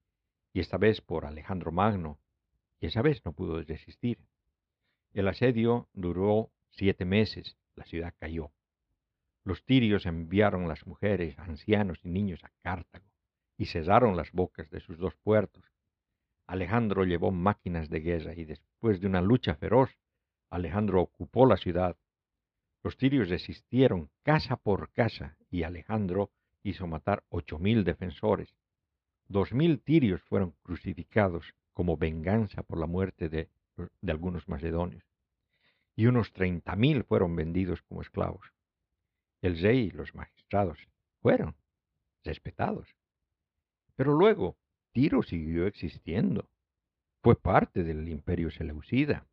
y 0.53 0.59
esta 0.59 0.77
vez 0.77 1.01
por 1.01 1.25
Alejandro 1.25 1.71
Magno, 1.71 2.19
y 2.79 2.87
esa 2.87 3.01
vez 3.01 3.23
no 3.23 3.33
pudo 3.33 3.61
resistir. 3.61 4.17
El 5.13 5.27
asedio 5.27 5.87
duró 5.93 6.51
siete 6.71 7.05
meses, 7.05 7.57
la 7.75 7.85
ciudad 7.85 8.13
cayó. 8.17 8.51
Los 9.43 9.63
tirios 9.63 10.05
enviaron 10.05 10.67
las 10.67 10.87
mujeres, 10.87 11.37
ancianos 11.37 11.99
y 12.03 12.09
niños 12.09 12.43
a 12.43 12.51
Cartago, 12.63 13.05
y 13.57 13.65
cerraron 13.67 14.17
las 14.17 14.31
bocas 14.31 14.69
de 14.69 14.79
sus 14.79 14.97
dos 14.97 15.15
puertos, 15.15 15.69
Alejandro 16.49 17.03
llevó 17.03 17.29
máquinas 17.29 17.91
de 17.91 17.99
guerra 17.99 18.33
y 18.33 18.43
después 18.43 18.99
de 18.99 19.05
una 19.05 19.21
lucha 19.21 19.53
feroz, 19.53 19.91
Alejandro 20.49 20.99
ocupó 20.99 21.45
la 21.45 21.57
ciudad. 21.57 21.95
Los 22.81 22.97
tirios 22.97 23.29
resistieron 23.29 24.09
casa 24.23 24.55
por 24.55 24.91
casa 24.91 25.37
y 25.51 25.61
Alejandro 25.61 26.31
hizo 26.64 26.88
matar 26.88 27.24
ocho 27.30 27.60
mil 27.60 27.84
defensores. 27.84 28.55
Dos 29.28 29.53
mil 29.53 29.80
tirios 29.82 30.22
fueron 30.24 30.51
crucificados 30.64 31.53
como 31.74 31.97
venganza 31.97 32.64
por 32.64 32.80
la 32.80 32.88
muerte 32.88 33.30
de, 33.30 33.49
de 34.01 34.12
algunos 34.12 34.47
macedonios 34.47 35.03
y 35.99 36.05
unos 36.05 36.32
treinta 36.32 36.78
mil 36.78 37.03
fueron 37.03 37.36
vendidos 37.36 37.82
como 37.82 38.01
esclavos. 38.01 38.53
El 39.41 39.60
rey 39.60 39.88
y 39.88 39.91
los 39.91 40.16
magistrados 40.16 40.80
fueron 41.22 41.57
respetados. 42.24 42.95
Pero 43.97 44.14
luego, 44.14 44.55
Tiro 44.93 45.24
siguió 45.24 45.68
existiendo. 45.68 46.49
Fue 47.22 47.36
parte 47.36 47.84
del 47.84 48.07
imperio 48.07 48.49
seleucida. 48.49 49.28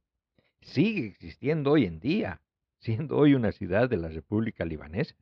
Sigue 0.61 1.07
existiendo 1.07 1.71
hoy 1.71 1.85
en 1.85 2.01
día, 2.01 2.43
siendo 2.81 3.17
hoy 3.17 3.35
una 3.35 3.53
ciudad 3.53 3.89
de 3.89 3.99
la 3.99 4.09
República 4.09 4.65
Libanesa. 4.65 5.15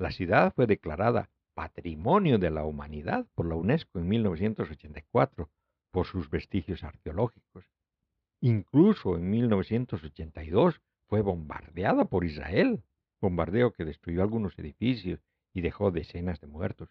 La 0.00 0.10
ciudad 0.12 0.54
fue 0.54 0.66
declarada 0.66 1.28
Patrimonio 1.52 2.38
de 2.38 2.50
la 2.50 2.64
Humanidad 2.64 3.26
por 3.34 3.44
la 3.44 3.54
UNESCO 3.54 3.98
en 3.98 4.08
1984 4.08 5.50
por 5.90 6.06
sus 6.06 6.30
vestigios 6.30 6.84
arqueológicos. 6.84 7.66
Incluso 8.40 9.16
en 9.16 9.28
1982 9.28 10.80
fue 11.06 11.20
bombardeada 11.20 12.06
por 12.06 12.24
Israel, 12.24 12.82
bombardeo 13.20 13.74
que 13.74 13.84
destruyó 13.84 14.22
algunos 14.22 14.58
edificios 14.58 15.20
y 15.52 15.60
dejó 15.60 15.90
decenas 15.90 16.40
de 16.40 16.46
muertos. 16.46 16.88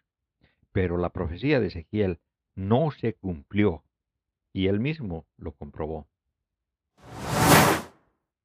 Pero 0.72 1.00
la 1.00 1.10
profecía 1.10 1.60
de 1.60 1.70
Ezequiel 1.70 2.20
no 2.54 2.92
se 2.92 3.16
cumplió 3.16 3.84
y 4.54 4.68
él 4.68 4.80
mismo 4.80 5.26
lo 5.36 5.54
comprobó. 5.54 6.08